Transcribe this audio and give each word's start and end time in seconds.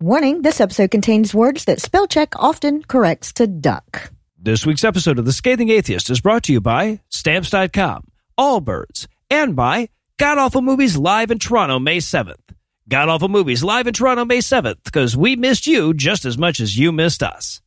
Warning 0.00 0.42
this 0.42 0.60
episode 0.60 0.92
contains 0.92 1.34
words 1.34 1.64
that 1.64 1.80
spell 1.80 2.06
check 2.06 2.28
often 2.36 2.84
corrects 2.84 3.32
to 3.32 3.48
duck. 3.48 4.12
This 4.38 4.64
week's 4.64 4.84
episode 4.84 5.18
of 5.18 5.24
The 5.24 5.32
Scathing 5.32 5.70
Atheist 5.70 6.08
is 6.08 6.20
brought 6.20 6.44
to 6.44 6.52
you 6.52 6.60
by 6.60 7.00
Stamps.com, 7.08 8.04
Allbirds, 8.38 9.08
and 9.28 9.56
by 9.56 9.88
God 10.16 10.38
Awful 10.38 10.62
Movies 10.62 10.96
live 10.96 11.32
in 11.32 11.40
Toronto 11.40 11.80
May 11.80 11.96
7th. 11.96 12.36
God 12.88 13.08
Awful 13.08 13.28
Movies 13.28 13.64
live 13.64 13.88
in 13.88 13.92
Toronto 13.92 14.24
May 14.24 14.38
7th 14.38 14.84
because 14.84 15.16
we 15.16 15.34
missed 15.34 15.66
you 15.66 15.92
just 15.92 16.24
as 16.24 16.38
much 16.38 16.60
as 16.60 16.78
you 16.78 16.92
missed 16.92 17.24
us. 17.24 17.60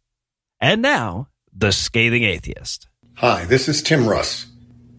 And 0.61 0.81
now, 0.81 1.27
The 1.53 1.73
Scathing 1.73 2.23
Atheist. 2.23 2.87
Hi, 3.15 3.43
this 3.43 3.67
is 3.67 3.83
Tim 3.83 4.07
Russ. 4.07 4.45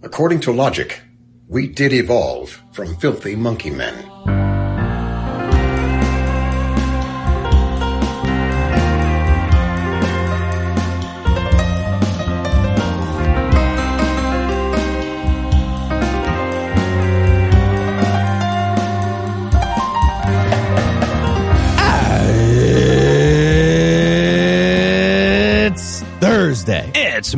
According 0.03 0.41
to 0.41 0.53
logic, 0.53 1.01
we 1.49 1.67
did 1.67 1.95
evolve 1.95 2.61
from 2.73 2.95
filthy 2.97 3.37
monkey 3.37 3.71
men. 3.71 4.42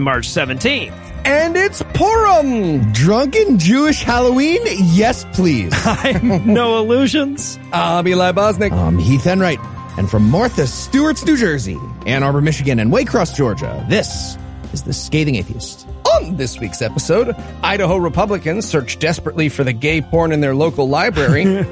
March 0.05 0.29
17th. 0.29 0.93
And 1.25 1.57
it's 1.57 1.83
Purim! 1.95 2.93
Drunken 2.93 3.59
Jewish 3.59 4.03
Halloween? 4.03 4.61
Yes, 4.65 5.25
please. 5.33 5.73
I'm 5.85 6.53
Noah 6.53 6.83
Lugeons. 6.83 7.59
I'm 7.73 8.07
Eli 8.07 8.33
Bosnick. 8.33 8.73
I'm 8.73 8.99
Heath 8.99 9.27
Enright. 9.27 9.59
And 9.97 10.11
from 10.11 10.29
Martha 10.31 10.67
Stewart's 10.67 11.25
New 11.25 11.37
Jersey, 11.37 11.79
Ann 12.05 12.23
Arbor, 12.23 12.43
Michigan, 12.43 12.79
and 12.79 12.93
Waycross, 12.93 13.35
Georgia, 13.35 13.85
this 13.89 14.37
is 14.75 14.83
The 14.83 14.93
Scathing 14.93 15.37
Atheist. 15.37 15.84
On 16.25 16.37
this 16.37 16.59
week's 16.59 16.81
episode, 16.81 17.37
Idaho 17.63 17.97
Republicans 17.97 18.67
search 18.67 18.99
desperately 18.99 19.51
for 19.51 19.63
the 19.63 19.75
gay 19.75 20.01
porn 20.01 20.33
in 20.33 20.41
their 20.41 20.55
local 20.55 20.89
library. 20.89 21.45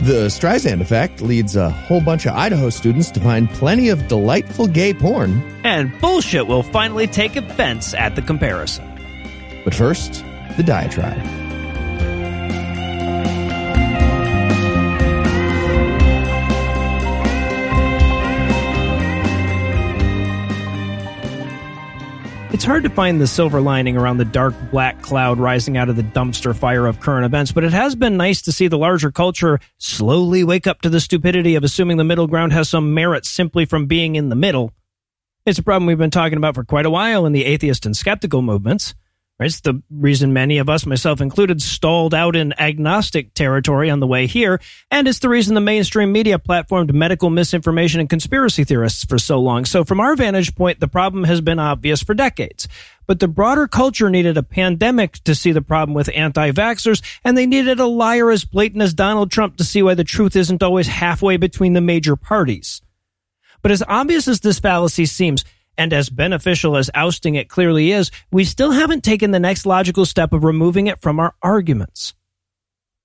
The 0.00 0.26
Streisand 0.28 0.80
effect 0.80 1.20
leads 1.20 1.54
a 1.54 1.70
whole 1.70 2.00
bunch 2.00 2.26
of 2.26 2.34
Idaho 2.34 2.70
students 2.70 3.10
to 3.12 3.20
find 3.20 3.48
plenty 3.50 3.88
of 3.88 4.08
delightful 4.08 4.66
gay 4.66 4.94
porn. 4.94 5.42
And 5.64 5.92
bullshit 6.00 6.46
will 6.46 6.62
finally 6.62 7.06
take 7.06 7.36
offense 7.36 7.94
at 7.94 8.16
the 8.16 8.22
comparison. 8.22 8.84
But 9.64 9.74
first, 9.74 10.24
the 10.56 10.62
diatribe. 10.64 11.49
It's 22.52 22.64
hard 22.64 22.82
to 22.82 22.90
find 22.90 23.20
the 23.20 23.28
silver 23.28 23.60
lining 23.60 23.96
around 23.96 24.16
the 24.16 24.24
dark 24.24 24.54
black 24.72 25.00
cloud 25.02 25.38
rising 25.38 25.76
out 25.76 25.88
of 25.88 25.94
the 25.94 26.02
dumpster 26.02 26.54
fire 26.54 26.86
of 26.86 26.98
current 26.98 27.24
events, 27.24 27.52
but 27.52 27.62
it 27.62 27.72
has 27.72 27.94
been 27.94 28.16
nice 28.16 28.42
to 28.42 28.50
see 28.50 28.66
the 28.66 28.76
larger 28.76 29.12
culture 29.12 29.60
slowly 29.78 30.42
wake 30.42 30.66
up 30.66 30.80
to 30.82 30.88
the 30.88 30.98
stupidity 30.98 31.54
of 31.54 31.62
assuming 31.62 31.96
the 31.96 32.02
middle 32.02 32.26
ground 32.26 32.52
has 32.52 32.68
some 32.68 32.92
merit 32.92 33.24
simply 33.24 33.64
from 33.66 33.86
being 33.86 34.16
in 34.16 34.30
the 34.30 34.34
middle. 34.34 34.72
It's 35.46 35.60
a 35.60 35.62
problem 35.62 35.86
we've 35.86 35.96
been 35.96 36.10
talking 36.10 36.38
about 36.38 36.56
for 36.56 36.64
quite 36.64 36.86
a 36.86 36.90
while 36.90 37.24
in 37.24 37.32
the 37.32 37.44
atheist 37.44 37.86
and 37.86 37.96
skeptical 37.96 38.42
movements. 38.42 38.94
It's 39.40 39.60
the 39.60 39.82
reason 39.90 40.34
many 40.34 40.58
of 40.58 40.68
us, 40.68 40.84
myself 40.84 41.22
included, 41.22 41.62
stalled 41.62 42.12
out 42.12 42.36
in 42.36 42.52
agnostic 42.60 43.32
territory 43.32 43.88
on 43.88 43.98
the 43.98 44.06
way 44.06 44.26
here, 44.26 44.60
and 44.90 45.08
it's 45.08 45.20
the 45.20 45.30
reason 45.30 45.54
the 45.54 45.62
mainstream 45.62 46.12
media 46.12 46.38
platformed 46.38 46.92
medical 46.92 47.30
misinformation 47.30 48.00
and 48.00 48.10
conspiracy 48.10 48.64
theorists 48.64 49.04
for 49.04 49.18
so 49.18 49.40
long. 49.40 49.64
So, 49.64 49.82
from 49.82 49.98
our 49.98 50.14
vantage 50.14 50.54
point, 50.54 50.80
the 50.80 50.88
problem 50.88 51.24
has 51.24 51.40
been 51.40 51.58
obvious 51.58 52.02
for 52.02 52.12
decades. 52.12 52.68
But 53.06 53.18
the 53.18 53.28
broader 53.28 53.66
culture 53.66 54.10
needed 54.10 54.36
a 54.36 54.42
pandemic 54.42 55.14
to 55.24 55.34
see 55.34 55.52
the 55.52 55.62
problem 55.62 55.94
with 55.94 56.10
anti 56.14 56.52
vaxxers, 56.52 57.02
and 57.24 57.36
they 57.36 57.46
needed 57.46 57.80
a 57.80 57.86
liar 57.86 58.30
as 58.30 58.44
blatant 58.44 58.82
as 58.82 58.92
Donald 58.92 59.30
Trump 59.30 59.56
to 59.56 59.64
see 59.64 59.82
why 59.82 59.94
the 59.94 60.04
truth 60.04 60.36
isn't 60.36 60.62
always 60.62 60.86
halfway 60.86 61.38
between 61.38 61.72
the 61.72 61.80
major 61.80 62.14
parties. 62.14 62.82
But 63.62 63.72
as 63.72 63.82
obvious 63.88 64.28
as 64.28 64.40
this 64.40 64.60
fallacy 64.60 65.06
seems, 65.06 65.44
and 65.76 65.92
as 65.92 66.08
beneficial 66.08 66.76
as 66.76 66.90
ousting 66.94 67.34
it 67.34 67.48
clearly 67.48 67.92
is, 67.92 68.10
we 68.30 68.44
still 68.44 68.72
haven't 68.72 69.04
taken 69.04 69.30
the 69.30 69.40
next 69.40 69.66
logical 69.66 70.04
step 70.04 70.32
of 70.32 70.44
removing 70.44 70.86
it 70.86 71.00
from 71.00 71.18
our 71.20 71.34
arguments. 71.42 72.14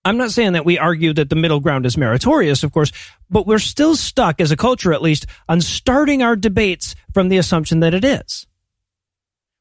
I'm 0.05 0.17
not 0.17 0.31
saying 0.31 0.53
that 0.53 0.65
we 0.65 0.77
argue 0.77 1.13
that 1.13 1.29
the 1.29 1.35
middle 1.35 1.59
ground 1.59 1.85
is 1.87 1.97
meritorious, 1.97 2.63
of 2.63 2.71
course, 2.71 2.91
but 3.29 3.47
we're 3.47 3.57
still 3.57 3.95
stuck, 3.95 4.39
as 4.39 4.51
a 4.51 4.57
culture 4.57 4.93
at 4.93 5.01
least, 5.01 5.25
on 5.49 5.61
starting 5.61 6.21
our 6.21 6.35
debates 6.35 6.95
from 7.11 7.29
the 7.29 7.37
assumption 7.37 7.79
that 7.79 7.95
it 7.95 8.05
is. 8.05 8.45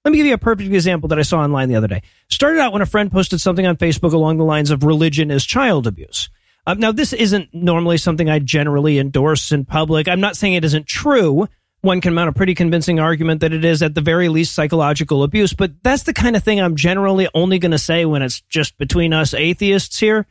Let 0.05 0.11
me 0.11 0.19
give 0.19 0.27
you 0.27 0.35
a 0.35 0.39
perfect 0.39 0.71
example 0.71 1.09
that 1.09 1.19
I 1.19 1.23
saw 1.23 1.41
online 1.41 1.71
the 1.71 1.77
other 1.77 1.89
day. 1.89 2.03
Started 2.29 2.61
out 2.61 2.75
when 2.75 2.83
a 2.83 2.87
friend 2.87 3.11
posted 3.11 3.41
something 3.41 3.67
on 3.67 3.79
Facebook 3.79 4.13
along 4.13 4.37
the 4.37 4.45
lines 4.45 4.71
of 4.71 4.85
religion 4.85 5.31
is 5.31 5.47
child 5.47 5.87
abuse. 5.87 6.29
Um, 6.67 6.79
now, 6.79 6.93
this 6.93 7.15
isn't 7.15 7.49
normally 7.55 7.97
something 7.97 8.29
I 8.29 8.39
generally 8.39 8.99
endorse 8.99 9.51
in 9.51 9.65
public. 9.65 10.09
I'm 10.09 10.21
not 10.21 10.37
saying 10.37 10.55
it 10.55 10.65
isn't 10.65 10.87
true 10.87 11.49
one 11.85 12.01
can 12.01 12.15
mount 12.15 12.31
a 12.31 12.33
pretty 12.33 12.55
convincing 12.55 12.99
argument 12.99 13.43
that 13.43 13.53
it 13.53 13.65
is 13.65 13.83
at 13.83 13.95
the 13.95 14.01
very 14.01 14.29
least 14.29 14.55
psychological 14.55 15.23
abuse, 15.23 15.53
but 15.53 15.73
that's 15.83 16.05
the 16.05 16.15
kind 16.15 16.35
of 16.35 16.43
thing 16.43 16.61
I'm 16.61 16.77
generally 16.77 17.29
only 17.35 17.59
going 17.59 17.73
to 17.73 17.79
say 17.79 18.05
when 18.05 18.23
it's 18.23 18.41
just 18.43 18.77
between 18.79 19.13
us 19.13 19.35
atheists 19.35 19.99
here, 19.99 20.27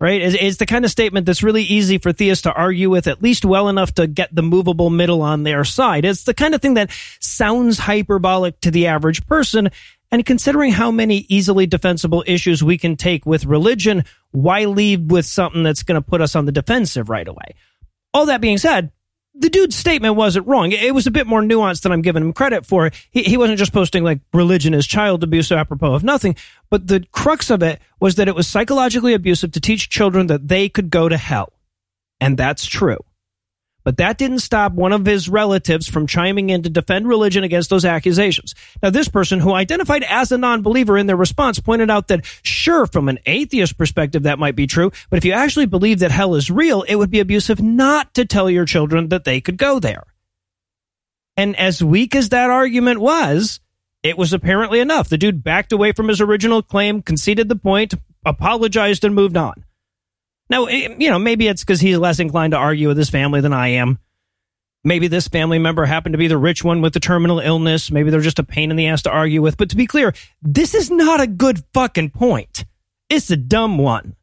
right? 0.00 0.20
It's, 0.20 0.36
it's, 0.38 0.56
the 0.56 0.66
kind 0.66 0.84
of 0.84 0.90
statement 0.90 1.24
that's 1.24 1.42
really 1.42 1.62
easy 1.62 1.98
for 1.98 2.12
theists 2.12 2.42
to 2.42 2.52
argue 2.52 2.90
with 2.90 3.06
at 3.06 3.22
least 3.22 3.44
well 3.44 3.68
enough 3.68 3.94
to 3.94 4.06
get 4.06 4.34
the 4.34 4.42
movable 4.42 4.90
middle 4.90 5.22
on 5.22 5.44
their 5.44 5.64
side. 5.64 6.04
It's 6.04 6.24
the 6.24 6.34
kind 6.34 6.54
of 6.54 6.60
thing 6.60 6.74
that 6.74 6.90
sounds 7.20 7.78
hyperbolic 7.78 8.60
to 8.62 8.70
the 8.70 8.88
average 8.88 9.26
person. 9.26 9.70
And 10.10 10.26
considering 10.26 10.72
how 10.72 10.90
many 10.90 11.26
easily 11.28 11.66
defensible 11.66 12.24
issues 12.26 12.62
we 12.62 12.78
can 12.78 12.96
take 12.96 13.26
with 13.26 13.44
religion, 13.44 14.04
why 14.32 14.64
lead 14.64 15.10
with 15.10 15.26
something 15.26 15.62
that's 15.62 15.82
going 15.82 16.00
to 16.00 16.06
put 16.06 16.20
us 16.20 16.36
on 16.36 16.46
the 16.46 16.52
defensive 16.52 17.08
right 17.08 17.26
away? 17.26 17.54
All 18.12 18.26
that 18.26 18.40
being 18.40 18.58
said, 18.58 18.92
the 19.38 19.50
dude's 19.50 19.76
statement 19.76 20.16
wasn't 20.16 20.46
wrong. 20.46 20.72
It 20.72 20.94
was 20.94 21.06
a 21.06 21.10
bit 21.10 21.26
more 21.26 21.42
nuanced 21.42 21.82
than 21.82 21.92
I'm 21.92 22.02
giving 22.02 22.22
him 22.22 22.32
credit 22.32 22.64
for. 22.64 22.90
He, 23.10 23.22
he 23.22 23.36
wasn't 23.36 23.58
just 23.58 23.72
posting 23.72 24.02
like 24.02 24.20
religion 24.32 24.74
is 24.74 24.86
child 24.86 25.22
abuse 25.22 25.52
apropos 25.52 25.94
of 25.94 26.04
nothing, 26.04 26.36
but 26.70 26.86
the 26.86 27.04
crux 27.12 27.50
of 27.50 27.62
it 27.62 27.80
was 28.00 28.14
that 28.16 28.28
it 28.28 28.34
was 28.34 28.46
psychologically 28.46 29.14
abusive 29.14 29.52
to 29.52 29.60
teach 29.60 29.90
children 29.90 30.28
that 30.28 30.48
they 30.48 30.68
could 30.68 30.90
go 30.90 31.08
to 31.08 31.16
hell. 31.16 31.52
And 32.20 32.36
that's 32.36 32.66
true. 32.66 32.98
But 33.86 33.98
that 33.98 34.18
didn't 34.18 34.40
stop 34.40 34.72
one 34.72 34.92
of 34.92 35.06
his 35.06 35.28
relatives 35.28 35.88
from 35.88 36.08
chiming 36.08 36.50
in 36.50 36.64
to 36.64 36.68
defend 36.68 37.06
religion 37.06 37.44
against 37.44 37.70
those 37.70 37.84
accusations. 37.84 38.52
Now, 38.82 38.90
this 38.90 39.06
person, 39.06 39.38
who 39.38 39.54
identified 39.54 40.02
as 40.02 40.32
a 40.32 40.38
non 40.38 40.62
believer 40.62 40.98
in 40.98 41.06
their 41.06 41.14
response, 41.14 41.60
pointed 41.60 41.88
out 41.88 42.08
that, 42.08 42.26
sure, 42.42 42.88
from 42.88 43.08
an 43.08 43.20
atheist 43.26 43.78
perspective, 43.78 44.24
that 44.24 44.40
might 44.40 44.56
be 44.56 44.66
true, 44.66 44.90
but 45.08 45.18
if 45.18 45.24
you 45.24 45.30
actually 45.30 45.66
believe 45.66 46.00
that 46.00 46.10
hell 46.10 46.34
is 46.34 46.50
real, 46.50 46.82
it 46.82 46.96
would 46.96 47.12
be 47.12 47.20
abusive 47.20 47.62
not 47.62 48.12
to 48.14 48.24
tell 48.24 48.50
your 48.50 48.64
children 48.64 49.10
that 49.10 49.22
they 49.22 49.40
could 49.40 49.56
go 49.56 49.78
there. 49.78 50.02
And 51.36 51.54
as 51.54 51.80
weak 51.80 52.16
as 52.16 52.30
that 52.30 52.50
argument 52.50 52.98
was, 52.98 53.60
it 54.02 54.18
was 54.18 54.32
apparently 54.32 54.80
enough. 54.80 55.08
The 55.08 55.16
dude 55.16 55.44
backed 55.44 55.70
away 55.70 55.92
from 55.92 56.08
his 56.08 56.20
original 56.20 56.60
claim, 56.60 57.02
conceded 57.02 57.48
the 57.48 57.54
point, 57.54 57.94
apologized, 58.24 59.04
and 59.04 59.14
moved 59.14 59.36
on. 59.36 59.64
Now, 60.48 60.66
eh, 60.66 60.94
you 60.98 61.10
know, 61.10 61.18
maybe 61.18 61.48
it's 61.48 61.62
because 61.62 61.80
he's 61.80 61.98
less 61.98 62.18
inclined 62.18 62.52
to 62.52 62.58
argue 62.58 62.88
with 62.88 62.98
his 62.98 63.10
family 63.10 63.40
than 63.40 63.52
I 63.52 63.68
am. 63.68 63.98
Maybe 64.84 65.08
this 65.08 65.26
family 65.26 65.58
member 65.58 65.84
happened 65.84 66.12
to 66.12 66.18
be 66.18 66.28
the 66.28 66.38
rich 66.38 66.62
one 66.62 66.80
with 66.80 66.92
the 66.92 67.00
terminal 67.00 67.40
illness. 67.40 67.90
Maybe 67.90 68.10
they're 68.10 68.20
just 68.20 68.38
a 68.38 68.44
pain 68.44 68.70
in 68.70 68.76
the 68.76 68.86
ass 68.86 69.02
to 69.02 69.10
argue 69.10 69.42
with. 69.42 69.56
But 69.56 69.70
to 69.70 69.76
be 69.76 69.86
clear, 69.86 70.14
this 70.42 70.74
is 70.74 70.90
not 70.90 71.20
a 71.20 71.26
good 71.26 71.64
fucking 71.74 72.10
point. 72.10 72.64
It's 73.08 73.30
a 73.30 73.36
dumb 73.36 73.78
one. 73.78 74.14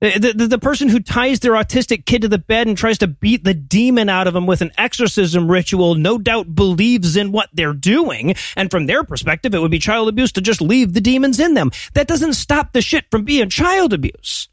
Eh, 0.00 0.18
the, 0.18 0.32
the, 0.32 0.46
the, 0.46 0.58
person 0.58 0.88
who 0.88 1.00
ties 1.00 1.40
their 1.40 1.52
autistic 1.52 2.06
kid 2.06 2.22
to 2.22 2.28
the 2.28 2.38
bed 2.38 2.68
and 2.68 2.76
tries 2.76 2.98
to 2.98 3.06
beat 3.08 3.42
the 3.42 3.54
demon 3.54 4.08
out 4.08 4.28
of 4.28 4.36
him 4.36 4.46
with 4.46 4.62
an 4.62 4.70
exorcism 4.78 5.50
ritual 5.50 5.96
no 5.96 6.18
doubt 6.18 6.54
believes 6.54 7.16
in 7.16 7.32
what 7.32 7.48
they're 7.52 7.72
doing. 7.72 8.34
And 8.56 8.70
from 8.70 8.86
their 8.86 9.02
perspective, 9.02 9.54
it 9.54 9.60
would 9.60 9.72
be 9.72 9.80
child 9.80 10.08
abuse 10.08 10.32
to 10.32 10.40
just 10.40 10.60
leave 10.60 10.92
the 10.92 11.00
demons 11.00 11.40
in 11.40 11.54
them. 11.54 11.72
That 11.94 12.06
doesn't 12.08 12.34
stop 12.34 12.72
the 12.72 12.82
shit 12.82 13.06
from 13.10 13.24
being 13.24 13.48
child 13.48 13.92
abuse. 13.92 14.48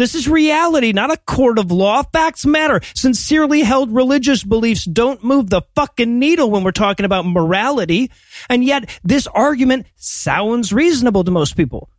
This 0.00 0.14
is 0.14 0.26
reality, 0.26 0.92
not 0.92 1.12
a 1.12 1.18
court 1.18 1.58
of 1.58 1.70
law. 1.70 2.02
Facts 2.02 2.46
matter. 2.46 2.80
Sincerely 2.94 3.60
held 3.60 3.94
religious 3.94 4.42
beliefs 4.42 4.86
don't 4.86 5.22
move 5.22 5.50
the 5.50 5.60
fucking 5.74 6.18
needle 6.18 6.50
when 6.50 6.64
we're 6.64 6.70
talking 6.70 7.04
about 7.04 7.26
morality. 7.26 8.10
And 8.48 8.64
yet, 8.64 8.88
this 9.04 9.26
argument 9.26 9.88
sounds 9.96 10.72
reasonable 10.72 11.22
to 11.24 11.30
most 11.30 11.54
people. 11.54 11.90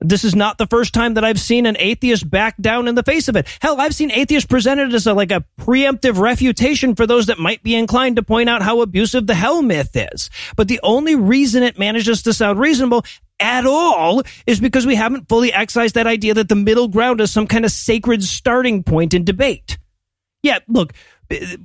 This 0.00 0.24
is 0.24 0.34
not 0.34 0.58
the 0.58 0.66
first 0.66 0.92
time 0.92 1.14
that 1.14 1.24
I've 1.24 1.40
seen 1.40 1.66
an 1.66 1.76
atheist 1.78 2.28
back 2.28 2.56
down 2.60 2.88
in 2.88 2.96
the 2.96 3.04
face 3.04 3.28
of 3.28 3.36
it. 3.36 3.46
Hell, 3.62 3.80
I've 3.80 3.94
seen 3.94 4.10
atheists 4.10 4.46
presented 4.46 4.92
as 4.92 5.06
a, 5.06 5.14
like 5.14 5.30
a 5.30 5.44
preemptive 5.58 6.18
refutation 6.18 6.96
for 6.96 7.06
those 7.06 7.26
that 7.26 7.38
might 7.38 7.62
be 7.62 7.74
inclined 7.74 8.16
to 8.16 8.22
point 8.22 8.48
out 8.48 8.60
how 8.60 8.82
abusive 8.82 9.26
the 9.26 9.34
hell 9.34 9.62
myth 9.62 9.92
is. 9.94 10.30
But 10.56 10.68
the 10.68 10.80
only 10.82 11.14
reason 11.14 11.62
it 11.62 11.78
manages 11.78 12.22
to 12.22 12.34
sound 12.34 12.58
reasonable 12.58 13.04
at 13.40 13.66
all 13.66 14.22
is 14.46 14.60
because 14.60 14.86
we 14.86 14.94
haven't 14.94 15.28
fully 15.28 15.52
excised 15.52 15.94
that 15.94 16.06
idea 16.06 16.34
that 16.34 16.48
the 16.48 16.54
middle 16.54 16.88
ground 16.88 17.20
is 17.20 17.30
some 17.30 17.46
kind 17.46 17.64
of 17.64 17.70
sacred 17.70 18.22
starting 18.22 18.82
point 18.82 19.14
in 19.14 19.24
debate. 19.24 19.78
Yeah, 20.42 20.58
look, 20.68 20.92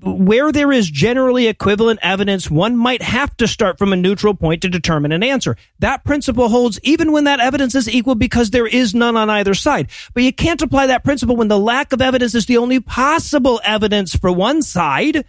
where 0.02 0.52
there 0.52 0.72
is 0.72 0.90
generally 0.90 1.48
equivalent 1.48 2.00
evidence, 2.02 2.50
one 2.50 2.76
might 2.76 3.02
have 3.02 3.36
to 3.38 3.48
start 3.48 3.78
from 3.78 3.94
a 3.94 3.96
neutral 3.96 4.34
point 4.34 4.64
to 4.64 4.70
determine 4.70 5.12
an 5.12 5.24
answer. 5.24 5.56
That 5.80 6.04
principle 6.04 6.50
holds 6.50 6.80
even 6.82 7.12
when 7.12 7.26
that 7.26 7.40
evidence 7.40 7.76
is 7.76 7.88
equal 7.88 8.16
because 8.16 8.50
there 8.50 8.66
is 8.66 8.96
none 8.96 9.16
on 9.16 9.30
either 9.30 9.54
side. 9.54 9.90
But 10.14 10.24
you 10.24 10.34
can't 10.34 10.62
apply 10.62 10.88
that 10.88 11.04
principle 11.04 11.36
when 11.36 11.48
the 11.48 11.60
lack 11.60 11.94
of 11.94 12.02
evidence 12.02 12.34
is 12.34 12.48
the 12.48 12.58
only 12.58 12.80
possible 12.80 13.62
evidence 13.64 14.16
for 14.16 14.32
one 14.32 14.64
side. 14.64 15.26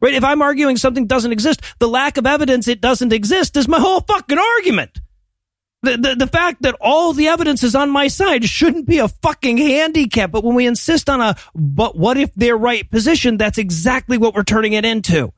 Right? 0.00 0.14
If 0.14 0.24
I'm 0.24 0.42
arguing 0.42 0.76
something 0.76 1.06
doesn't 1.06 1.32
exist, 1.32 1.60
the 1.78 1.88
lack 1.88 2.16
of 2.16 2.26
evidence 2.26 2.66
it 2.68 2.80
doesn't 2.80 3.12
exist 3.12 3.56
is 3.56 3.68
my 3.68 3.78
whole 3.78 4.00
fucking 4.00 4.38
argument. 4.38 5.00
The, 5.88 5.96
the, 5.96 6.14
the 6.16 6.26
fact 6.26 6.60
that 6.62 6.76
all 6.82 7.14
the 7.14 7.28
evidence 7.28 7.62
is 7.62 7.74
on 7.74 7.88
my 7.88 8.08
side 8.08 8.44
shouldn't 8.44 8.86
be 8.86 8.98
a 8.98 9.08
fucking 9.08 9.56
handicap. 9.56 10.30
But 10.30 10.44
when 10.44 10.54
we 10.54 10.66
insist 10.66 11.08
on 11.08 11.22
a, 11.22 11.34
but 11.54 11.96
what 11.96 12.18
if 12.18 12.34
they're 12.34 12.58
right 12.58 12.88
position, 12.90 13.38
that's 13.38 13.56
exactly 13.56 14.18
what 14.18 14.34
we're 14.34 14.42
turning 14.42 14.74
it 14.74 14.84
into. 14.84 15.32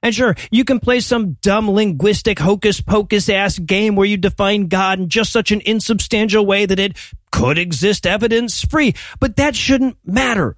And 0.00 0.14
sure, 0.14 0.36
you 0.52 0.64
can 0.64 0.78
play 0.78 1.00
some 1.00 1.32
dumb 1.42 1.68
linguistic 1.68 2.38
hocus 2.38 2.80
pocus 2.80 3.28
ass 3.28 3.58
game 3.58 3.96
where 3.96 4.06
you 4.06 4.16
define 4.16 4.68
God 4.68 5.00
in 5.00 5.08
just 5.08 5.32
such 5.32 5.50
an 5.50 5.60
insubstantial 5.62 6.46
way 6.46 6.64
that 6.64 6.78
it 6.78 6.96
could 7.32 7.58
exist 7.58 8.06
evidence 8.06 8.62
free, 8.62 8.94
but 9.18 9.34
that 9.36 9.56
shouldn't 9.56 9.96
matter. 10.04 10.56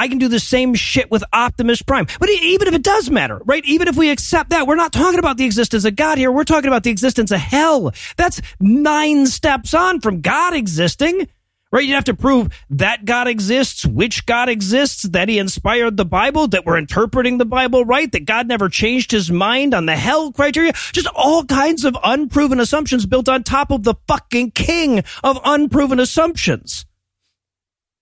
I 0.00 0.08
can 0.08 0.16
do 0.16 0.28
the 0.28 0.40
same 0.40 0.72
shit 0.74 1.10
with 1.10 1.22
Optimus 1.30 1.82
Prime. 1.82 2.06
But 2.18 2.30
even 2.30 2.68
if 2.68 2.72
it 2.72 2.82
does 2.82 3.10
matter, 3.10 3.38
right? 3.44 3.62
Even 3.66 3.86
if 3.86 3.98
we 3.98 4.08
accept 4.08 4.48
that, 4.48 4.66
we're 4.66 4.74
not 4.74 4.94
talking 4.94 5.18
about 5.18 5.36
the 5.36 5.44
existence 5.44 5.84
of 5.84 5.94
God 5.94 6.16
here. 6.16 6.32
We're 6.32 6.44
talking 6.44 6.68
about 6.68 6.84
the 6.84 6.90
existence 6.90 7.30
of 7.30 7.38
hell. 7.38 7.92
That's 8.16 8.40
nine 8.58 9.26
steps 9.26 9.74
on 9.74 10.00
from 10.00 10.22
God 10.22 10.54
existing. 10.54 11.28
Right? 11.70 11.84
You 11.84 11.96
have 11.96 12.04
to 12.04 12.14
prove 12.14 12.48
that 12.70 13.04
God 13.04 13.28
exists, 13.28 13.84
which 13.84 14.24
God 14.24 14.48
exists, 14.48 15.02
that 15.02 15.28
he 15.28 15.38
inspired 15.38 15.98
the 15.98 16.06
Bible, 16.06 16.48
that 16.48 16.64
we're 16.64 16.78
interpreting 16.78 17.36
the 17.36 17.44
Bible 17.44 17.84
right, 17.84 18.10
that 18.10 18.24
God 18.24 18.48
never 18.48 18.70
changed 18.70 19.12
his 19.12 19.30
mind 19.30 19.74
on 19.74 19.84
the 19.84 19.96
hell 19.96 20.32
criteria. 20.32 20.72
Just 20.92 21.08
all 21.14 21.44
kinds 21.44 21.84
of 21.84 21.94
unproven 22.02 22.58
assumptions 22.58 23.04
built 23.04 23.28
on 23.28 23.42
top 23.42 23.70
of 23.70 23.82
the 23.82 23.96
fucking 24.08 24.52
king 24.52 25.04
of 25.22 25.38
unproven 25.44 26.00
assumptions. 26.00 26.86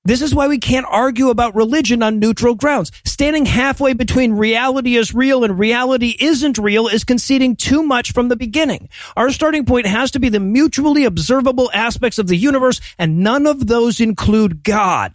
This 0.05 0.23
is 0.23 0.35
why 0.35 0.49
we 0.49 0.59
can't 0.59 0.87
argue 0.89 1.29
about 1.29 1.55
religion 1.55 2.03
on 2.03 2.19
neutral 2.19 2.55
grounds. 2.55 2.91
Standing 3.05 3.45
halfway 3.45 3.93
between 3.93 4.33
reality 4.33 4.97
is 4.97 5.13
real 5.13 5.45
and 5.45 5.59
reality 5.59 6.17
isn't 6.19 6.57
real 6.57 6.89
is 6.89 7.05
conceding 7.05 7.57
too 7.57 7.83
much 7.83 8.13
from 8.13 8.29
the 8.29 8.37
beginning. 8.37 8.89
Our 9.17 9.31
starting 9.31 9.67
point 9.67 9.87
has 9.87 10.11
to 10.13 10.19
be 10.19 10.31
the 10.31 10.41
mutually 10.41 11.05
observable 11.05 11.71
aspects 11.75 12.19
of 12.19 12.27
the 12.27 12.37
universe, 12.37 12.81
and 12.99 13.19
none 13.19 13.47
of 13.47 13.67
those 13.67 14.01
include 14.01 14.63
God. 14.63 15.15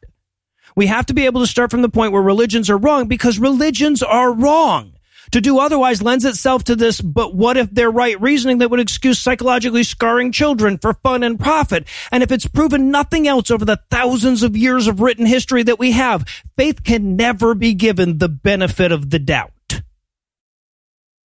We 0.75 0.87
have 0.87 1.07
to 1.07 1.13
be 1.13 1.25
able 1.25 1.41
to 1.41 1.47
start 1.47 1.71
from 1.71 1.81
the 1.81 1.89
point 1.89 2.11
where 2.11 2.21
religions 2.21 2.69
are 2.69 2.77
wrong 2.77 3.07
because 3.07 3.39
religions 3.39 4.03
are 4.03 4.31
wrong. 4.31 4.92
To 5.33 5.41
do 5.41 5.57
otherwise 5.57 6.03
lends 6.03 6.25
itself 6.25 6.65
to 6.65 6.75
this, 6.75 7.01
but 7.01 7.33
what 7.33 7.57
if 7.57 7.67
they're 7.71 7.89
right 7.89 8.21
reasoning 8.21 8.59
that 8.59 8.69
would 8.69 8.79
excuse 8.79 9.17
psychologically 9.17 9.81
scarring 9.81 10.31
children 10.31 10.77
for 10.77 10.93
fun 10.93 11.23
and 11.23 11.39
profit? 11.39 11.87
And 12.11 12.21
if 12.21 12.31
it's 12.31 12.45
proven 12.45 12.91
nothing 12.91 13.27
else 13.27 13.49
over 13.49 13.65
the 13.65 13.79
thousands 13.89 14.43
of 14.43 14.55
years 14.55 14.85
of 14.85 15.01
written 15.01 15.25
history 15.25 15.63
that 15.63 15.79
we 15.79 15.93
have, 15.93 16.27
faith 16.55 16.83
can 16.83 17.15
never 17.15 17.55
be 17.55 17.73
given 17.73 18.19
the 18.19 18.29
benefit 18.29 18.91
of 18.91 19.09
the 19.09 19.17
doubt. 19.17 19.49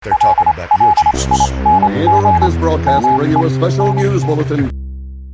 They're 0.00 0.14
talking 0.22 0.46
about 0.54 0.70
your 0.80 0.94
Jesus. 1.12 1.50
We 1.50 2.02
interrupt 2.06 2.40
this 2.40 2.56
broadcast 2.56 3.04
to 3.04 3.16
bring 3.18 3.30
you 3.32 3.44
a 3.44 3.50
special 3.50 3.92
news 3.92 4.24
bulletin. 4.24 4.70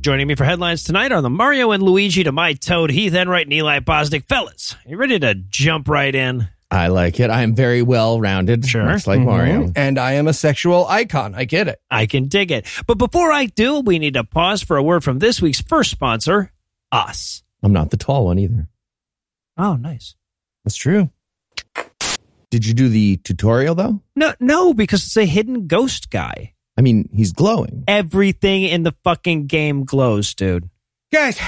Joining 0.01 0.27
me 0.27 0.35
for 0.35 0.43
headlines 0.43 0.83
tonight 0.83 1.13
are 1.13 1.21
the 1.21 1.29
Mario 1.29 1.71
and 1.71 1.81
Luigi 1.81 2.25
to 2.25 2.33
my 2.33 2.51
Toad, 2.51 2.91
Heath 2.91 3.13
Enright, 3.13 3.45
and 3.45 3.53
Eli 3.53 3.79
Bosnick. 3.79 4.25
Fellas, 4.25 4.75
you 4.85 4.97
ready 4.97 5.17
to 5.17 5.33
jump 5.33 5.87
right 5.87 6.13
in? 6.13 6.49
I 6.71 6.87
like 6.87 7.19
it. 7.19 7.29
I 7.29 7.43
am 7.43 7.55
very 7.55 7.81
well 7.81 8.19
rounded. 8.19 8.65
Sure. 8.65 8.85
Much 8.85 9.07
like 9.07 9.19
mm-hmm. 9.19 9.29
Mario. 9.29 9.71
And 9.75 9.97
I 9.97 10.13
am 10.13 10.27
a 10.27 10.33
sexual 10.33 10.87
icon. 10.87 11.35
I 11.35 11.45
get 11.45 11.67
it. 11.67 11.79
I 11.89 12.05
can 12.05 12.27
dig 12.27 12.51
it. 12.51 12.65
But 12.87 12.97
before 12.97 13.31
I 13.31 13.45
do, 13.45 13.81
we 13.81 13.99
need 13.99 14.15
to 14.15 14.23
pause 14.23 14.63
for 14.63 14.77
a 14.77 14.83
word 14.83 15.03
from 15.03 15.19
this 15.19 15.41
week's 15.41 15.61
first 15.61 15.91
sponsor, 15.91 16.51
us. 16.91 17.43
I'm 17.63 17.73
not 17.73 17.91
the 17.91 17.97
tall 17.97 18.25
one 18.25 18.39
either. 18.39 18.67
Oh, 19.57 19.75
nice. 19.75 20.15
That's 20.63 20.75
true. 20.75 21.09
Did 22.49 22.65
you 22.65 22.73
do 22.73 22.89
the 22.89 23.17
tutorial 23.17 23.75
though? 23.75 24.01
No, 24.15 24.33
no, 24.39 24.73
because 24.73 25.05
it's 25.05 25.17
a 25.17 25.25
hidden 25.25 25.67
ghost 25.67 26.09
guy. 26.09 26.53
I 26.77 26.81
mean, 26.81 27.09
he's 27.13 27.31
glowing. 27.31 27.83
Everything 27.87 28.63
in 28.63 28.83
the 28.83 28.93
fucking 29.03 29.47
game 29.47 29.85
glows, 29.85 30.33
dude. 30.33 30.69
Guys, 31.11 31.39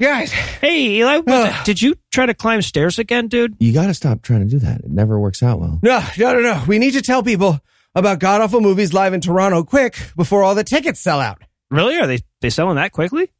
guys. 0.00 0.32
Hey, 0.32 0.96
Eli, 0.96 1.18
what 1.18 1.64
did 1.64 1.80
you 1.80 1.94
try 2.10 2.26
to 2.26 2.34
climb 2.34 2.62
stairs 2.62 2.98
again, 2.98 3.28
dude? 3.28 3.56
You 3.60 3.72
got 3.72 3.86
to 3.86 3.94
stop 3.94 4.22
trying 4.22 4.40
to 4.40 4.46
do 4.46 4.58
that. 4.60 4.80
It 4.80 4.90
never 4.90 5.18
works 5.18 5.42
out 5.42 5.60
well. 5.60 5.78
No, 5.82 6.02
no, 6.18 6.34
no, 6.34 6.40
no. 6.40 6.64
We 6.66 6.78
need 6.78 6.92
to 6.92 7.02
tell 7.02 7.22
people 7.22 7.60
about 7.94 8.18
God 8.18 8.40
Awful 8.40 8.60
Movies 8.60 8.92
live 8.92 9.12
in 9.14 9.20
Toronto 9.20 9.62
quick 9.62 9.96
before 10.16 10.42
all 10.42 10.54
the 10.54 10.64
tickets 10.64 11.00
sell 11.00 11.20
out. 11.20 11.42
Really? 11.70 11.98
Are 11.98 12.06
they 12.06 12.20
they 12.40 12.50
selling 12.50 12.76
that 12.76 12.92
quickly? 12.92 13.30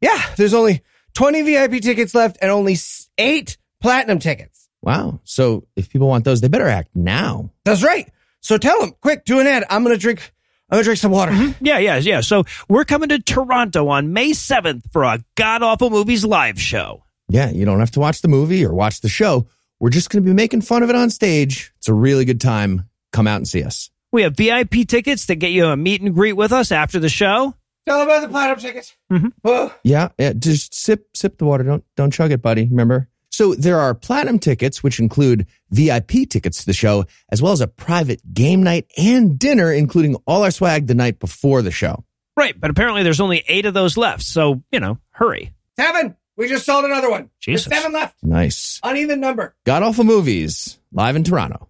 Yeah, 0.00 0.20
there's 0.36 0.54
only 0.54 0.82
20 1.14 1.42
VIP 1.42 1.82
tickets 1.82 2.14
left 2.14 2.38
and 2.40 2.50
only 2.50 2.76
eight 3.18 3.58
platinum 3.80 4.18
tickets. 4.18 4.68
Wow. 4.82 5.20
So 5.24 5.66
if 5.76 5.90
people 5.90 6.08
want 6.08 6.24
those, 6.24 6.40
they 6.40 6.48
better 6.48 6.68
act 6.68 6.90
now. 6.94 7.50
That's 7.64 7.82
right. 7.82 8.10
So 8.40 8.56
tell 8.56 8.80
them, 8.80 8.92
quick, 9.00 9.24
do 9.24 9.40
an 9.40 9.46
ad. 9.46 9.64
I'm 9.68 9.82
gonna 9.82 9.96
drink. 9.98 10.32
I'm 10.70 10.76
gonna 10.76 10.84
drink 10.84 10.98
some 10.98 11.12
water. 11.12 11.32
Mm-hmm. 11.32 11.64
Yeah, 11.64 11.78
yeah, 11.78 11.96
yeah. 11.96 12.20
So 12.20 12.44
we're 12.68 12.84
coming 12.84 13.08
to 13.10 13.18
Toronto 13.18 13.88
on 13.88 14.12
May 14.12 14.30
7th 14.30 14.82
for 14.92 15.02
a 15.04 15.22
God 15.34 15.62
Awful 15.62 15.90
Movies 15.90 16.24
live 16.24 16.60
show. 16.60 17.02
Yeah, 17.28 17.50
you 17.50 17.64
don't 17.64 17.80
have 17.80 17.90
to 17.92 18.00
watch 18.00 18.22
the 18.22 18.28
movie 18.28 18.64
or 18.64 18.72
watch 18.72 19.00
the 19.00 19.08
show. 19.08 19.46
We're 19.78 19.90
just 19.90 20.10
going 20.10 20.22
to 20.22 20.28
be 20.28 20.34
making 20.34 20.60
fun 20.62 20.82
of 20.82 20.90
it 20.90 20.96
on 20.96 21.10
stage. 21.10 21.72
It's 21.78 21.88
a 21.88 21.94
really 21.94 22.24
good 22.24 22.40
time. 22.40 22.88
Come 23.12 23.26
out 23.26 23.36
and 23.36 23.48
see 23.48 23.62
us. 23.62 23.90
We 24.12 24.22
have 24.22 24.36
VIP 24.36 24.86
tickets 24.88 25.26
that 25.26 25.36
get 25.36 25.52
you 25.52 25.66
a 25.66 25.76
meet 25.76 26.02
and 26.02 26.14
greet 26.14 26.34
with 26.34 26.52
us 26.52 26.70
after 26.72 26.98
the 26.98 27.08
show. 27.08 27.54
Tell 27.86 27.98
them 27.98 28.08
about 28.08 28.22
the 28.22 28.28
platinum 28.28 28.58
tickets. 28.58 28.94
Mm-hmm. 29.10 29.28
Oh, 29.44 29.74
Yeah, 29.82 30.08
yeah, 30.18 30.32
just 30.34 30.74
sip 30.74 31.08
sip 31.14 31.38
the 31.38 31.44
water. 31.44 31.64
Don't 31.64 31.84
don't 31.96 32.12
chug 32.12 32.30
it, 32.30 32.42
buddy. 32.42 32.66
Remember? 32.66 33.08
So 33.30 33.54
there 33.54 33.78
are 33.78 33.94
platinum 33.94 34.38
tickets, 34.38 34.82
which 34.82 34.98
include 34.98 35.46
VIP 35.70 36.28
tickets 36.28 36.58
to 36.58 36.66
the 36.66 36.72
show, 36.72 37.04
as 37.30 37.40
well 37.40 37.52
as 37.52 37.60
a 37.60 37.68
private 37.68 38.20
game 38.34 38.62
night 38.62 38.90
and 38.98 39.38
dinner, 39.38 39.72
including 39.72 40.16
all 40.26 40.42
our 40.42 40.50
swag 40.50 40.88
the 40.88 40.94
night 40.94 41.20
before 41.20 41.62
the 41.62 41.70
show. 41.70 42.04
Right, 42.36 42.58
but 42.58 42.70
apparently 42.70 43.02
there's 43.02 43.20
only 43.20 43.44
eight 43.48 43.66
of 43.66 43.74
those 43.74 43.96
left. 43.96 44.22
So, 44.24 44.62
you 44.70 44.80
know, 44.80 44.98
hurry. 45.10 45.52
seven. 45.76 46.16
We 46.36 46.48
just 46.48 46.64
sold 46.64 46.86
another 46.86 47.10
one. 47.10 47.28
Jesus. 47.38 47.66
There's 47.66 47.82
seven 47.82 47.92
left. 47.92 48.16
Nice. 48.22 48.80
Uneven 48.82 49.20
number. 49.20 49.54
God 49.64 49.82
Awful 49.82 50.04
Movies 50.04 50.78
live 50.90 51.14
in 51.14 51.22
Toronto. 51.22 51.68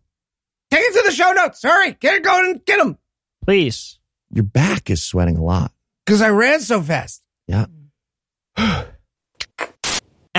Take 0.71 0.83
it 0.83 0.95
to 0.95 1.03
the 1.09 1.15
show 1.15 1.33
notes. 1.33 1.61
Hurry, 1.63 1.97
get 1.99 2.15
it 2.15 2.23
going 2.23 2.51
and 2.51 2.65
get 2.65 2.79
them. 2.79 2.97
Please. 3.45 3.99
Your 4.33 4.45
back 4.45 4.89
is 4.89 5.03
sweating 5.03 5.37
a 5.37 5.43
lot. 5.43 5.73
Because 6.07 6.23
I 6.23 6.29
ran 6.29 6.61
so 6.61 6.81
fast. 6.81 7.21
Yeah. 7.49 7.67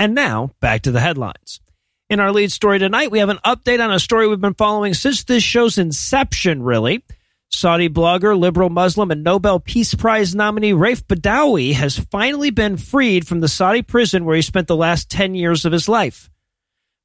And 0.02 0.16
now, 0.16 0.50
back 0.58 0.82
to 0.82 0.90
the 0.90 0.98
headlines. 0.98 1.60
In 2.10 2.18
our 2.18 2.32
lead 2.32 2.50
story 2.50 2.80
tonight, 2.80 3.12
we 3.12 3.20
have 3.20 3.28
an 3.28 3.38
update 3.44 3.78
on 3.78 3.92
a 3.92 4.00
story 4.00 4.26
we've 4.26 4.40
been 4.40 4.52
following 4.52 4.94
since 4.94 5.22
this 5.22 5.44
show's 5.44 5.78
inception, 5.78 6.64
really. 6.64 7.04
Saudi 7.50 7.88
blogger, 7.88 8.36
liberal 8.36 8.68
Muslim, 8.68 9.12
and 9.12 9.22
Nobel 9.22 9.60
Peace 9.60 9.94
Prize 9.94 10.34
nominee 10.34 10.72
Raif 10.72 11.04
Badawi 11.04 11.74
has 11.74 12.00
finally 12.00 12.50
been 12.50 12.78
freed 12.78 13.28
from 13.28 13.38
the 13.38 13.46
Saudi 13.46 13.82
prison 13.82 14.24
where 14.24 14.34
he 14.34 14.42
spent 14.42 14.66
the 14.66 14.74
last 14.74 15.08
10 15.08 15.36
years 15.36 15.64
of 15.64 15.70
his 15.70 15.88
life. 15.88 16.28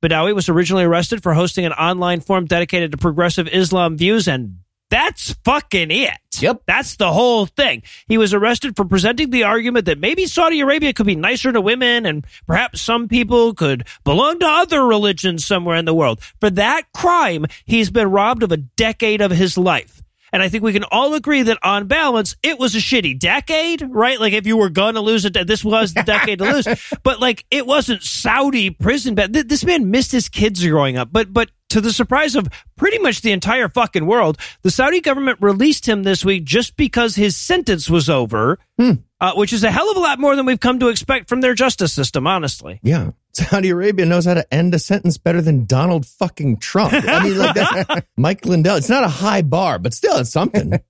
Badawi 0.02 0.34
was 0.34 0.50
originally 0.50 0.86
arrested 0.86 1.22
for 1.22 1.36
hosting 1.36 1.68
an 1.68 1.74
online 1.74 2.20
forum 2.20 2.46
dedicated 2.46 2.94
to 2.94 2.98
progressive 2.98 3.48
Islam 3.48 3.96
views, 3.96 4.28
and 4.28 4.62
that's 4.90 5.34
fucking 5.44 5.92
it. 5.92 6.18
Yep. 6.40 6.64
That's 6.66 6.96
the 6.98 7.12
whole 7.12 7.46
thing. 7.46 7.84
He 8.08 8.18
was 8.18 8.34
arrested 8.34 8.76
for 8.76 8.86
presenting 8.86 9.32
the 9.32 9.44
argument 9.44 9.86
that 9.86 10.00
maybe 10.00 10.26
Saudi 10.28 10.60
Arabia 10.60 10.94
could 10.94 11.08
be 11.08 11.16
nicer 11.16 11.52
to 11.52 11.62
women 11.62 12.06
and 12.06 12.26
perhaps 12.46 12.82
some 12.82 13.08
people 13.08 13.54
could 13.54 13.88
belong 14.04 14.40
to 14.40 14.48
other 14.48 14.86
religions 14.86 15.46
somewhere 15.46 15.78
in 15.78 15.86
the 15.86 15.96
world. 15.96 16.22
For 16.40 16.50
that 16.52 16.84
crime, 16.94 17.46
he's 17.66 17.90
been 17.90 18.12
robbed 18.12 18.44
of 18.44 18.52
a 18.52 18.58
decade 18.58 19.22
of 19.22 19.32
his 19.32 19.58
life. 19.58 19.97
And 20.38 20.44
I 20.44 20.50
think 20.50 20.64
we 20.64 20.72
can 20.72 20.84
all 20.92 21.16
agree 21.16 21.42
that 21.42 21.58
on 21.64 21.88
balance, 21.88 22.36
it 22.44 22.60
was 22.60 22.76
a 22.76 22.78
shitty 22.78 23.18
decade, 23.18 23.82
right? 23.82 24.20
Like 24.20 24.34
if 24.34 24.46
you 24.46 24.56
were 24.56 24.70
going 24.70 24.94
to 24.94 25.02
lose 25.02 25.26
it, 25.26 25.34
this 25.48 25.66
was 25.66 25.96
the 25.96 26.04
decade 26.04 26.38
to 26.38 26.46
lose. 26.46 26.68
But 27.02 27.20
like 27.20 27.44
it 27.50 27.66
wasn't 27.66 28.04
Saudi 28.04 28.70
prison. 28.70 29.16
But 29.16 29.34
th- 29.34 29.48
this 29.48 29.66
man 29.66 29.90
missed 29.90 30.12
his 30.12 30.30
kids 30.30 30.64
growing 30.64 30.96
up. 30.96 31.10
But 31.12 31.34
but 31.34 31.50
to 31.70 31.82
the 31.82 31.92
surprise 31.92 32.36
of 32.36 32.48
pretty 32.76 33.00
much 33.00 33.22
the 33.22 33.32
entire 33.32 33.68
fucking 33.68 34.06
world, 34.06 34.38
the 34.62 34.70
Saudi 34.70 35.02
government 35.02 35.40
released 35.42 35.88
him 35.88 36.04
this 36.04 36.24
week 36.24 36.44
just 36.44 36.78
because 36.78 37.16
his 37.16 37.36
sentence 37.36 37.90
was 37.90 38.08
over, 38.08 38.60
hmm. 38.78 38.92
Uh, 39.20 39.34
which 39.34 39.54
is 39.54 39.64
a 39.64 39.72
hell 39.72 39.90
of 39.90 39.98
a 39.98 40.00
lot 40.00 40.20
more 40.20 40.36
than 40.36 40.46
we've 40.46 40.60
come 40.60 40.80
to 40.80 40.90
expect 40.90 41.30
from 41.30 41.42
their 41.42 41.54
justice 41.54 41.94
system, 41.94 42.28
honestly. 42.28 42.80
Yeah. 42.84 43.12
Saudi 43.34 43.70
Arabia 43.70 44.06
knows 44.06 44.26
how 44.26 44.34
to 44.34 44.54
end 44.54 44.74
a 44.74 44.80
sentence 44.80 45.18
better 45.18 45.42
than 45.42 45.66
Donald 45.66 46.06
fucking 46.06 46.58
Trump. 46.58 46.94
I 46.94 47.24
mean, 47.24 47.38
like 47.38 47.56
that. 47.56 48.06
Mike 48.18 48.46
Lindell. 48.46 48.78
It's 48.78 48.90
not 48.90 49.04
a 49.04 49.10
high 49.10 49.44
bar, 49.44 49.80
but 49.80 49.94
still, 49.94 50.18
it's 50.18 50.32
something. 50.32 50.74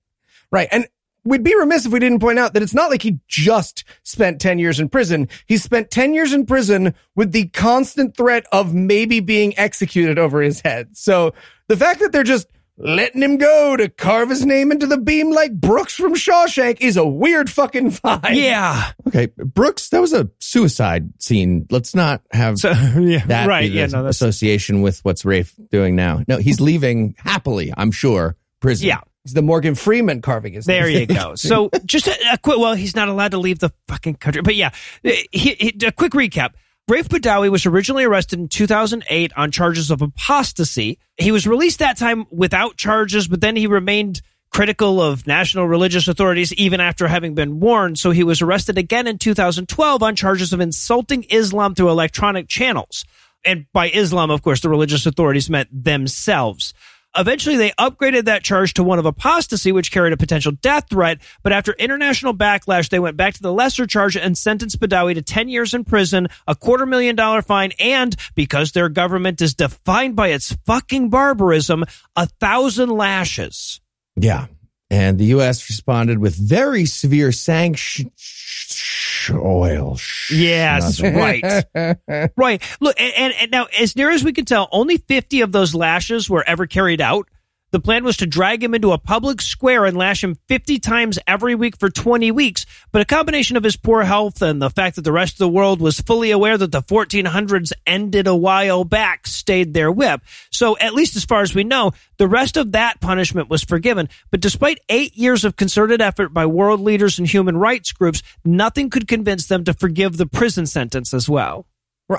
Right. 0.50 0.68
And 0.72 0.88
we'd 1.24 1.42
be 1.42 1.54
remiss 1.54 1.84
if 1.84 1.92
we 1.92 1.98
didn't 1.98 2.20
point 2.20 2.38
out 2.38 2.54
that 2.54 2.62
it's 2.62 2.72
not 2.72 2.90
like 2.90 3.02
he 3.02 3.20
just 3.28 3.84
spent 4.02 4.40
10 4.40 4.58
years 4.58 4.80
in 4.80 4.88
prison. 4.88 5.28
He 5.46 5.58
spent 5.58 5.90
10 5.90 6.14
years 6.14 6.32
in 6.32 6.46
prison 6.46 6.94
with 7.14 7.32
the 7.32 7.48
constant 7.48 8.16
threat 8.16 8.46
of 8.50 8.72
maybe 8.72 9.20
being 9.20 9.56
executed 9.58 10.18
over 10.18 10.40
his 10.40 10.62
head. 10.62 10.96
So 10.96 11.34
the 11.66 11.76
fact 11.76 12.00
that 12.00 12.12
they're 12.12 12.22
just 12.22 12.46
letting 12.78 13.22
him 13.22 13.36
go 13.36 13.76
to 13.76 13.88
carve 13.88 14.30
his 14.30 14.46
name 14.46 14.70
into 14.72 14.86
the 14.86 14.98
beam 14.98 15.30
like 15.32 15.52
Brooks 15.52 15.94
from 15.94 16.14
Shawshank 16.14 16.80
is 16.80 16.96
a 16.96 17.06
weird 17.06 17.50
fucking 17.50 17.90
vibe. 17.92 18.34
Yeah. 18.34 18.92
Okay, 19.08 19.26
Brooks, 19.36 19.88
that 19.90 20.00
was 20.00 20.12
a 20.12 20.30
suicide 20.38 21.10
scene. 21.20 21.66
Let's 21.70 21.94
not 21.94 22.22
have 22.30 22.58
So 22.58 22.70
yeah, 23.00 23.26
that 23.26 23.48
right. 23.48 23.70
Yeah, 23.70 23.86
no, 23.86 24.06
association 24.06 24.80
with 24.82 25.04
what's 25.04 25.24
Raif 25.24 25.52
doing 25.70 25.96
now. 25.96 26.22
No, 26.28 26.38
he's 26.38 26.60
leaving 26.60 27.14
happily, 27.18 27.72
I'm 27.76 27.90
sure. 27.90 28.36
Prison. 28.60 28.88
yeah. 28.88 29.00
It's 29.24 29.34
the 29.34 29.42
Morgan 29.42 29.74
Freeman 29.74 30.22
carving 30.22 30.54
his 30.54 30.64
There 30.64 30.84
name. 30.86 31.00
you 31.00 31.06
go. 31.06 31.34
So 31.34 31.68
just 31.84 32.06
a, 32.06 32.16
a 32.32 32.38
quick. 32.38 32.58
Well, 32.58 32.74
he's 32.74 32.96
not 32.96 33.08
allowed 33.08 33.32
to 33.32 33.38
leave 33.38 33.58
the 33.58 33.70
fucking 33.86 34.14
country. 34.14 34.40
But 34.40 34.54
yeah, 34.54 34.70
he, 35.02 35.20
he, 35.32 35.86
a 35.86 35.92
quick 35.92 36.12
recap. 36.12 36.54
Raif 36.88 37.08
Badawi 37.08 37.50
was 37.50 37.66
originally 37.66 38.04
arrested 38.04 38.38
in 38.38 38.48
2008 38.48 39.32
on 39.36 39.50
charges 39.50 39.90
of 39.90 40.00
apostasy. 40.00 40.98
He 41.18 41.30
was 41.30 41.46
released 41.46 41.80
that 41.80 41.98
time 41.98 42.24
without 42.30 42.78
charges, 42.78 43.28
but 43.28 43.42
then 43.42 43.56
he 43.56 43.66
remained 43.66 44.22
critical 44.50 45.02
of 45.02 45.26
national 45.26 45.68
religious 45.68 46.08
authorities 46.08 46.50
even 46.54 46.80
after 46.80 47.06
having 47.06 47.34
been 47.34 47.60
warned. 47.60 47.98
So 47.98 48.10
he 48.10 48.24
was 48.24 48.40
arrested 48.40 48.78
again 48.78 49.06
in 49.06 49.18
2012 49.18 50.02
on 50.02 50.16
charges 50.16 50.54
of 50.54 50.60
insulting 50.60 51.24
Islam 51.24 51.74
through 51.74 51.90
electronic 51.90 52.48
channels. 52.48 53.04
And 53.44 53.66
by 53.74 53.90
Islam, 53.90 54.30
of 54.30 54.40
course, 54.40 54.62
the 54.62 54.70
religious 54.70 55.04
authorities 55.04 55.50
meant 55.50 55.68
themselves. 55.70 56.72
Eventually, 57.18 57.56
they 57.56 57.70
upgraded 57.72 58.26
that 58.26 58.44
charge 58.44 58.74
to 58.74 58.84
one 58.84 59.00
of 59.00 59.04
apostasy, 59.04 59.72
which 59.72 59.90
carried 59.90 60.12
a 60.12 60.16
potential 60.16 60.52
death 60.52 60.84
threat. 60.88 61.18
But 61.42 61.52
after 61.52 61.72
international 61.72 62.32
backlash, 62.32 62.88
they 62.88 63.00
went 63.00 63.16
back 63.16 63.34
to 63.34 63.42
the 63.42 63.52
lesser 63.52 63.86
charge 63.86 64.16
and 64.16 64.38
sentenced 64.38 64.78
Badawi 64.78 65.14
to 65.14 65.22
10 65.22 65.48
years 65.48 65.74
in 65.74 65.84
prison, 65.84 66.28
a 66.46 66.54
quarter 66.54 66.86
million 66.86 67.16
dollar 67.16 67.42
fine, 67.42 67.72
and 67.80 68.14
because 68.36 68.72
their 68.72 68.88
government 68.88 69.40
is 69.40 69.54
defined 69.54 70.14
by 70.14 70.28
its 70.28 70.56
fucking 70.64 71.10
barbarism, 71.10 71.84
a 72.14 72.26
thousand 72.26 72.90
lashes. 72.90 73.80
Yeah. 74.14 74.46
And 74.90 75.18
the 75.18 75.26
U.S. 75.26 75.68
responded 75.68 76.18
with 76.18 76.34
very 76.34 76.86
severe 76.86 77.32
sanctions. 77.32 78.97
Oil. 79.30 79.98
Yes, 80.30 81.00
Nothing. 81.00 81.16
right. 81.16 82.30
right. 82.36 82.62
Look, 82.80 83.00
and, 83.00 83.12
and, 83.16 83.34
and 83.40 83.50
now, 83.50 83.66
as 83.78 83.96
near 83.96 84.10
as 84.10 84.24
we 84.24 84.32
can 84.32 84.44
tell, 84.44 84.68
only 84.72 84.98
50 84.98 85.40
of 85.42 85.52
those 85.52 85.74
lashes 85.74 86.28
were 86.28 86.44
ever 86.46 86.66
carried 86.66 87.00
out. 87.00 87.28
The 87.70 87.80
plan 87.80 88.02
was 88.02 88.16
to 88.18 88.26
drag 88.26 88.62
him 88.62 88.74
into 88.74 88.92
a 88.92 88.98
public 88.98 89.42
square 89.42 89.84
and 89.84 89.96
lash 89.96 90.24
him 90.24 90.36
50 90.48 90.78
times 90.78 91.18
every 91.26 91.54
week 91.54 91.78
for 91.78 91.90
20 91.90 92.30
weeks. 92.30 92.64
But 92.92 93.02
a 93.02 93.04
combination 93.04 93.58
of 93.58 93.64
his 93.64 93.76
poor 93.76 94.04
health 94.04 94.40
and 94.40 94.62
the 94.62 94.70
fact 94.70 94.96
that 94.96 95.02
the 95.02 95.12
rest 95.12 95.34
of 95.34 95.38
the 95.38 95.48
world 95.50 95.80
was 95.80 96.00
fully 96.00 96.30
aware 96.30 96.56
that 96.56 96.72
the 96.72 96.82
1400s 96.82 97.72
ended 97.86 98.26
a 98.26 98.34
while 98.34 98.84
back 98.84 99.26
stayed 99.26 99.74
their 99.74 99.92
whip. 99.92 100.22
So, 100.50 100.78
at 100.78 100.94
least 100.94 101.14
as 101.16 101.26
far 101.26 101.42
as 101.42 101.54
we 101.54 101.62
know, 101.62 101.92
the 102.16 102.28
rest 102.28 102.56
of 102.56 102.72
that 102.72 103.00
punishment 103.00 103.50
was 103.50 103.62
forgiven. 103.62 104.08
But 104.30 104.40
despite 104.40 104.80
eight 104.88 105.14
years 105.16 105.44
of 105.44 105.56
concerted 105.56 106.00
effort 106.00 106.32
by 106.32 106.46
world 106.46 106.80
leaders 106.80 107.18
and 107.18 107.28
human 107.28 107.56
rights 107.56 107.92
groups, 107.92 108.22
nothing 108.46 108.88
could 108.88 109.06
convince 109.06 109.46
them 109.46 109.64
to 109.64 109.74
forgive 109.74 110.16
the 110.16 110.26
prison 110.26 110.64
sentence 110.64 111.12
as 111.12 111.28
well. 111.28 111.66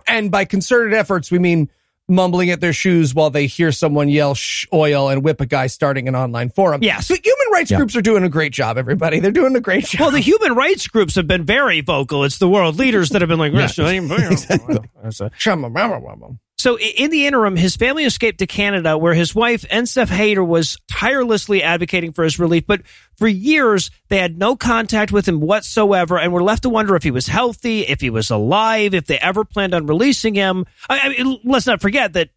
And 0.08 0.30
by 0.30 0.46
concerted 0.46 0.94
efforts, 0.94 1.32
we 1.32 1.40
mean 1.40 1.70
mumbling 2.10 2.50
at 2.50 2.62
their 2.62 2.74
shoes 2.74 3.14
while 3.14 3.30
they 3.30 3.48
hear 3.48 3.72
someone 3.72 4.10
yell 4.10 4.36
shh 4.36 4.66
oil 4.74 5.10
and 5.10 5.24
whip 5.24 5.42
a 5.42 5.46
guy 5.46 5.68
starting 5.68 6.08
an 6.08 6.16
online 6.16 6.50
forum. 6.50 6.82
Yes. 6.84 7.08
So 7.08 7.16
human 7.16 7.46
rights 7.54 7.72
Yeah. 7.72 7.78
groups 7.78 7.96
are 7.96 8.02
doing 8.02 8.24
a 8.24 8.30
great 8.30 8.54
job, 8.54 8.78
everybody. 8.78 9.20
They're 9.20 9.32
doing 9.32 9.56
a 9.56 9.62
great 9.62 9.86
job. 9.86 10.02
Well, 10.02 10.12
the 10.12 10.20
human 10.20 10.54
rights 10.56 10.88
groups 10.88 11.16
have 11.16 11.28
been 11.28 11.46
very 11.46 11.82
vocal. 11.82 12.24
It's 12.24 12.38
the 12.38 12.50
world 12.50 12.78
leaders 12.78 13.10
that 13.10 13.22
have 13.22 13.30
been 13.30 13.40
like, 13.40 13.54
So 16.60 16.78
in 16.78 17.10
the 17.10 17.26
interim, 17.26 17.56
his 17.56 17.78
family 17.78 18.04
escaped 18.04 18.40
to 18.40 18.46
Canada 18.46 18.98
where 18.98 19.14
his 19.14 19.34
wife, 19.34 19.62
Ensaf 19.70 20.08
Haidar, 20.08 20.46
was 20.46 20.78
tirelessly 20.90 21.64
advocating 21.64 22.12
for 22.12 22.26
his 22.26 22.38
relief. 22.38 22.68
But 22.68 22.82
for 23.16 23.30
years, 23.30 23.92
they 24.10 24.18
had 24.18 24.38
no 24.38 24.58
contact 24.58 25.14
with 25.14 25.26
him 25.26 25.40
whatsoever 25.40 26.20
and 26.20 26.34
were 26.34 26.44
left 26.44 26.64
to 26.64 26.70
wonder 26.70 26.98
if 26.98 27.04
he 27.04 27.12
was 27.12 27.28
healthy, 27.28 27.84
if 27.84 28.02
he 28.02 28.10
was 28.10 28.30
alive, 28.30 28.94
if 28.94 29.06
they 29.06 29.18
ever 29.20 29.46
planned 29.46 29.74
on 29.74 29.88
releasing 29.88 30.36
him. 30.36 30.66
I, 30.90 31.00
I 31.00 31.10
mean, 31.10 31.40
let's 31.46 31.66
not 31.66 31.80
forget 31.80 32.12
that 32.14 32.32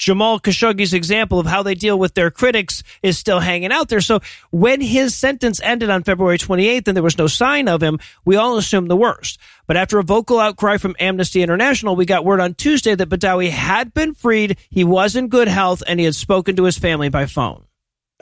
Jamal 0.00 0.40
Khashoggi's 0.40 0.94
example 0.94 1.38
of 1.38 1.46
how 1.46 1.62
they 1.62 1.74
deal 1.74 1.98
with 1.98 2.14
their 2.14 2.30
critics 2.30 2.82
is 3.02 3.18
still 3.18 3.38
hanging 3.38 3.70
out 3.70 3.90
there. 3.90 4.00
So 4.00 4.20
when 4.50 4.80
his 4.80 5.14
sentence 5.14 5.60
ended 5.62 5.90
on 5.90 6.04
February 6.04 6.38
28th 6.38 6.88
and 6.88 6.96
there 6.96 7.02
was 7.02 7.18
no 7.18 7.26
sign 7.26 7.68
of 7.68 7.82
him, 7.82 7.98
we 8.24 8.36
all 8.36 8.56
assumed 8.56 8.90
the 8.90 8.96
worst. 8.96 9.38
But 9.66 9.76
after 9.76 9.98
a 9.98 10.02
vocal 10.02 10.40
outcry 10.40 10.78
from 10.78 10.96
Amnesty 10.98 11.42
International, 11.42 11.96
we 11.96 12.06
got 12.06 12.24
word 12.24 12.40
on 12.40 12.54
Tuesday 12.54 12.94
that 12.94 13.10
Badawi 13.10 13.50
had 13.50 13.92
been 13.92 14.14
freed, 14.14 14.56
he 14.70 14.84
was 14.84 15.16
in 15.16 15.28
good 15.28 15.48
health, 15.48 15.82
and 15.86 16.00
he 16.00 16.06
had 16.06 16.14
spoken 16.14 16.56
to 16.56 16.64
his 16.64 16.78
family 16.78 17.10
by 17.10 17.26
phone. 17.26 17.66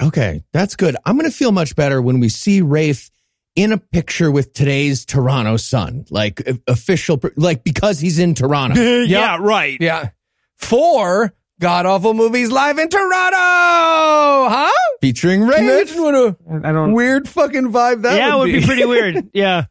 Okay, 0.03 0.43
that's 0.53 0.75
good. 0.75 0.97
I'm 1.07 1.17
going 1.17 1.31
to 1.31 1.37
feel 1.37 1.53
much 1.53 1.77
better 1.77 2.03
when 2.03 2.19
we 2.19 2.29
see 2.29 2.61
Raif 2.61 3.09
in 3.55 3.71
a 3.71 3.79
picture 3.79 4.33
with 4.33 4.53
today's 4.53 5.05
Toronto 5.05 5.57
Sun, 5.57 6.07
like 6.11 6.47
uh, 6.47 6.55
official, 6.67 7.21
like 7.37 7.63
because 7.63 8.01
he's 8.01 8.19
in 8.19 8.35
Toronto. 8.35 8.81
Yeah, 9.07 9.39
right. 9.41 9.79
yeah. 9.81 10.11
Four 10.57 11.35
god 11.61 11.87
awful 11.87 12.15
movies 12.15 12.51
live 12.51 12.79
in 12.79 12.89
Toronto, 12.89 13.37
huh? 14.51 14.71
featuring 15.01 15.41
Raif. 15.43 15.59
Imagine 15.59 16.03
what 16.03 16.15
a 16.15 16.37
I 16.65 16.73
don't 16.73 16.93
weird 16.93 17.29
fucking 17.29 17.73
vibe 17.73 18.03
that 18.03 18.17
yeah, 18.17 18.35
would 18.37 18.49
it 18.49 18.53
would 18.55 18.61
be 18.61 18.67
pretty 18.67 18.85
weird. 18.87 19.31
Yeah. 19.33 19.65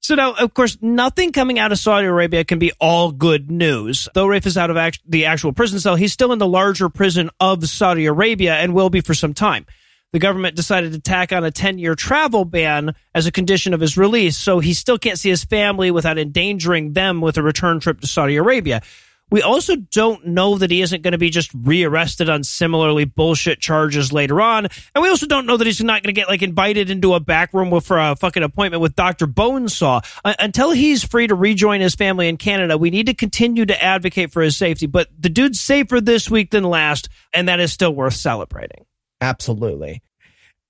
So 0.00 0.16
now, 0.16 0.34
of 0.34 0.52
course, 0.52 0.76
nothing 0.82 1.32
coming 1.32 1.58
out 1.58 1.72
of 1.72 1.78
Saudi 1.78 2.06
Arabia 2.06 2.44
can 2.44 2.58
be 2.58 2.72
all 2.78 3.10
good 3.10 3.50
news. 3.50 4.06
Though 4.12 4.26
Raif 4.26 4.44
is 4.44 4.58
out 4.58 4.68
of 4.68 4.76
act- 4.76 5.00
the 5.08 5.24
actual 5.24 5.54
prison 5.54 5.80
cell, 5.80 5.96
he's 5.96 6.12
still 6.12 6.32
in 6.32 6.38
the 6.38 6.46
larger 6.46 6.90
prison 6.90 7.30
of 7.40 7.66
Saudi 7.66 8.04
Arabia 8.04 8.54
and 8.56 8.74
will 8.74 8.90
be 8.90 9.00
for 9.00 9.14
some 9.14 9.32
time. 9.32 9.64
The 10.12 10.18
government 10.18 10.56
decided 10.56 10.92
to 10.92 11.00
tack 11.00 11.32
on 11.32 11.42
a 11.42 11.50
10 11.50 11.78
year 11.78 11.94
travel 11.94 12.44
ban 12.44 12.94
as 13.14 13.26
a 13.26 13.32
condition 13.32 13.72
of 13.72 13.80
his 13.80 13.96
release, 13.96 14.36
so 14.36 14.58
he 14.60 14.74
still 14.74 14.98
can't 14.98 15.18
see 15.18 15.30
his 15.30 15.42
family 15.42 15.90
without 15.90 16.18
endangering 16.18 16.92
them 16.92 17.22
with 17.22 17.38
a 17.38 17.42
return 17.42 17.80
trip 17.80 18.00
to 18.00 18.06
Saudi 18.06 18.36
Arabia. 18.36 18.82
We 19.34 19.42
also 19.42 19.74
don't 19.74 20.28
know 20.28 20.58
that 20.58 20.70
he 20.70 20.80
isn't 20.80 21.02
going 21.02 21.10
to 21.10 21.18
be 21.18 21.28
just 21.28 21.50
rearrested 21.52 22.30
on 22.30 22.44
similarly 22.44 23.04
bullshit 23.04 23.58
charges 23.58 24.12
later 24.12 24.40
on. 24.40 24.68
And 24.94 25.02
we 25.02 25.08
also 25.08 25.26
don't 25.26 25.44
know 25.44 25.56
that 25.56 25.66
he's 25.66 25.82
not 25.82 26.04
going 26.04 26.14
to 26.14 26.20
get 26.20 26.28
like 26.28 26.42
invited 26.42 26.88
into 26.88 27.14
a 27.14 27.18
back 27.18 27.52
room 27.52 27.80
for 27.80 27.98
a 27.98 28.14
fucking 28.14 28.44
appointment 28.44 28.80
with 28.80 28.94
Dr. 28.94 29.26
Bonesaw. 29.26 30.04
Uh, 30.24 30.34
until 30.38 30.70
he's 30.70 31.02
free 31.02 31.26
to 31.26 31.34
rejoin 31.34 31.80
his 31.80 31.96
family 31.96 32.28
in 32.28 32.36
Canada, 32.36 32.78
we 32.78 32.90
need 32.90 33.06
to 33.06 33.14
continue 33.14 33.66
to 33.66 33.82
advocate 33.82 34.30
for 34.30 34.40
his 34.40 34.56
safety. 34.56 34.86
But 34.86 35.08
the 35.18 35.30
dude's 35.30 35.58
safer 35.58 36.00
this 36.00 36.30
week 36.30 36.52
than 36.52 36.62
last, 36.62 37.08
and 37.32 37.48
that 37.48 37.58
is 37.58 37.72
still 37.72 37.92
worth 37.92 38.14
celebrating. 38.14 38.86
Absolutely. 39.20 40.00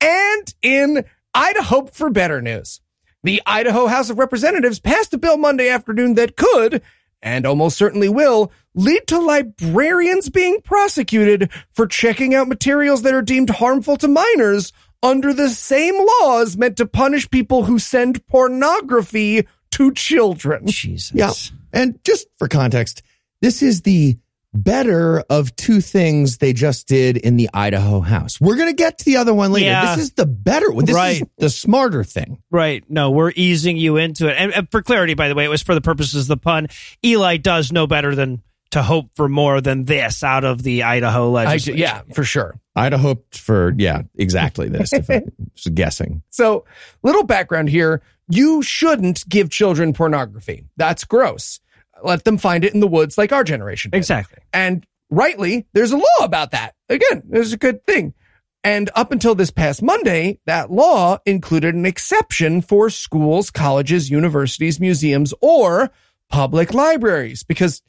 And 0.00 0.54
in 0.62 1.04
Idaho 1.34 1.84
for 1.84 2.08
better 2.08 2.40
news, 2.40 2.80
the 3.22 3.42
Idaho 3.44 3.88
House 3.88 4.08
of 4.08 4.18
Representatives 4.18 4.80
passed 4.80 5.12
a 5.12 5.18
bill 5.18 5.36
Monday 5.36 5.68
afternoon 5.68 6.14
that 6.14 6.36
could, 6.36 6.80
and 7.24 7.46
almost 7.46 7.76
certainly 7.76 8.08
will, 8.08 8.52
lead 8.74 9.06
to 9.08 9.18
librarians 9.18 10.28
being 10.28 10.60
prosecuted 10.60 11.50
for 11.72 11.86
checking 11.86 12.34
out 12.34 12.46
materials 12.46 13.02
that 13.02 13.14
are 13.14 13.22
deemed 13.22 13.50
harmful 13.50 13.96
to 13.96 14.06
minors 14.06 14.72
under 15.02 15.32
the 15.32 15.48
same 15.48 15.94
laws 16.20 16.56
meant 16.56 16.76
to 16.76 16.86
punish 16.86 17.28
people 17.30 17.64
who 17.64 17.78
send 17.78 18.24
pornography 18.26 19.46
to 19.70 19.92
children. 19.92 20.66
Jesus. 20.66 21.12
Yeah. 21.14 21.32
And 21.72 21.98
just 22.04 22.28
for 22.38 22.46
context, 22.46 23.02
this 23.40 23.62
is 23.62 23.82
the 23.82 24.18
better 24.54 25.20
of 25.28 25.54
two 25.56 25.80
things 25.80 26.38
they 26.38 26.52
just 26.52 26.86
did 26.86 27.16
in 27.16 27.36
the 27.36 27.50
Idaho 27.52 28.00
House. 28.00 28.40
We're 28.40 28.56
going 28.56 28.68
to 28.68 28.74
get 28.74 28.98
to 28.98 29.04
the 29.04 29.16
other 29.16 29.34
one 29.34 29.52
later. 29.52 29.66
Yeah. 29.66 29.96
This 29.96 30.04
is 30.04 30.12
the 30.12 30.26
better 30.26 30.70
one. 30.70 30.84
This 30.84 30.96
is 30.96 31.22
the 31.38 31.50
smarter 31.50 32.04
thing. 32.04 32.42
Right. 32.50 32.84
No, 32.88 33.10
we're 33.10 33.32
easing 33.34 33.76
you 33.76 33.96
into 33.96 34.28
it. 34.28 34.36
And, 34.38 34.52
and 34.52 34.70
for 34.70 34.82
clarity, 34.82 35.14
by 35.14 35.28
the 35.28 35.34
way, 35.34 35.44
it 35.44 35.48
was 35.48 35.62
for 35.62 35.74
the 35.74 35.80
purposes 35.80 36.22
of 36.22 36.28
the 36.28 36.36
pun. 36.36 36.68
Eli 37.04 37.36
does 37.36 37.72
know 37.72 37.86
better 37.86 38.14
than 38.14 38.42
to 38.70 38.82
hope 38.82 39.10
for 39.14 39.28
more 39.28 39.60
than 39.60 39.84
this 39.84 40.24
out 40.24 40.42
of 40.42 40.62
the 40.62 40.82
Idaho 40.82 41.28
I, 41.34 41.44
legislature. 41.44 41.78
yeah, 41.78 42.02
for 42.12 42.24
sure. 42.24 42.58
I'd 42.74 42.92
have 42.92 43.00
hoped 43.00 43.38
for, 43.38 43.72
yeah, 43.76 44.02
exactly 44.16 44.68
this 44.68 44.92
if 44.92 45.08
I 45.08 45.22
was 45.52 45.66
guessing. 45.72 46.22
So, 46.30 46.64
little 47.02 47.22
background 47.22 47.68
here. 47.68 48.02
You 48.28 48.62
shouldn't 48.62 49.28
give 49.28 49.50
children 49.50 49.92
pornography. 49.92 50.64
That's 50.76 51.04
gross. 51.04 51.60
Let 52.04 52.24
them 52.24 52.38
find 52.38 52.64
it 52.64 52.74
in 52.74 52.80
the 52.80 52.86
woods 52.86 53.16
like 53.18 53.32
our 53.32 53.44
generation 53.44 53.90
did. 53.90 53.98
Exactly. 53.98 54.38
And 54.52 54.86
rightly, 55.10 55.66
there's 55.72 55.92
a 55.92 55.96
law 55.96 56.22
about 56.22 56.50
that. 56.52 56.74
Again, 56.88 57.22
there's 57.28 57.52
a 57.52 57.58
good 57.58 57.84
thing. 57.86 58.14
And 58.62 58.90
up 58.94 59.12
until 59.12 59.34
this 59.34 59.50
past 59.50 59.82
Monday, 59.82 60.40
that 60.46 60.70
law 60.70 61.18
included 61.26 61.74
an 61.74 61.84
exception 61.84 62.62
for 62.62 62.88
schools, 62.88 63.50
colleges, 63.50 64.10
universities, 64.10 64.80
museums, 64.80 65.34
or 65.42 65.90
public 66.30 66.72
libraries 66.72 67.42
because 67.42 67.82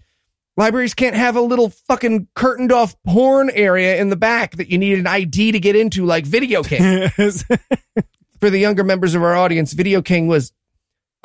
libraries 0.57 0.93
can't 0.93 1.15
have 1.15 1.37
a 1.37 1.41
little 1.41 1.69
fucking 1.69 2.27
curtained 2.35 2.73
off 2.73 3.01
porn 3.03 3.49
area 3.51 3.99
in 4.01 4.09
the 4.09 4.17
back 4.17 4.57
that 4.57 4.69
you 4.69 4.77
need 4.77 4.99
an 4.99 5.07
ID 5.07 5.53
to 5.53 5.59
get 5.59 5.77
into 5.77 6.05
like 6.05 6.25
video 6.25 6.61
King. 6.61 7.09
for 8.39 8.49
the 8.49 8.59
younger 8.59 8.83
members 8.83 9.15
of 9.15 9.23
our 9.23 9.35
audience, 9.35 9.73
Video 9.73 10.01
King 10.01 10.27
was. 10.27 10.51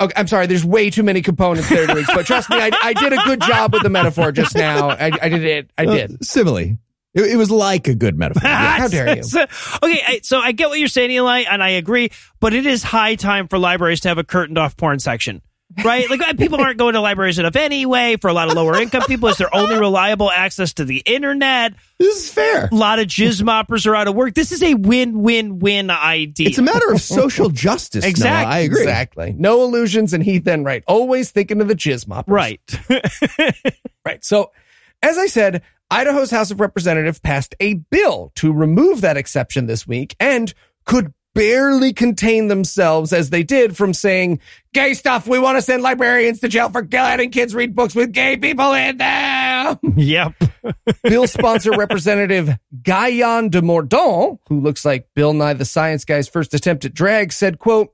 Okay, 0.01 0.13
I'm 0.15 0.27
sorry. 0.27 0.47
There's 0.47 0.65
way 0.65 0.89
too 0.89 1.03
many 1.03 1.21
components 1.21 1.69
there 1.69 1.87
to 1.87 2.03
but 2.13 2.25
trust 2.25 2.49
me, 2.49 2.57
I, 2.57 2.71
I 2.83 2.93
did 2.93 3.13
a 3.13 3.17
good 3.23 3.41
job 3.41 3.73
with 3.73 3.83
the 3.83 3.89
metaphor 3.89 4.31
just 4.31 4.55
now. 4.55 4.89
I, 4.89 5.11
I 5.21 5.29
did 5.29 5.43
it. 5.43 5.69
I 5.77 5.85
did. 5.85 6.13
Uh, 6.13 6.17
simile. 6.21 6.77
It, 7.13 7.23
it 7.31 7.35
was 7.37 7.51
like 7.51 7.87
a 7.87 7.95
good 7.95 8.17
metaphor. 8.17 8.47
How 8.49 8.87
dare 8.87 9.17
you? 9.17 9.23
So- 9.23 9.43
okay, 9.83 10.01
I- 10.07 10.19
so 10.23 10.39
I 10.39 10.53
get 10.53 10.69
what 10.69 10.79
you're 10.79 10.87
saying, 10.87 11.11
Eli, 11.11 11.41
and 11.49 11.61
I 11.61 11.69
agree, 11.69 12.09
but 12.39 12.53
it 12.53 12.65
is 12.65 12.83
high 12.83 13.15
time 13.15 13.47
for 13.47 13.57
libraries 13.59 13.99
to 14.01 14.07
have 14.09 14.17
a 14.17 14.23
curtained 14.23 14.57
off 14.57 14.75
porn 14.77 14.99
section. 14.99 15.41
Right? 15.83 16.09
Like 16.09 16.21
uh, 16.21 16.33
people 16.33 16.59
aren't 16.59 16.77
going 16.77 16.93
to 16.93 17.01
libraries 17.01 17.39
enough 17.39 17.55
anyway. 17.55 18.17
For 18.17 18.27
a 18.29 18.33
lot 18.33 18.49
of 18.49 18.55
lower 18.55 18.79
income 18.79 19.03
people, 19.07 19.29
it's 19.29 19.37
their 19.37 19.53
only 19.55 19.77
reliable 19.77 20.29
access 20.29 20.73
to 20.73 20.85
the 20.85 20.97
internet. 21.05 21.73
This 21.97 22.25
is 22.25 22.33
fair. 22.33 22.67
A 22.71 22.75
lot 22.75 22.99
of 22.99 23.07
jizz 23.07 23.41
moppers 23.43 23.85
are 23.85 23.95
out 23.95 24.07
of 24.07 24.15
work. 24.15 24.33
This 24.33 24.51
is 24.51 24.61
a 24.63 24.73
win-win-win 24.73 25.89
idea. 25.89 26.49
It's 26.49 26.57
a 26.57 26.63
matter 26.63 26.91
of 26.91 26.99
social 26.99 27.49
justice. 27.49 28.03
Noah. 28.03 28.09
Exactly. 28.09 28.53
I 28.53 28.59
agree. 28.59 28.81
Exactly. 28.81 29.35
Noah 29.37 29.65
Lugeons 29.65 30.13
and 30.13 30.23
Heath 30.23 30.47
Enright. 30.47 30.83
Always 30.87 31.31
thinking 31.31 31.61
of 31.61 31.67
the 31.67 31.75
jizz 31.75 32.07
moppers. 32.07 32.27
right. 32.27 32.61
Right. 34.03 34.25
So, 34.25 34.51
as 35.03 35.19
I 35.19 35.27
said, 35.27 35.61
Idaho's 35.91 36.31
House 36.31 36.49
of 36.49 36.59
Representatives 36.59 37.19
passed 37.19 37.53
a 37.59 37.75
bill 37.75 38.31
to 38.35 38.51
remove 38.51 39.01
that 39.01 39.15
exception 39.15 39.67
this 39.67 39.85
week 39.85 40.15
and 40.19 40.51
could 40.85 41.13
barely 41.33 41.93
contain 41.93 42.47
themselves 42.47 43.13
as 43.13 43.29
they 43.29 43.43
did 43.43 43.77
from 43.77 43.93
saying, 43.93 44.39
gay 44.73 44.93
stuff, 44.93 45.27
we 45.27 45.39
want 45.39 45.57
to 45.57 45.61
send 45.61 45.83
librarians 45.83 46.39
to 46.41 46.47
jail 46.47 46.69
for 46.69 46.87
letting 46.91 47.31
kids 47.31 47.55
read 47.55 47.75
books 47.75 47.95
with 47.95 48.11
gay 48.11 48.37
people 48.37 48.73
in 48.73 48.97
them. 48.97 49.79
yep. 49.95 50.33
bill 51.03 51.27
sponsor 51.27 51.71
Representative 51.71 52.49
Gayann 52.81 53.49
DeMordaunt, 53.49 54.39
who 54.47 54.59
looks 54.59 54.85
like 54.85 55.07
Bill 55.15 55.33
Nye 55.33 55.53
the 55.53 55.65
Science 55.65 56.05
Guy's 56.05 56.27
first 56.27 56.53
attempt 56.53 56.85
at 56.85 56.93
drag, 56.93 57.31
said, 57.31 57.59
quote, 57.59 57.93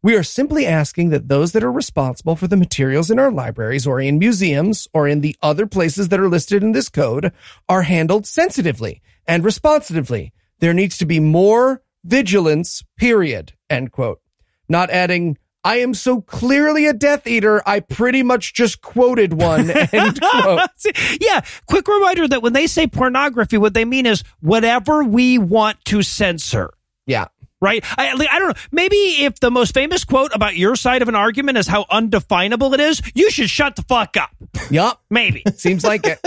we 0.00 0.14
are 0.14 0.22
simply 0.22 0.64
asking 0.64 1.10
that 1.10 1.26
those 1.26 1.52
that 1.52 1.64
are 1.64 1.72
responsible 1.72 2.36
for 2.36 2.46
the 2.46 2.56
materials 2.56 3.10
in 3.10 3.18
our 3.18 3.32
libraries 3.32 3.84
or 3.84 4.00
in 4.00 4.18
museums 4.18 4.86
or 4.94 5.08
in 5.08 5.22
the 5.22 5.36
other 5.42 5.66
places 5.66 6.08
that 6.08 6.20
are 6.20 6.28
listed 6.28 6.62
in 6.62 6.70
this 6.70 6.88
code 6.88 7.32
are 7.68 7.82
handled 7.82 8.24
sensitively 8.24 9.02
and 9.26 9.44
responsively. 9.44 10.32
There 10.60 10.72
needs 10.72 10.98
to 10.98 11.06
be 11.06 11.18
more 11.18 11.82
vigilance, 12.08 12.82
period. 12.96 13.52
End 13.68 13.92
quote. 13.92 14.20
Not 14.68 14.90
adding, 14.90 15.38
I 15.62 15.76
am 15.76 15.94
so 15.94 16.20
clearly 16.20 16.86
a 16.86 16.92
Death 16.92 17.26
Eater, 17.26 17.62
I 17.66 17.80
pretty 17.80 18.22
much 18.22 18.54
just 18.54 18.80
quoted 18.80 19.34
one. 19.34 19.70
End 19.92 20.20
quote. 20.20 20.60
yeah. 21.20 21.42
Quick 21.66 21.86
reminder 21.86 22.26
that 22.28 22.42
when 22.42 22.52
they 22.52 22.66
say 22.66 22.86
pornography, 22.86 23.58
what 23.58 23.74
they 23.74 23.84
mean 23.84 24.06
is 24.06 24.24
whatever 24.40 25.04
we 25.04 25.38
want 25.38 25.84
to 25.86 26.02
censor. 26.02 26.70
Yeah. 27.06 27.26
Right? 27.60 27.84
I, 27.98 28.12
I 28.12 28.38
don't 28.38 28.48
know. 28.48 28.62
Maybe 28.70 28.96
if 28.96 29.40
the 29.40 29.50
most 29.50 29.74
famous 29.74 30.04
quote 30.04 30.30
about 30.32 30.56
your 30.56 30.76
side 30.76 31.02
of 31.02 31.08
an 31.08 31.16
argument 31.16 31.58
is 31.58 31.66
how 31.66 31.86
undefinable 31.90 32.72
it 32.72 32.80
is, 32.80 33.02
you 33.14 33.30
should 33.30 33.50
shut 33.50 33.74
the 33.74 33.82
fuck 33.82 34.16
up. 34.16 34.30
Yup. 34.70 35.02
Maybe. 35.10 35.42
Seems 35.56 35.84
like 35.84 36.06
it. 36.06 36.20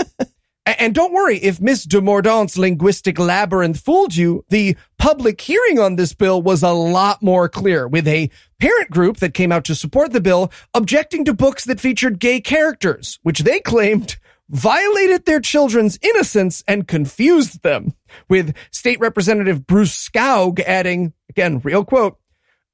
And 0.64 0.94
don't 0.94 1.12
worry, 1.12 1.38
if 1.38 1.60
Miss 1.60 1.84
de 1.84 2.00
Mordaunt's 2.00 2.56
linguistic 2.56 3.18
labyrinth 3.18 3.80
fooled 3.80 4.14
you, 4.14 4.44
the 4.48 4.76
public 4.96 5.40
hearing 5.40 5.80
on 5.80 5.96
this 5.96 6.14
bill 6.14 6.40
was 6.40 6.62
a 6.62 6.70
lot 6.70 7.20
more 7.20 7.48
clear, 7.48 7.88
with 7.88 8.06
a 8.06 8.30
parent 8.60 8.90
group 8.90 9.16
that 9.16 9.34
came 9.34 9.50
out 9.50 9.64
to 9.64 9.74
support 9.74 10.12
the 10.12 10.20
bill 10.20 10.52
objecting 10.72 11.24
to 11.24 11.34
books 11.34 11.64
that 11.64 11.80
featured 11.80 12.20
gay 12.20 12.40
characters, 12.40 13.18
which 13.22 13.40
they 13.40 13.58
claimed 13.58 14.18
violated 14.50 15.24
their 15.24 15.40
children's 15.40 15.98
innocence 16.02 16.62
and 16.68 16.86
confused 16.86 17.62
them, 17.62 17.94
with 18.28 18.54
State 18.70 19.00
Representative 19.00 19.66
Bruce 19.66 20.08
Skaug 20.08 20.60
adding, 20.60 21.12
again, 21.30 21.60
real 21.64 21.84
quote, 21.84 22.18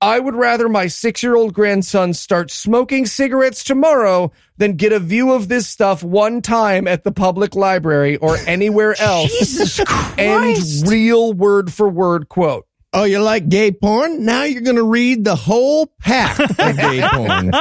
I 0.00 0.20
would 0.20 0.36
rather 0.36 0.68
my 0.68 0.86
six 0.86 1.22
year 1.24 1.34
old 1.34 1.52
grandson 1.52 2.14
start 2.14 2.52
smoking 2.52 3.04
cigarettes 3.06 3.64
tomorrow 3.64 4.30
than 4.56 4.74
get 4.74 4.92
a 4.92 5.00
view 5.00 5.32
of 5.32 5.48
this 5.48 5.66
stuff 5.66 6.04
one 6.04 6.40
time 6.40 6.86
at 6.86 7.02
the 7.02 7.10
public 7.10 7.56
library 7.56 8.16
or 8.16 8.36
anywhere 8.46 8.94
else. 9.00 9.36
Jesus 9.38 9.80
Christ. 9.84 10.86
real 10.86 11.32
word 11.32 11.72
for 11.72 11.88
word 11.88 12.28
quote. 12.28 12.66
Oh, 12.92 13.04
you 13.04 13.18
like 13.20 13.48
gay 13.48 13.72
porn? 13.72 14.24
Now 14.24 14.44
you're 14.44 14.62
going 14.62 14.76
to 14.76 14.82
read 14.84 15.24
the 15.24 15.36
whole 15.36 15.92
pack 16.00 16.38
of 16.38 16.76
gay 16.76 17.06
porn. 17.12 17.52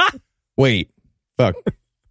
Wait, 0.56 0.90
fuck. 1.36 1.56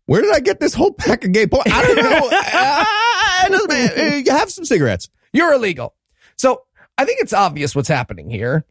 Where 0.05 0.21
did 0.21 0.33
I 0.35 0.39
get 0.39 0.59
this 0.59 0.73
whole 0.73 0.93
pack 0.93 1.23
of 1.25 1.31
gay 1.31 1.47
porn? 1.47 1.63
I 1.67 1.83
don't 1.83 1.95
know. 1.95 2.29
Matter. 3.67 4.29
Uh, 4.29 4.37
have 4.37 4.51
some 4.51 4.65
cigarettes. 4.65 5.09
You're 5.33 5.53
illegal. 5.53 5.95
So 6.37 6.63
I 6.97 7.05
think 7.05 7.21
it's 7.21 7.33
obvious 7.33 7.75
what's 7.75 7.87
happening 7.89 8.29
here. 8.29 8.65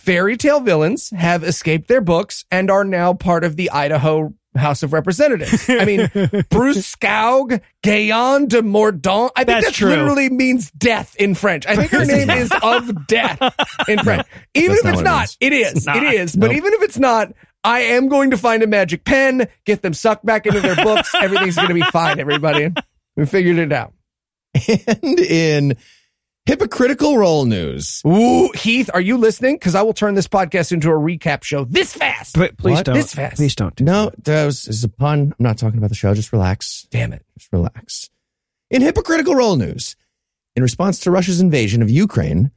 Fairy 0.00 0.36
tale 0.36 0.60
villains 0.60 1.10
have 1.10 1.44
escaped 1.44 1.86
their 1.88 2.00
books 2.00 2.44
and 2.50 2.70
are 2.70 2.84
now 2.84 3.12
part 3.12 3.44
of 3.44 3.56
the 3.56 3.70
Idaho 3.70 4.32
House 4.56 4.82
of 4.82 4.92
Representatives. 4.92 5.68
I 5.68 5.84
mean, 5.84 6.10
Bruce 6.50 6.94
Skaug, 6.96 7.60
Gayann 7.84 8.48
DeMordaunt. 8.48 9.30
I 9.36 9.44
think 9.44 9.46
That's 9.48 9.66
that 9.66 9.74
true. 9.74 9.90
literally 9.90 10.30
means 10.30 10.70
death 10.72 11.14
in 11.16 11.34
French. 11.34 11.66
I 11.66 11.76
think 11.76 11.90
her 11.90 12.04
name 12.06 12.30
is 12.30 12.50
of 12.62 13.06
death 13.06 13.40
in 13.88 13.98
French. 14.00 14.26
Even 14.54 14.76
if 14.78 14.86
it's 14.86 15.02
not 15.02 15.36
it 15.38 15.52
means. 15.52 15.66
it 15.74 15.76
is. 15.76 15.86
not. 15.86 15.96
It 15.98 16.14
is. 16.14 16.34
But 16.34 16.46
Nope. 16.48 16.56
even 16.56 16.72
if 16.72 16.82
it's 16.82 16.98
not, 16.98 17.32
I 17.62 17.80
am 17.80 18.08
going 18.08 18.30
to 18.30 18.38
find 18.38 18.62
a 18.62 18.66
magic 18.66 19.04
pen, 19.04 19.46
get 19.66 19.82
them 19.82 19.92
sucked 19.92 20.24
back 20.24 20.46
into 20.46 20.60
their 20.60 20.76
books. 20.76 21.14
Everything's 21.20 21.56
going 21.56 21.68
to 21.68 21.74
be 21.74 21.82
fine, 21.82 22.18
everybody. 22.18 22.72
We 23.16 23.26
figured 23.26 23.58
it 23.58 23.70
out. 23.72 23.92
And 25.02 25.20
in 25.20 25.76
hypocritical 26.50 27.16
role 27.16 27.44
news. 27.44 28.02
Ooh, 28.04 28.50
Heath, 28.56 28.90
are 28.92 29.00
you 29.00 29.16
listening? 29.16 29.54
Because 29.54 29.76
I 29.76 29.82
will 29.82 29.92
turn 29.94 30.14
this 30.16 30.26
podcast 30.26 30.72
into 30.72 30.90
a 30.90 30.94
recap 30.94 31.44
show 31.44 31.64
this 31.64 31.92
fast. 31.94 32.34
But 32.34 32.56
please 32.58 32.74
What? 32.74 32.86
don't. 32.86 32.96
This 32.96 33.14
fast. 33.14 33.36
Please 33.36 33.54
don't. 33.54 33.76
do 33.76 33.84
No, 33.84 34.10
that 34.24 34.46
was 34.46 34.64
this 34.64 34.78
is 34.78 34.84
a 34.84 34.88
pun. 34.88 35.32
I'm 35.38 35.42
not 35.44 35.58
talking 35.58 35.78
about 35.78 35.90
the 35.90 35.94
show. 35.94 36.12
Just 36.12 36.32
relax. 36.32 36.88
Damn 36.90 37.12
it. 37.12 37.24
Just 37.38 37.52
relax. 37.52 38.10
In 38.68 38.82
hypocritical 38.82 39.36
role 39.36 39.54
news, 39.54 39.94
in 40.56 40.64
response 40.64 40.98
to 41.00 41.12
Russia's 41.12 41.40
invasion 41.40 41.82
of 41.82 41.90
Ukraine, 41.90 42.50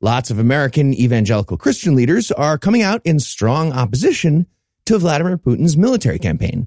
lots 0.00 0.32
of 0.32 0.40
American 0.40 0.92
evangelical 0.92 1.56
Christian 1.56 1.94
leaders 1.94 2.32
are 2.32 2.58
coming 2.58 2.82
out 2.82 3.00
in 3.04 3.20
strong 3.20 3.72
opposition 3.72 4.46
to 4.86 4.98
Vladimir 4.98 5.38
Putin's 5.38 5.76
military 5.76 6.18
campaign. 6.18 6.66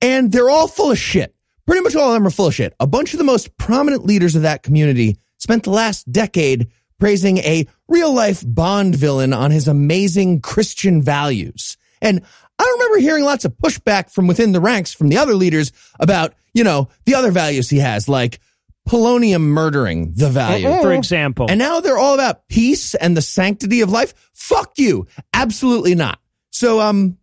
And 0.00 0.32
they're 0.32 0.50
all 0.50 0.66
full 0.66 0.90
of 0.90 0.98
shit. 0.98 1.36
Pretty 1.66 1.82
much 1.82 1.94
all 1.94 2.08
of 2.08 2.14
them 2.14 2.26
are 2.26 2.30
full 2.30 2.48
of 2.48 2.54
shit. 2.54 2.74
A 2.80 2.86
bunch 2.88 3.14
of 3.14 3.18
the 3.18 3.24
most 3.24 3.56
prominent 3.58 4.04
leaders 4.04 4.34
of 4.34 4.42
that 4.42 4.64
community 4.64 5.18
spent 5.44 5.62
the 5.62 5.70
last 5.70 6.10
decade 6.10 6.70
praising 6.98 7.36
a 7.38 7.68
real 7.86 8.12
life 8.14 8.42
Bond 8.46 8.94
villain 8.94 9.34
on 9.34 9.50
his 9.50 9.68
amazing 9.68 10.40
Christian 10.40 11.02
values. 11.02 11.76
And 12.00 12.22
I 12.58 12.70
remember 12.78 12.98
hearing 12.98 13.24
lots 13.24 13.44
of 13.44 13.52
pushback 13.52 14.10
from 14.10 14.26
within 14.26 14.52
the 14.52 14.60
ranks 14.60 14.94
from 14.94 15.10
the 15.10 15.18
other 15.18 15.34
leaders 15.34 15.70
about, 16.00 16.32
you 16.54 16.64
know, 16.64 16.88
the 17.04 17.14
other 17.14 17.30
values 17.30 17.68
he 17.68 17.78
has, 17.78 18.08
like 18.08 18.40
polonium 18.88 19.42
murdering 19.42 20.14
the 20.14 20.30
value. 20.30 20.80
For 20.80 20.94
example. 20.94 21.46
And 21.50 21.58
now 21.58 21.80
they're 21.80 21.98
all 21.98 22.14
about 22.14 22.48
peace 22.48 22.94
and 22.94 23.14
the 23.14 23.22
sanctity 23.22 23.82
of 23.82 23.90
life. 23.90 24.14
Fuck 24.32 24.78
you. 24.78 25.06
Absolutely 25.34 25.94
not. 25.94 26.20
So, 26.52 26.80
um, 26.80 27.18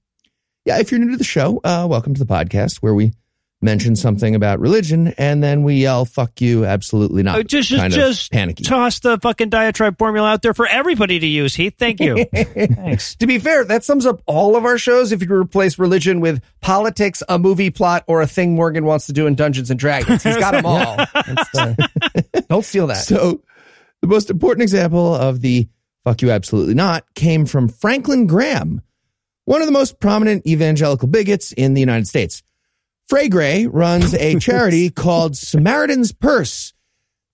yeah, 0.64 0.78
if 0.78 0.92
you're 0.92 1.00
new 1.00 1.12
to 1.12 1.18
the 1.18 1.24
show, 1.24 1.60
uh, 1.64 1.88
welcome 1.90 2.14
to 2.14 2.24
the 2.24 2.32
podcast 2.32 2.78
where 2.78 2.94
we 2.94 3.14
mention 3.62 3.96
something 3.96 4.34
about 4.34 4.60
religion 4.60 5.14
and 5.18 5.44
then 5.44 5.64
we 5.64 5.76
yell, 5.76 6.04
fuck 6.06 6.42
you. 6.42 6.66
Absolutely 6.66 7.24
not. 7.24 7.40
Uh, 7.40 7.44
just 7.44 7.70
just, 7.70 7.84
of 7.86 7.92
just 7.92 8.32
panicky. 8.32 8.64
toss 8.64 9.00
the 9.00 9.20
fucking 9.20 9.50
diatribe 9.50 9.98
formula 9.98 10.28
out 10.30 10.42
there 10.42 10.54
for 10.54 10.66
everybody 10.68 11.20
to 11.20 11.28
use, 11.28 11.54
Heath. 11.54 11.76
Thank 11.78 12.00
you. 12.00 12.26
Thanks. 12.34 13.16
To 13.16 13.28
be 13.28 13.38
fair, 13.40 13.64
that 13.66 13.84
sums 13.84 14.06
up 14.06 14.22
all 14.26 14.56
of 14.56 14.66
our 14.66 14.78
shows 14.78 15.12
if 15.12 15.22
you 15.22 15.32
replace 15.34 15.78
religion 15.78 16.22
with 16.22 16.42
politics, 16.62 17.22
a 17.30 17.38
movie 17.38 17.70
plot, 17.70 18.04
or 18.08 18.22
a 18.22 18.28
thing 18.28 18.56
Morgan 18.56 18.86
wants 18.86 19.06
to 19.08 19.14
do 19.14 19.28
in 19.28 19.36
Dungeons 19.36 19.70
and 19.70 19.80
Dragons. 19.80 20.24
He's 20.24 20.38
got 20.38 20.52
them 20.54 20.66
all. 20.68 20.96
That's 20.98 21.52
the- 21.52 22.46
don't 22.50 22.66
steal 22.66 22.88
that. 22.88 22.98
So, 22.98 23.44
the 24.02 24.08
most 24.08 24.30
important 24.32 24.64
example 24.64 25.14
of 25.14 25.42
the 25.42 25.68
fuck 26.04 26.22
you 26.24 26.32
absolutely 26.32 26.74
not 26.74 27.06
came 27.14 27.46
from 27.46 27.68
Franklin 27.70 28.26
Graham, 28.26 28.82
one 29.46 29.62
of 29.62 29.68
the 29.68 29.72
most 29.72 30.00
prominent 30.00 30.48
evangelical 30.48 31.08
bigots 31.08 31.52
in 31.52 31.76
the 31.76 31.80
United 31.80 32.08
States. 32.08 32.42
Frey 33.12 33.28
Gray 33.28 33.68
runs 33.68 34.14
a 34.14 34.40
charity 34.40 34.90
called 35.04 35.36
Samaritan's 35.36 36.14
Purse 36.14 36.72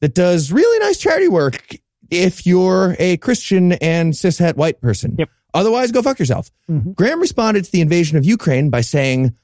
that 0.01 0.15
does 0.15 0.51
really 0.51 0.79
nice 0.79 0.97
charity 0.97 1.27
work 1.27 1.75
if 2.09 2.47
you're 2.47 2.95
a 2.97 3.17
Christian 3.17 3.73
and 3.73 4.13
cishet 4.13 4.55
white 4.55 4.81
person. 4.81 5.17
Yep. 5.19 5.29
Otherwise, 5.53 5.91
go 5.91 6.01
fuck 6.01 6.17
yourself. 6.17 6.49
Mm-hmm. 6.67 6.93
Graham 6.93 7.19
responded 7.19 7.63
to 7.65 7.71
the 7.71 7.81
invasion 7.81 8.17
of 8.17 8.25
Ukraine 8.25 8.71
by 8.71 8.81
saying, 8.81 9.35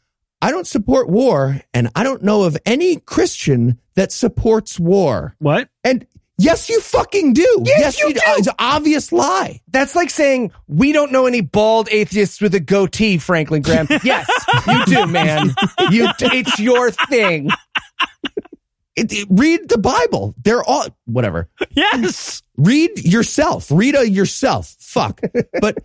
I 0.41 0.50
don't 0.50 0.65
support 0.65 1.08
war, 1.08 1.62
and 1.72 1.89
I 1.96 2.02
don't 2.02 2.24
know 2.24 2.46
of 2.46 2.58
any 2.65 2.96
Christian 2.96 3.80
that 3.93 4.12
supports 4.12 4.80
war. 4.80 5.36
What? 5.38 5.69
And 5.84 6.08
yes, 6.38 6.69
you 6.69 6.80
fucking 6.82 7.34
do. 7.34 7.63
Yes, 7.65 8.00
you 8.00 8.13
do. 8.13 8.19
uh, 8.19 8.36
It's 8.38 8.48
an 8.48 8.56
obvious 8.60 9.12
lie. 9.12 9.62
That's 9.69 9.96
like 9.96 10.10
saying 10.10 10.52
we 10.67 10.91
don't 10.91 11.12
know 11.12 11.26
any 11.26 11.41
bald 11.41 11.88
atheists 11.91 12.41
with 12.41 12.54
a 12.56 12.60
goatee, 12.60 13.17
Franklin 13.17 13.62
Graham. 13.62 13.88
Yes, 14.04 14.28
you 14.67 14.86
do, 14.86 15.08
man. 15.08 15.54
You, 15.91 16.08
it's 16.19 16.60
your 16.60 16.91
thing. 16.91 17.50
It- 18.96 19.12
it- 19.12 19.28
read 19.32 19.69
the 19.69 19.78
Bible. 19.80 20.36
They're 20.43 20.63
all 20.63 20.86
whatever. 21.06 21.50
Yes. 21.72 22.43
Read 22.58 23.00
yourself. 23.04 23.72
Read 23.72 23.96
a 23.96 24.08
yourself. 24.08 24.76
Fuck. 24.80 25.22
but 25.60 25.78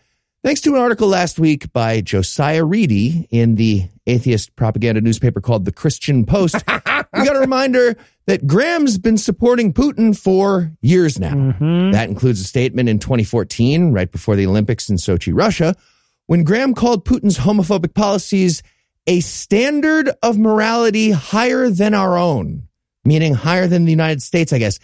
Thanks 0.45 0.61
to 0.63 0.75
an 0.77 0.81
article 0.81 1.09
last 1.09 1.41
week 1.41 1.73
by 1.73 2.01
Josiah 2.01 2.65
Reedy 2.65 3.27
in 3.31 3.57
the 3.57 3.89
atheist 4.07 4.55
propaganda 4.55 5.01
newspaper 5.01 5.41
called 5.41 5.65
The 5.65 5.73
Christian 5.73 6.25
Post, 6.27 6.55
we 6.69 7.25
got 7.25 7.35
a 7.35 7.41
reminder 7.41 7.97
that 8.29 8.47
Graham's 8.47 8.99
been 8.99 9.17
supporting 9.17 9.73
Putin 9.73 10.15
for 10.17 10.71
years 10.83 11.19
now. 11.19 11.33
Mm-hmm. 11.33 11.93
That 11.93 12.11
includes 12.11 12.43
a 12.43 12.45
statement 12.45 12.91
in 12.91 12.99
2014, 12.99 13.91
right 13.93 14.13
before 14.13 14.37
the 14.37 14.47
Olympics 14.47 14.91
in 14.91 14.97
Sochi, 14.97 15.33
Russia, 15.35 15.75
when 16.27 16.45
Graham 16.45 16.75
called 16.75 17.07
Putin's 17.07 17.39
homophobic 17.39 17.95
policies 17.95 18.63
a 19.07 19.21
standard 19.21 20.11
of 20.23 20.37
morality 20.37 21.11
higher 21.11 21.71
than 21.71 21.95
our 21.95 22.19
own, 22.19 22.69
meaning 23.03 23.33
higher 23.33 23.67
than 23.67 23.87
the 23.87 23.93
United 23.93 24.23
States, 24.23 24.53
I 24.53 24.59
guess. 24.59 24.79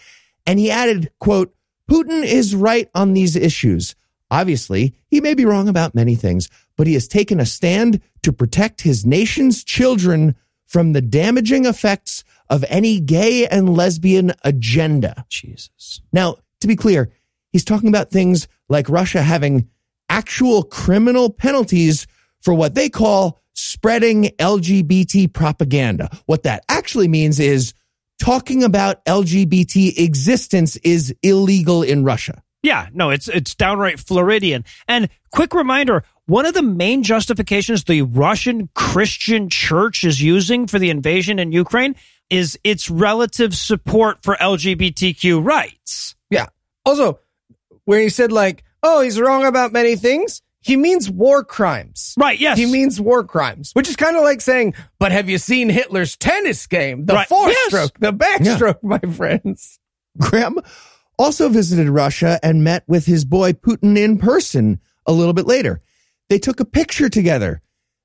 And 0.47 0.57
he 0.57 0.71
added, 0.71 1.11
quote, 1.19 1.53
Putin 1.87 2.25
is 2.25 2.55
right 2.55 2.89
on 2.95 3.13
these 3.13 3.35
issues. 3.35 3.95
Obviously, 4.31 4.95
he 5.07 5.21
may 5.21 5.35
be 5.35 5.45
wrong 5.45 5.69
about 5.69 5.93
many 5.93 6.15
things, 6.15 6.49
but 6.77 6.87
he 6.87 6.95
has 6.95 7.07
taken 7.07 7.39
a 7.39 7.45
stand 7.45 8.01
to 8.23 8.33
protect 8.33 8.81
his 8.81 9.05
nation's 9.05 9.63
children 9.63 10.33
from 10.65 10.93
the 10.93 11.01
damaging 11.01 11.65
effects 11.65 12.23
of 12.49 12.65
any 12.69 12.99
gay 12.99 13.47
and 13.47 13.75
lesbian 13.75 14.33
agenda. 14.43 15.25
Jesus. 15.29 16.01
Now, 16.11 16.37
to 16.61 16.67
be 16.67 16.75
clear, 16.75 17.11
he's 17.51 17.65
talking 17.65 17.89
about 17.89 18.11
things 18.11 18.47
like 18.69 18.89
Russia 18.89 19.21
having 19.21 19.69
actual 20.09 20.63
criminal 20.63 21.29
penalties 21.29 22.07
for 22.41 22.53
what 22.53 22.75
they 22.75 22.89
call 22.89 23.41
spreading 23.53 24.25
LGBT 24.39 25.31
propaganda. 25.33 26.09
What 26.25 26.43
that 26.43 26.63
actually 26.69 27.07
means 27.07 27.39
is 27.39 27.73
talking 28.19 28.63
about 28.63 29.03
LGBT 29.05 29.97
existence 29.97 30.75
is 30.77 31.13
illegal 31.23 31.83
in 31.83 32.03
Russia. 32.03 32.41
Yeah, 32.61 32.87
no, 32.93 33.11
it's 33.11 33.27
it's 33.27 33.53
downright 33.53 33.99
Floridian. 33.99 34.65
And 34.87 35.09
quick 35.31 35.53
reminder, 35.53 36.03
one 36.25 36.47
of 36.47 36.55
the 36.55 36.63
main 36.63 37.03
justifications 37.03 37.83
the 37.83 38.01
Russian 38.01 38.69
Christian 38.73 39.49
church 39.49 40.03
is 40.03 40.19
using 40.21 40.65
for 40.65 40.79
the 40.79 40.89
invasion 40.89 41.37
in 41.37 41.51
Ukraine 41.51 41.95
is 42.29 42.57
its 42.63 42.89
relative 42.89 43.53
support 43.55 44.23
for 44.23 44.35
LGBTQ 44.35 45.43
rights. 45.45 46.15
Yeah. 46.29 46.47
Also, 46.85 47.19
where 47.85 47.99
he 48.01 48.09
said 48.09 48.31
like, 48.31 48.63
"Oh, 48.83 49.01
he's 49.01 49.19
wrong 49.19 49.45
about 49.45 49.71
many 49.73 49.95
things," 49.95 50.41
he 50.61 50.75
means 50.75 51.09
war 51.09 51.43
crimes. 51.43 52.13
Right, 52.17 52.39
yes. 52.39 52.57
He 52.57 52.65
means 52.65 52.99
war 52.99 53.23
crimes, 53.23 53.71
which 53.73 53.87
is 53.89 53.95
kind 53.95 54.15
of 54.15 54.23
like 54.23 54.41
saying, 54.41 54.73
"But 54.99 55.11
have 55.11 55.29
you 55.29 55.37
seen 55.37 55.69
Hitler's 55.69 56.15
tennis 56.15 56.65
game? 56.67 57.05
The 57.05 57.13
Right. 57.13 57.27
four 57.27 57.47
Yes. 57.49 57.67
stroke, 57.67 57.99
the 57.99 58.11
backstroke, 58.13 58.81
my 58.83 58.99
friends." 58.99 59.79
Graham 60.19 60.59
also 61.17 61.49
visited 61.49 61.89
Russia 61.89 62.39
and 62.41 62.63
met 62.63 62.83
with 62.87 63.05
his 63.05 63.23
boy 63.25 63.53
Putin 63.53 63.97
in 63.97 64.17
person 64.17 64.79
a 65.05 65.11
little 65.13 65.33
bit 65.33 65.45
later. 65.45 65.81
They 66.29 66.39
took 66.39 66.59
a 66.59 66.65
picture 66.65 67.09
together 67.09 67.61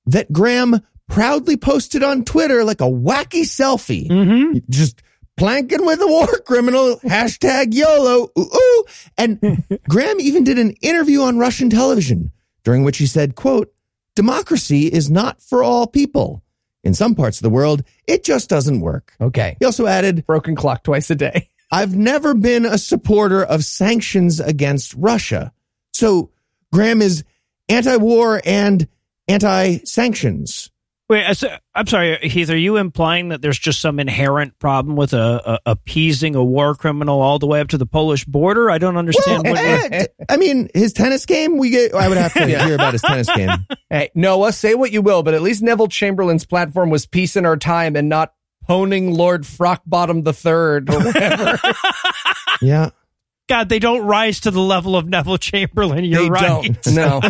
that 0.07 0.33
Graham 0.33 0.81
proudly 1.11 1.57
posted 1.57 2.03
on 2.03 2.25
Twitter 2.25 2.65
like 2.65 2.81
a 2.81 2.85
wacky 2.85 3.43
selfie. 3.43 4.09
Mm-hmm. 4.09 4.59
Just 4.71 5.03
planking 5.37 5.85
with 5.85 6.01
a 6.01 6.07
war 6.07 6.27
criminal, 6.47 6.97
hashtag 7.05 7.75
YOLO, 7.75 8.31
ooh, 8.39 8.41
ooh. 8.41 8.85
And 9.19 9.65
Graham 9.89 10.21
even 10.21 10.45
did 10.45 10.59
an 10.59 10.71
interview 10.81 11.23
on 11.23 11.39
Russian 11.39 11.69
television 11.69 12.31
during 12.65 12.85
which 12.85 12.99
he 12.99 13.07
said, 13.07 13.35
quote, 13.35 13.73
democracy 14.15 14.87
is 14.87 15.11
not 15.11 15.43
for 15.43 15.63
all 15.63 15.87
people. 15.87 16.43
In 16.83 16.95
some 16.95 17.15
parts 17.15 17.39
of 17.39 17.43
the 17.43 17.51
world, 17.51 17.83
it 18.07 18.25
just 18.25 18.49
doesn't 18.49 18.81
work. 18.81 19.15
Okay. 19.21 19.57
He 19.59 19.67
also 19.67 19.87
added, 19.87 20.25
Broken 20.27 20.57
clock 20.57 20.83
twice 20.83 21.11
a 21.11 21.15
day. 21.15 21.49
I've 21.73 21.95
never 21.95 22.35
been 22.35 22.65
a 22.65 22.79
supporter 22.79 23.45
of 23.45 23.65
sanctions 23.65 24.41
against 24.41 24.95
Russia. 24.95 25.53
So 25.93 26.31
Graham 26.73 27.03
is 27.03 27.25
anti-war 27.69 28.41
and 28.45 28.89
anti-sanctions. 29.29 30.70
Wait, 31.11 31.45
I'm 31.75 31.89
sorry, 31.89 32.19
Heath. 32.29 32.51
Are 32.51 32.57
you 32.57 32.77
implying 32.77 33.31
that 33.31 33.43
there's 33.43 33.59
just 33.59 33.81
some 33.81 33.99
inherent 33.99 34.57
problem 34.61 34.95
with 34.95 35.13
a, 35.13 35.43
a 35.45 35.59
appeasing 35.73 36.37
a 36.37 36.45
war 36.45 36.77
criminal 36.77 37.21
all 37.21 37.41
the 37.41 37.49
way 37.49 37.59
up 37.59 37.67
to 37.71 37.79
the 37.79 37.85
Polish 37.85 38.25
border? 38.25 38.71
I 38.71 38.79
don't 38.79 38.97
understand. 38.97 39.43
Well, 39.43 39.55
what 39.55 39.93
eh, 39.93 40.07
I 40.29 40.37
mean, 40.37 40.71
his 40.73 40.93
tennis 40.93 41.27
game, 41.27 41.59
we 41.59 41.71
get, 41.71 41.95
I 41.95 42.09
would 42.09 42.17
have 42.17 42.33
to 42.35 42.47
hear 42.65 42.77
about 42.77 42.93
his 42.93 43.03
tennis 43.03 43.29
game. 43.35 43.51
Hey, 43.93 44.11
Noah, 44.15 44.53
say 44.53 44.77
what 44.77 44.93
you 44.93 45.03
will, 45.03 45.25
but 45.25 45.35
at 45.35 45.43
least 45.43 45.63
Neville 45.65 45.89
Chamberlain's 45.89 46.47
platform 46.47 46.91
was 46.91 47.07
peace 47.07 47.35
in 47.35 47.45
our 47.45 47.57
time 47.57 47.97
and 47.97 48.09
not 48.09 48.33
honing 48.67 49.13
Lord 49.13 49.43
Frockbottom 49.43 50.23
the 50.23 50.33
Third 50.33 50.89
or 50.89 51.01
whatever. 51.01 51.59
Yeah. 52.63 52.91
God, 53.49 53.69
they 53.69 53.81
don't 53.81 54.07
rise 54.07 54.39
to 54.41 54.53
the 54.53 54.61
level 54.61 54.95
of 54.95 55.09
Neville 55.09 55.39
Chamberlain. 55.39 56.05
You're 56.05 56.23
they 56.23 56.31
right. 56.31 56.83
don't. 56.85 56.95
No. 56.95 57.21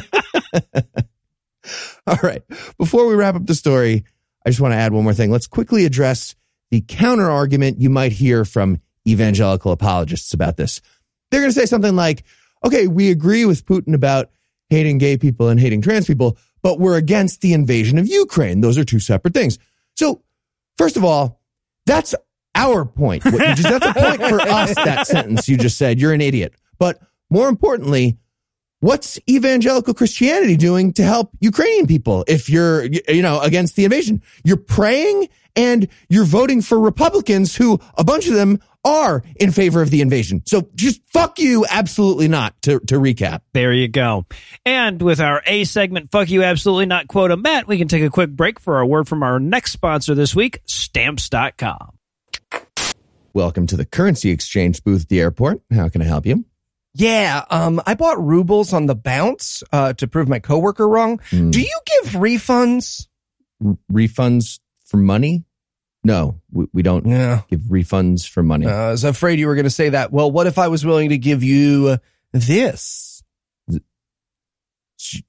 All 2.07 2.19
right. 2.23 2.43
Before 2.79 3.07
we 3.07 3.15
wrap 3.15 3.35
up 3.35 3.47
the 3.47 3.55
story, 3.55 4.05
I 4.45 4.51
just 4.51 4.61
want 4.61 4.73
to 4.73 4.79
add 4.79 4.93
one 4.93 5.05
more 5.05 5.15
thing. 5.15 5.31
Let's 5.31 5.47
quickly 5.47 5.85
address 5.85 6.35
the 6.71 6.83
counter 6.83 7.31
argument 7.31 7.81
you 7.81 7.91
might 7.91 8.13
hear 8.13 8.45
from 8.45 8.81
evangelical 9.07 9.73
apologists 9.73 10.33
about 10.33 10.57
this. 10.57 10.81
They're 11.31 11.41
going 11.41 11.53
to 11.53 11.59
say 11.59 11.67
something 11.67 11.97
like, 11.97 12.25
okay, 12.65 12.87
we 12.87 13.11
agree 13.11 13.45
with 13.45 13.65
Putin 13.65 13.95
about 13.95 14.31
hating 14.69 14.99
gay 14.99 15.17
people 15.17 15.49
and 15.49 15.59
hating 15.59 15.83
trans 15.83 16.07
people, 16.07 16.39
but 16.63 16.79
we're 16.79 16.97
against 16.97 17.41
the 17.41 17.53
invasion 17.53 17.99
of 17.99 18.07
Ukraine. 18.07 18.61
Those 18.61 18.79
are 18.79 18.85
two 18.85 19.01
separate 19.01 19.35
things. 19.35 19.59
So, 19.97 20.23
first 20.79 20.97
of 20.97 21.05
all, 21.05 21.41
that's 21.87 22.15
our 22.55 22.85
point. 22.85 23.23
Just, 23.25 23.63
that's 23.63 23.87
a 23.87 23.95
point 23.95 24.23
for 24.23 24.41
us, 24.41 24.75
that 24.77 25.07
sentence 25.07 25.49
you 25.49 25.57
just 25.57 25.79
said. 25.79 26.01
You're 26.01 26.13
an 26.13 26.21
idiot. 26.21 26.55
But 26.79 27.01
more 27.31 27.49
importantly, 27.49 28.19
what's 28.81 29.19
evangelical 29.29 29.95
Christianity 29.95 30.57
doing 30.57 30.93
to 30.95 31.05
help 31.05 31.31
Ukrainian 31.41 31.87
people 31.87 32.25
if 32.27 32.51
you're, 32.51 32.85
you 32.85 33.23
know, 33.23 33.41
against 33.41 33.77
the 33.77 33.85
invasion? 33.85 34.23
You're 34.45 34.57
praying 34.57 35.29
and 35.57 35.89
you're 36.09 36.25
voting 36.25 36.63
for 36.63 36.79
Republicans 36.79 37.55
who 37.55 37.79
a 37.97 38.05
bunch 38.05 38.27
of 38.27 38.35
them 38.35 38.61
are 38.85 39.23
in 39.37 39.53
favor 39.53 39.83
of 39.83 39.91
the 39.91 40.01
invasion. 40.01 40.43
So 40.47 40.69
just 40.75 41.03
fuck 41.13 41.39
you. 41.39 41.67
Absolutely 41.69 42.29
not 42.29 42.55
to, 42.63 42.81
to 42.81 42.95
recap. 42.95 43.41
There 43.53 43.73
you 43.73 43.89
go. 43.89 44.27
And 44.65 45.03
with 45.03 45.21
our 45.21 45.43
A 45.47 45.65
segment, 45.65 46.11
fuck 46.11 46.31
you, 46.31 46.43
absolutely 46.43 46.87
not 46.87 47.09
quote 47.09 47.31
quota 47.31 47.37
met, 47.37 47.69
we 47.69 47.77
can 47.77 47.89
take 47.89 48.03
a 48.03 48.09
quick 48.09 48.31
break 48.31 48.59
for 48.59 48.81
a 48.81 48.87
word 48.87 49.07
from 49.07 49.23
our 49.23 49.39
next 49.39 49.73
sponsor 49.73 50.15
this 50.15 50.35
week, 50.35 50.61
stamps.com. 50.65 51.93
Welcome 53.35 53.67
to 53.69 53.77
the 53.77 53.85
currency 53.85 54.31
exchange 54.31 54.83
booth 54.83 55.03
at 55.03 55.09
the 55.09 55.21
airport. 55.21 55.61
How 55.71 55.89
can 55.89 56.01
I 56.01 56.07
help 56.07 56.25
you? 56.25 56.47
Yeah, 56.95 57.45
um, 57.51 57.81
I 57.87 57.95
bought 57.95 58.23
rubles 58.23 58.73
on 58.73 58.87
the 58.87 58.95
bounce 58.97 59.63
uh, 59.73 59.93
to 59.95 60.09
prove 60.09 60.29
my 60.29 60.41
coworker 60.41 60.89
wrong. 60.89 61.21
Hmm. 61.31 61.51
Do 61.51 61.61
you 61.61 61.81
give 61.87 62.13
refunds? 62.15 63.07
R- 63.65 63.77
refunds 63.93 64.59
for 64.87 64.97
money? 64.97 65.45
No, 66.03 66.41
we, 66.51 66.67
we 66.73 66.83
don't 66.83 67.07
Yeah. 67.07 67.43
give 67.49 67.61
refunds 67.61 68.29
for 68.29 68.43
money. 68.43 68.67
Uh, 68.67 68.71
I 68.71 68.91
was 68.91 69.05
afraid 69.05 69.39
you 69.39 69.47
were 69.47 69.55
going 69.55 69.65
to 69.65 69.71
say 69.71 69.91
that. 69.91 70.11
Well, 70.11 70.33
what 70.33 70.47
if 70.47 70.59
I 70.59 70.69
was 70.69 70.85
willing 70.85 71.11
to 71.11 71.19
give 71.19 71.45
you 71.45 71.99
this? 72.33 73.23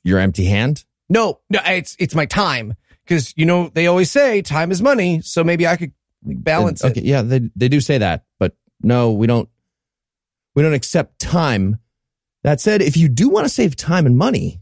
Your 0.03 0.19
empty 0.19 0.45
hand? 0.45 0.83
No, 1.09 1.39
no, 1.49 1.59
it's 1.65 1.95
it's 1.99 2.13
my 2.15 2.25
time 2.25 2.75
because 3.05 3.33
you 3.37 3.45
know 3.45 3.69
they 3.73 3.87
always 3.87 4.11
say 4.11 4.41
time 4.41 4.71
is 4.71 4.81
money, 4.81 5.21
so 5.21 5.43
maybe 5.43 5.65
I 5.67 5.77
could 5.77 5.93
balance 6.23 6.83
okay, 6.83 6.99
it. 6.99 7.05
yeah, 7.05 7.21
they 7.21 7.49
they 7.55 7.69
do 7.69 7.79
say 7.79 7.97
that, 7.99 8.25
but 8.39 8.53
no, 8.81 9.11
we 9.13 9.27
don't 9.27 9.47
we 10.55 10.63
don't 10.63 10.73
accept 10.73 11.19
time. 11.19 11.77
That 12.43 12.59
said, 12.59 12.81
if 12.81 12.97
you 12.97 13.07
do 13.07 13.29
want 13.29 13.45
to 13.45 13.49
save 13.49 13.75
time 13.75 14.05
and 14.05 14.17
money, 14.17 14.61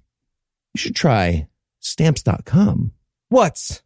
you 0.74 0.80
should 0.80 0.96
try 0.96 1.48
stamps.com. 1.80 2.92
What's 3.30 3.84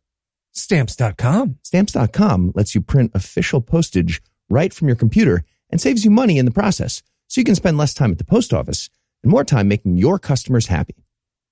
stamps.com? 0.54 1.60
Stamps.com 1.64 2.52
lets 2.56 2.76
you 2.76 2.82
print 2.82 3.12
official 3.14 3.62
postage 3.62 4.22
right 4.50 4.74
from 4.74 4.88
your 4.88 4.98
computer 4.98 5.44
and 5.70 5.80
saves 5.80 6.04
you 6.04 6.12
money 6.12 6.38
in 6.38 6.46
the 6.46 6.52
process. 6.52 7.02
So 7.28 7.42
you 7.42 7.46
can 7.46 7.56
spend 7.56 7.78
less 7.78 7.94
time 7.94 8.12
at 8.12 8.18
the 8.18 8.26
post 8.26 8.54
office 8.54 8.90
and 9.24 9.32
more 9.32 9.44
time 9.44 9.68
making 9.68 9.98
your 9.98 10.20
customers 10.20 10.68
happy. 10.68 10.96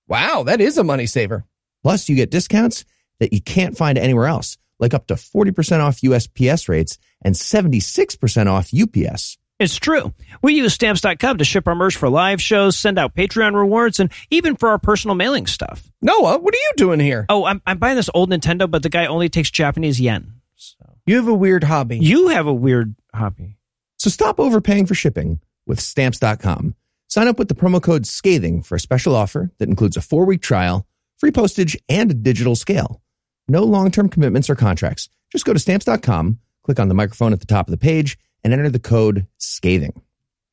Wow, 0.07 0.43
that 0.43 0.61
is 0.61 0.77
a 0.77 0.83
money 0.83 1.05
saver. 1.05 1.45
Plus, 1.83 2.09
you 2.09 2.15
get 2.15 2.31
discounts 2.31 2.85
that 3.19 3.33
you 3.33 3.41
can't 3.41 3.77
find 3.77 3.97
anywhere 3.97 4.27
else, 4.27 4.57
like 4.79 4.93
up 4.93 5.07
to 5.07 5.15
40% 5.15 5.79
off 5.79 6.01
USPS 6.01 6.69
rates 6.69 6.97
and 7.23 7.33
76% 7.33 8.47
off 8.47 8.71
UPS. 8.73 9.37
It's 9.61 9.75
true. 9.75 10.11
We 10.41 10.55
use 10.55 10.73
stamps.com 10.73 11.37
to 11.37 11.43
ship 11.43 11.67
our 11.67 11.75
merch 11.75 11.95
for 11.95 12.09
live 12.09 12.41
shows, 12.41 12.75
send 12.75 12.97
out 12.97 13.13
Patreon 13.13 13.53
rewards, 13.53 13.99
and 13.99 14.11
even 14.31 14.55
for 14.55 14.69
our 14.69 14.79
personal 14.79 15.13
mailing 15.13 15.45
stuff. 15.45 15.91
Noah, 16.01 16.39
what 16.39 16.55
are 16.55 16.57
you 16.57 16.71
doing 16.77 16.99
here? 16.99 17.27
Oh, 17.29 17.45
I'm, 17.45 17.61
I'm 17.67 17.77
buying 17.77 17.95
this 17.95 18.09
old 18.15 18.31
Nintendo, 18.31 18.69
but 18.69 18.81
the 18.81 18.89
guy 18.89 19.05
only 19.05 19.29
takes 19.29 19.51
Japanese 19.51 20.01
yen. 20.01 20.41
So 20.55 20.97
You 21.05 21.17
have 21.17 21.27
a 21.27 21.33
weird 21.35 21.63
hobby. 21.65 21.99
you 21.99 22.29
have 22.29 22.47
a 22.47 22.53
weird 22.53 22.95
hobby. 23.13 23.59
So 23.97 24.09
stop 24.09 24.39
overpaying 24.39 24.87
for 24.87 24.95
shipping 24.95 25.39
with 25.67 25.79
stamps.com. 25.79 26.73
Sign 27.07 27.27
up 27.27 27.37
with 27.37 27.47
the 27.47 27.53
promo 27.53 27.79
code 27.79 28.07
SCATHING 28.07 28.63
for 28.63 28.73
a 28.77 28.79
special 28.79 29.15
offer 29.15 29.51
that 29.59 29.69
includes 29.69 29.95
a 29.95 30.01
four 30.01 30.25
week 30.25 30.41
trial, 30.41 30.87
free 31.19 31.29
postage, 31.31 31.77
and 31.87 32.09
a 32.09 32.15
digital 32.15 32.55
scale. 32.55 32.99
No 33.47 33.61
long 33.63 33.91
term 33.91 34.09
commitments 34.09 34.49
or 34.49 34.55
contracts. 34.55 35.07
Just 35.31 35.45
go 35.45 35.53
to 35.53 35.59
stamps.com, 35.59 36.39
click 36.63 36.79
on 36.79 36.87
the 36.87 36.95
microphone 36.95 37.31
at 37.31 37.41
the 37.41 37.45
top 37.45 37.67
of 37.67 37.71
the 37.71 37.77
page, 37.77 38.17
and 38.43 38.53
enter 38.53 38.69
the 38.69 38.79
code 38.79 39.27
SCATHING. 39.37 40.01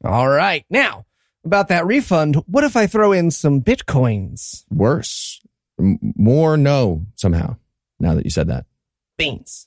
All 0.04 0.28
right. 0.28 0.64
Now, 0.70 1.04
About 1.44 1.68
that 1.68 1.86
refund, 1.86 2.36
what 2.46 2.64
if 2.64 2.76
I 2.76 2.86
throw 2.86 3.12
in 3.12 3.30
some 3.30 3.62
bitcoins? 3.62 4.64
Worse. 4.70 5.40
M- 5.78 5.98
more 6.16 6.56
no, 6.56 7.06
somehow, 7.14 7.56
now 7.98 8.14
that 8.14 8.24
you 8.24 8.30
said 8.30 8.48
that. 8.48 8.66
Beans. 9.16 9.66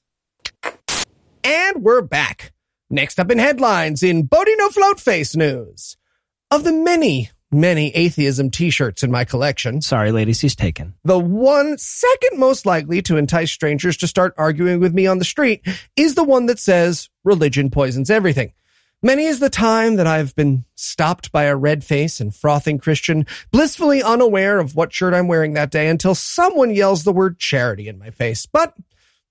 And 1.44 1.82
we're 1.84 2.02
back. 2.02 2.52
Next 2.90 3.20
up 3.20 3.32
in 3.32 3.40
headlines 3.40 4.04
in 4.04 4.24
Bodie 4.24 4.56
No 4.58 4.70
Float 4.70 5.00
Face 5.00 5.36
news. 5.36 5.98
Of 6.52 6.64
the 6.66 6.74
many, 6.74 7.32
many 7.52 7.94
atheism 7.96 8.50
t-shirts 8.50 9.04
in 9.04 9.12
my 9.12 9.26
collection, 9.26 9.82
Sorry, 9.82 10.12
ladies, 10.12 10.40
he's 10.42 10.56
taken. 10.56 10.94
the 11.04 11.20
one 11.20 11.78
second 11.78 12.40
most 12.40 12.66
likely 12.66 13.02
to 13.04 13.18
entice 13.18 13.52
strangers 13.52 13.98
to 13.98 14.08
start 14.08 14.34
arguing 14.38 14.80
with 14.80 14.94
me 14.94 15.08
on 15.08 15.18
the 15.20 15.26
street 15.26 15.62
is 15.96 16.16
the 16.16 16.24
one 16.24 16.46
that 16.48 16.60
says 16.60 17.10
religion 17.24 17.70
poisons 17.70 18.10
everything. 18.10 18.54
Many 19.04 19.26
is 19.26 19.40
the 19.40 19.50
time 19.50 19.96
that 19.96 20.06
I've 20.06 20.36
been 20.36 20.64
stopped 20.76 21.32
by 21.32 21.46
a 21.46 21.56
red 21.56 21.84
face 21.84 22.20
and 22.20 22.34
frothing 22.36 22.78
Christian, 22.78 23.26
blissfully 23.52 24.04
unaware 24.04 24.60
of 24.60 24.76
what 24.76 24.94
shirt 24.94 25.16
I'm 25.16 25.28
wearing 25.28 25.54
that 25.54 25.72
day 25.72 25.88
until 25.88 26.14
someone 26.14 26.70
yells 26.70 27.04
the 27.04 27.12
word 27.12 27.40
charity 27.40 27.88
in 27.88 27.98
my 27.98 28.12
face. 28.12 28.46
But 28.46 28.76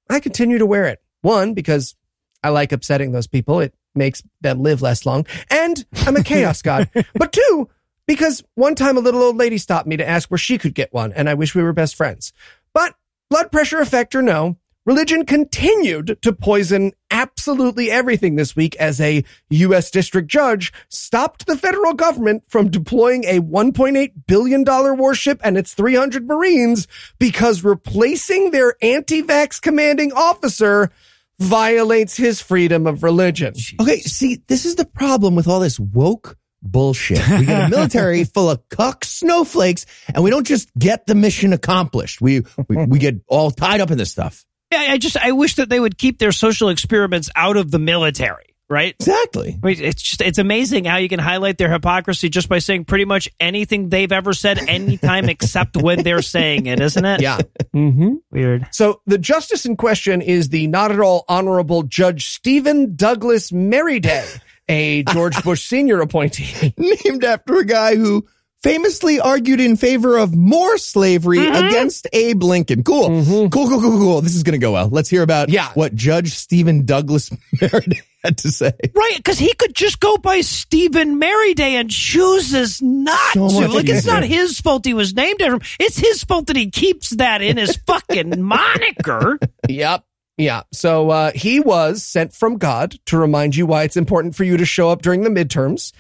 I 0.08 0.18
continue 0.18 0.58
to 0.58 0.66
wear 0.66 0.86
it. 0.86 1.00
One, 1.22 1.54
because 1.54 1.94
I 2.42 2.48
like 2.48 2.72
upsetting 2.72 3.12
those 3.12 3.28
people. 3.28 3.60
It 3.60 3.72
makes 3.94 4.24
them 4.40 4.60
live 4.60 4.82
less 4.82 5.06
long. 5.06 5.24
And 5.50 5.84
I'm 6.04 6.16
a 6.16 6.24
chaos 6.24 6.62
god. 6.62 6.90
But 7.14 7.32
two, 7.32 7.68
because 8.10 8.42
one 8.56 8.74
time 8.74 8.96
a 8.96 9.00
little 9.00 9.22
old 9.22 9.36
lady 9.36 9.56
stopped 9.56 9.86
me 9.86 9.96
to 9.96 10.08
ask 10.08 10.28
where 10.32 10.36
she 10.36 10.58
could 10.58 10.74
get 10.74 10.92
one, 10.92 11.12
and 11.12 11.28
I 11.28 11.34
wish 11.34 11.54
we 11.54 11.62
were 11.62 11.72
best 11.72 11.94
friends. 11.94 12.32
But 12.74 12.96
blood 13.28 13.52
pressure 13.52 13.78
effect 13.78 14.16
or 14.16 14.20
no, 14.20 14.56
religion 14.84 15.24
continued 15.24 16.18
to 16.22 16.32
poison 16.32 16.90
absolutely 17.12 17.88
everything 17.88 18.34
this 18.34 18.56
week 18.56 18.74
as 18.80 19.00
a 19.00 19.22
U.S. 19.50 19.92
district 19.92 20.26
judge 20.26 20.72
stopped 20.88 21.46
the 21.46 21.56
federal 21.56 21.94
government 21.94 22.42
from 22.48 22.68
deploying 22.68 23.22
a 23.26 23.38
$1.8 23.38 24.10
billion 24.26 24.64
warship 24.98 25.40
and 25.44 25.56
its 25.56 25.72
300 25.74 26.26
Marines 26.26 26.88
because 27.20 27.62
replacing 27.62 28.50
their 28.50 28.74
anti-vax 28.82 29.62
commanding 29.62 30.12
officer 30.14 30.90
violates 31.38 32.16
his 32.16 32.40
freedom 32.40 32.88
of 32.88 33.04
religion. 33.04 33.54
Okay, 33.80 34.00
see, 34.00 34.42
this 34.48 34.64
is 34.64 34.74
the 34.74 34.84
problem 34.84 35.36
with 35.36 35.46
all 35.46 35.60
this 35.60 35.78
woke 35.78 36.36
bullshit. 36.62 37.26
We 37.28 37.46
get 37.46 37.66
a 37.66 37.68
military 37.68 38.24
full 38.34 38.50
of 38.50 38.68
cuck 38.68 39.04
snowflakes, 39.04 39.86
and 40.14 40.22
we 40.22 40.30
don't 40.30 40.46
just 40.46 40.70
get 40.78 41.06
the 41.06 41.14
mission 41.14 41.52
accomplished. 41.52 42.20
We 42.20 42.42
we, 42.68 42.86
we 42.86 42.98
get 42.98 43.16
all 43.28 43.50
tied 43.50 43.80
up 43.80 43.90
in 43.90 43.98
this 43.98 44.10
stuff. 44.10 44.44
Yeah, 44.72 44.86
I 44.90 44.98
just 44.98 45.16
I 45.16 45.32
wish 45.32 45.56
that 45.56 45.68
they 45.68 45.80
would 45.80 45.98
keep 45.98 46.18
their 46.18 46.32
social 46.32 46.68
experiments 46.68 47.28
out 47.34 47.56
of 47.56 47.70
the 47.72 47.80
military, 47.80 48.54
right? 48.68 48.94
Exactly. 49.00 49.58
I 49.60 49.66
mean, 49.66 49.76
it's 49.80 50.00
just 50.00 50.20
it's 50.20 50.38
amazing 50.38 50.84
how 50.84 50.98
you 50.98 51.08
can 51.08 51.18
highlight 51.18 51.58
their 51.58 51.70
hypocrisy 51.70 52.28
just 52.28 52.48
by 52.48 52.60
saying 52.60 52.84
pretty 52.84 53.04
much 53.04 53.28
anything 53.40 53.88
they've 53.88 54.12
ever 54.12 54.32
said 54.32 54.58
anytime 54.58 55.28
except 55.28 55.76
when 55.76 56.04
they're 56.04 56.22
saying 56.22 56.66
it, 56.66 56.80
isn't 56.80 57.04
it? 57.04 57.20
Yeah. 57.20 57.40
Mm-hmm. 57.74 58.14
Weird. 58.30 58.68
So 58.70 59.02
the 59.06 59.18
justice 59.18 59.66
in 59.66 59.76
question 59.76 60.22
is 60.22 60.50
the 60.50 60.68
not 60.68 60.92
at 60.92 61.00
all 61.00 61.24
honorable 61.28 61.82
Judge 61.82 62.28
Stephen 62.28 62.94
Douglas 62.94 63.50
Merryday, 63.50 64.40
a 64.70 65.02
George 65.02 65.42
Bush 65.44 65.64
Senior 65.66 66.00
appointee. 66.00 66.72
Named 67.04 67.24
after 67.24 67.56
a 67.56 67.64
guy 67.64 67.96
who 67.96 68.26
famously 68.62 69.18
argued 69.18 69.58
in 69.58 69.76
favor 69.76 70.18
of 70.18 70.34
more 70.36 70.76
slavery 70.76 71.38
mm-hmm. 71.38 71.66
against 71.66 72.06
Abe 72.12 72.42
Lincoln. 72.42 72.84
Cool. 72.84 73.08
Mm-hmm. 73.08 73.48
Cool, 73.48 73.68
cool, 73.68 73.80
cool, 73.80 73.98
cool. 73.98 74.20
This 74.20 74.34
is 74.36 74.42
going 74.42 74.52
to 74.52 74.58
go 74.58 74.72
well. 74.72 74.88
Let's 74.88 75.08
hear 75.08 75.22
about 75.22 75.48
Yeah. 75.48 75.70
what 75.74 75.94
Judge 75.94 76.32
Stephen 76.32 76.84
Douglas 76.84 77.30
Merryday 77.60 78.02
had 78.22 78.36
to 78.38 78.52
say. 78.52 78.72
Right, 78.94 79.16
because 79.16 79.38
he 79.38 79.54
could 79.54 79.74
just 79.74 79.98
go 79.98 80.18
by 80.18 80.42
Stephen 80.42 81.18
Merryday 81.18 81.72
and 81.80 81.90
chooses 81.90 82.82
not 82.82 83.32
So 83.32 83.48
to. 83.48 83.68
Like, 83.68 83.88
it's 83.88 84.06
not 84.06 84.24
his 84.24 84.60
fault 84.60 84.84
he 84.84 84.92
was 84.92 85.14
named 85.14 85.40
after 85.40 85.54
him. 85.54 85.62
It's 85.78 85.98
his 85.98 86.22
fault 86.24 86.48
that 86.48 86.56
he 86.56 86.70
keeps 86.70 87.10
that 87.16 87.40
in 87.40 87.56
his 87.56 87.76
fucking 87.86 88.42
moniker. 88.42 89.38
yep. 89.68 90.04
Yeah. 90.40 90.62
So 90.72 91.10
uh, 91.10 91.32
he 91.34 91.60
was 91.60 92.02
sent 92.02 92.32
from 92.32 92.56
God 92.56 92.96
to 93.06 93.18
remind 93.18 93.54
you 93.54 93.66
why 93.66 93.82
it's 93.82 93.98
important 93.98 94.34
for 94.34 94.42
you 94.44 94.56
to 94.56 94.64
show 94.64 94.88
up 94.88 95.02
during 95.02 95.22
the 95.22 95.28
midterms, 95.28 95.92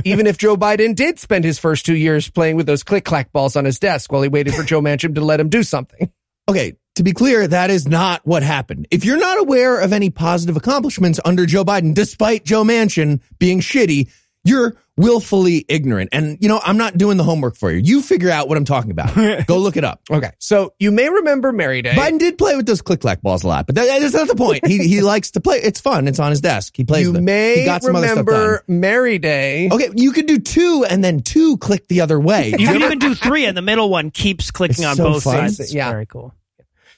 even 0.06 0.26
if 0.26 0.38
Joe 0.38 0.56
Biden 0.56 0.94
did 0.94 1.18
spend 1.18 1.44
his 1.44 1.58
first 1.58 1.84
two 1.84 1.94
years 1.94 2.30
playing 2.30 2.56
with 2.56 2.64
those 2.66 2.82
click 2.82 3.04
clack 3.04 3.32
balls 3.32 3.54
on 3.54 3.66
his 3.66 3.78
desk 3.78 4.10
while 4.10 4.22
he 4.22 4.28
waited 4.28 4.54
for 4.54 4.62
Joe 4.62 4.80
Manchin 4.82 5.14
to 5.16 5.20
let 5.20 5.40
him 5.40 5.50
do 5.50 5.62
something. 5.62 6.10
Okay, 6.48 6.72
to 6.94 7.02
be 7.02 7.12
clear, 7.12 7.46
that 7.46 7.68
is 7.68 7.86
not 7.86 8.26
what 8.26 8.42
happened. 8.42 8.88
If 8.90 9.04
you're 9.04 9.18
not 9.18 9.38
aware 9.38 9.78
of 9.80 9.92
any 9.92 10.08
positive 10.08 10.56
accomplishments 10.56 11.20
under 11.22 11.44
Joe 11.44 11.64
Biden, 11.64 11.94
despite 11.94 12.46
Joe 12.46 12.64
Manchin 12.64 13.20
being 13.38 13.60
shitty, 13.60 14.10
you're 14.44 14.74
willfully 14.96 15.64
ignorant. 15.68 16.10
And, 16.12 16.36
you 16.40 16.48
know, 16.48 16.60
I'm 16.62 16.76
not 16.76 16.98
doing 16.98 17.16
the 17.16 17.24
homework 17.24 17.56
for 17.56 17.70
you. 17.70 17.78
You 17.78 18.02
figure 18.02 18.30
out 18.30 18.48
what 18.48 18.58
I'm 18.58 18.64
talking 18.64 18.90
about. 18.90 19.14
Go 19.46 19.56
look 19.58 19.76
it 19.76 19.84
up. 19.84 20.02
Okay. 20.10 20.30
So 20.38 20.74
you 20.78 20.90
may 20.90 21.08
remember 21.08 21.52
Merryday. 21.52 21.94
Biden 21.94 22.18
did 22.18 22.36
play 22.36 22.56
with 22.56 22.66
those 22.66 22.82
click 22.82 23.00
clack 23.00 23.22
balls 23.22 23.42
a 23.44 23.48
lot, 23.48 23.66
but 23.66 23.74
that, 23.76 23.86
that's 24.00 24.12
not 24.14 24.28
the 24.28 24.34
point. 24.34 24.66
He 24.66 24.78
he 24.86 25.00
likes 25.00 25.30
to 25.32 25.40
play. 25.40 25.58
It's 25.58 25.80
fun. 25.80 26.06
It's 26.08 26.18
on 26.18 26.30
his 26.30 26.40
desk. 26.40 26.76
He 26.76 26.84
plays 26.84 27.06
you 27.06 27.12
them. 27.12 27.24
may 27.24 27.60
he 27.60 27.64
got 27.64 27.82
some 27.82 27.96
other 27.96 28.06
stuff 28.08 28.26
remember 28.26 28.64
Merryday. 28.68 29.70
Okay, 29.72 29.88
you 29.94 30.12
could 30.12 30.26
do 30.26 30.38
two 30.38 30.84
and 30.88 31.02
then 31.02 31.20
two 31.20 31.56
click 31.58 31.88
the 31.88 32.00
other 32.02 32.20
way. 32.20 32.50
You 32.58 32.66
can 32.66 32.82
even 32.82 32.98
do 32.98 33.14
three, 33.14 33.46
and 33.46 33.56
the 33.56 33.62
middle 33.62 33.88
one 33.88 34.10
keeps 34.10 34.50
clicking 34.50 34.84
It's 34.84 34.84
on 34.84 34.96
so 34.96 35.04
both 35.04 35.22
fun. 35.22 35.34
sides. 35.36 35.60
It's 35.60 35.74
Yeah. 35.74 35.90
very 35.90 36.06
cool. 36.06 36.34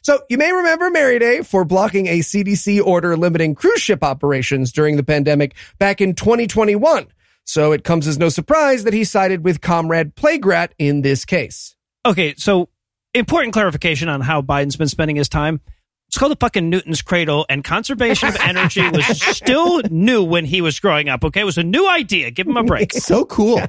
So 0.03 0.21
you 0.29 0.37
may 0.37 0.53
remember 0.53 0.91
Merryday 0.91 1.47
for 1.47 1.65
blocking 1.65 2.09
a 2.09 2.19
CDC 2.21 2.79
order 2.85 3.17
limiting 3.17 3.55
cruise 3.55 3.81
ship 3.81 4.05
operations 4.05 4.71
during 4.73 4.97
the 4.97 5.03
pandemic 5.03 5.55
back 5.79 6.01
in 6.03 6.15
2021. 6.15 7.07
So 7.45 7.73
it 7.73 7.85
comes 7.85 8.07
as 8.07 8.19
no 8.19 8.29
surprise 8.29 8.85
that 8.85 8.95
he 8.95 9.05
sided 9.05 9.45
with 9.45 9.61
Comrade 9.61 10.15
Playgrat 10.17 10.71
in 10.79 11.03
this 11.03 11.25
case. 11.25 11.77
Okay, 12.07 12.35
so 12.37 12.69
important 13.15 13.53
clarification 13.53 14.09
on 14.09 14.21
how 14.21 14.43
Biden's 14.43 14.77
been 14.77 14.89
spending 14.89 15.17
his 15.17 15.29
time. 15.29 15.61
It's 16.09 16.19
called 16.19 16.33
the 16.33 16.37
fucking 16.37 16.69
Newton's 16.69 17.03
Cradle, 17.03 17.45
and 17.49 17.65
conservation 17.65 18.29
of 18.29 18.37
energy 18.37 18.89
was 18.93 19.05
still 19.21 19.83
new 19.91 20.23
when 20.23 20.45
he 20.45 20.61
was 20.61 20.79
growing 20.81 21.09
up. 21.09 21.25
Okay, 21.25 21.41
it 21.41 21.45
was 21.45 21.59
a 21.59 21.63
new 21.63 21.89
idea. 21.89 22.31
Give 22.31 22.47
him 22.47 22.57
a 22.57 22.65
break. 22.65 22.95
It's 22.95 23.05
so 23.07 23.25
cool. 23.25 23.61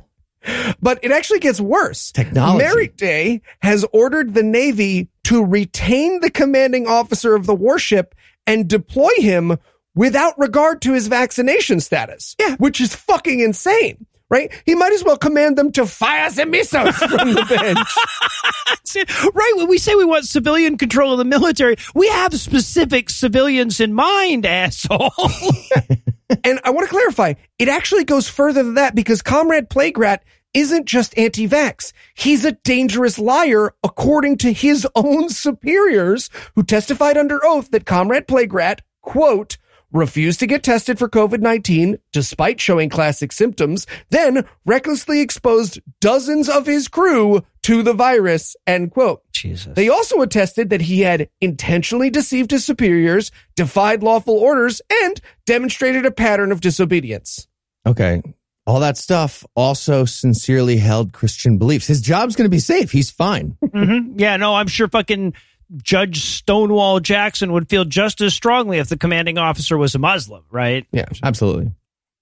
But 0.80 1.00
it 1.02 1.12
actually 1.12 1.40
gets 1.40 1.60
worse. 1.60 2.12
Technology. 2.12 2.88
day 2.90 3.42
has 3.62 3.84
ordered 3.92 4.36
the 4.36 4.44
Navy 4.44 5.10
to 5.24 5.44
retain 5.44 6.22
the 6.22 6.30
commanding 6.30 6.86
officer 6.88 7.34
of 7.34 7.48
the 7.48 7.56
warship 7.56 8.14
and 8.46 8.68
deploy 8.68 9.10
him 9.18 9.58
without 9.96 10.38
regard 10.38 10.82
to 10.84 10.94
his 10.94 11.08
vaccination 11.08 11.80
status. 11.80 12.36
Yeah. 12.40 12.56
Which 12.58 12.80
is 12.80 12.94
fucking 12.94 13.40
insane. 13.40 14.06
Right? 14.28 14.52
He 14.66 14.74
might 14.74 14.92
as 14.92 15.04
well 15.04 15.18
command 15.18 15.56
them 15.56 15.72
to 15.74 15.86
fire 15.86 16.30
some 16.32 16.50
missiles 16.50 16.96
from 16.98 17.34
the 17.34 17.46
bench. 17.48 19.06
right 19.34 19.54
when 19.56 19.68
we 19.68 19.78
say 19.78 19.94
we 19.94 20.04
want 20.04 20.26
civilian 20.26 20.78
control 20.78 21.12
of 21.12 21.20
the 21.20 21.26
military, 21.26 21.76
we 21.94 22.08
have 22.10 22.34
specific 22.34 23.12
civilians 23.12 23.80
in 23.80 23.94
mind, 23.94 24.46
asshole. 24.46 25.12
And 26.44 26.60
I 26.64 26.72
want 26.72 26.88
to 26.88 26.92
clarify, 26.92 27.36
it 27.60 27.70
actually 27.70 28.04
goes 28.04 28.28
further 28.28 28.64
than 28.64 28.74
that 28.74 28.96
because 28.96 29.22
Comrade 29.22 29.70
Playgrat 29.70 30.20
isn't 30.56 30.86
just 30.86 31.16
anti-vax. 31.18 31.92
He's 32.16 32.46
a 32.46 32.54
dangerous 32.54 33.20
liar 33.20 33.76
according 33.84 34.38
to 34.38 34.54
his 34.54 34.88
own 34.96 35.30
superiors 35.30 36.30
who 36.56 36.64
testified 36.64 37.18
under 37.18 37.46
oath 37.46 37.70
that 37.72 37.86
Comrade 37.86 38.26
Playgrat, 38.26 38.80
quote, 39.02 39.58
refused 39.96 40.40
to 40.42 40.48
get 40.48 40.62
tested 40.62 41.00
for 41.00 41.10
COVID-19 41.10 41.98
despite 42.12 42.60
showing 42.60 42.90
classic 42.90 43.32
symptoms, 43.32 43.88
then 44.10 44.46
recklessly 44.66 45.22
exposed 45.22 45.80
dozens 46.02 46.50
of 46.50 46.66
his 46.68 46.88
crew 46.88 47.42
to 47.64 47.82
the 47.82 47.94
virus, 47.94 48.56
end 48.68 48.92
quote. 48.92 49.24
Jesus. 49.32 49.74
They 49.74 49.90
also 49.90 50.22
attested 50.22 50.70
that 50.70 50.82
he 50.82 51.02
had 51.02 51.30
intentionally 51.42 52.10
deceived 52.10 52.52
his 52.52 52.66
superiors, 52.66 53.32
defied 53.56 54.04
lawful 54.04 54.36
orders, 54.38 54.82
and 55.04 55.20
demonstrated 55.46 56.06
a 56.06 56.12
pattern 56.12 56.52
of 56.52 56.62
disobedience. 56.62 57.48
Okay. 57.88 58.22
All 58.68 58.80
that 58.80 58.98
stuff 58.98 59.46
also 59.56 60.06
sincerely 60.06 60.78
held 60.78 61.14
Christian 61.14 61.58
beliefs. 61.58 61.86
His 61.88 62.02
job's 62.02 62.36
going 62.36 62.46
to 62.46 62.56
be 62.56 62.60
safe. 62.60 62.92
He's 62.92 63.12
fine. 63.12 63.56
Mhm. 63.64 64.20
Yeah, 64.20 64.38
no, 64.38 64.56
I'm 64.56 64.68
sure 64.68 64.88
fucking 64.88 65.34
Judge 65.78 66.22
Stonewall 66.22 67.00
Jackson 67.00 67.52
would 67.54 67.70
feel 67.70 67.86
just 67.86 68.22
as 68.22 68.34
strongly 68.34 68.78
if 68.80 68.90
the 68.90 68.98
commanding 68.98 69.38
officer 69.38 69.78
was 69.78 69.96
a 69.96 70.00
Muslim, 70.00 70.44
right? 70.52 70.86
Yeah, 70.92 71.06
absolutely. 71.24 71.72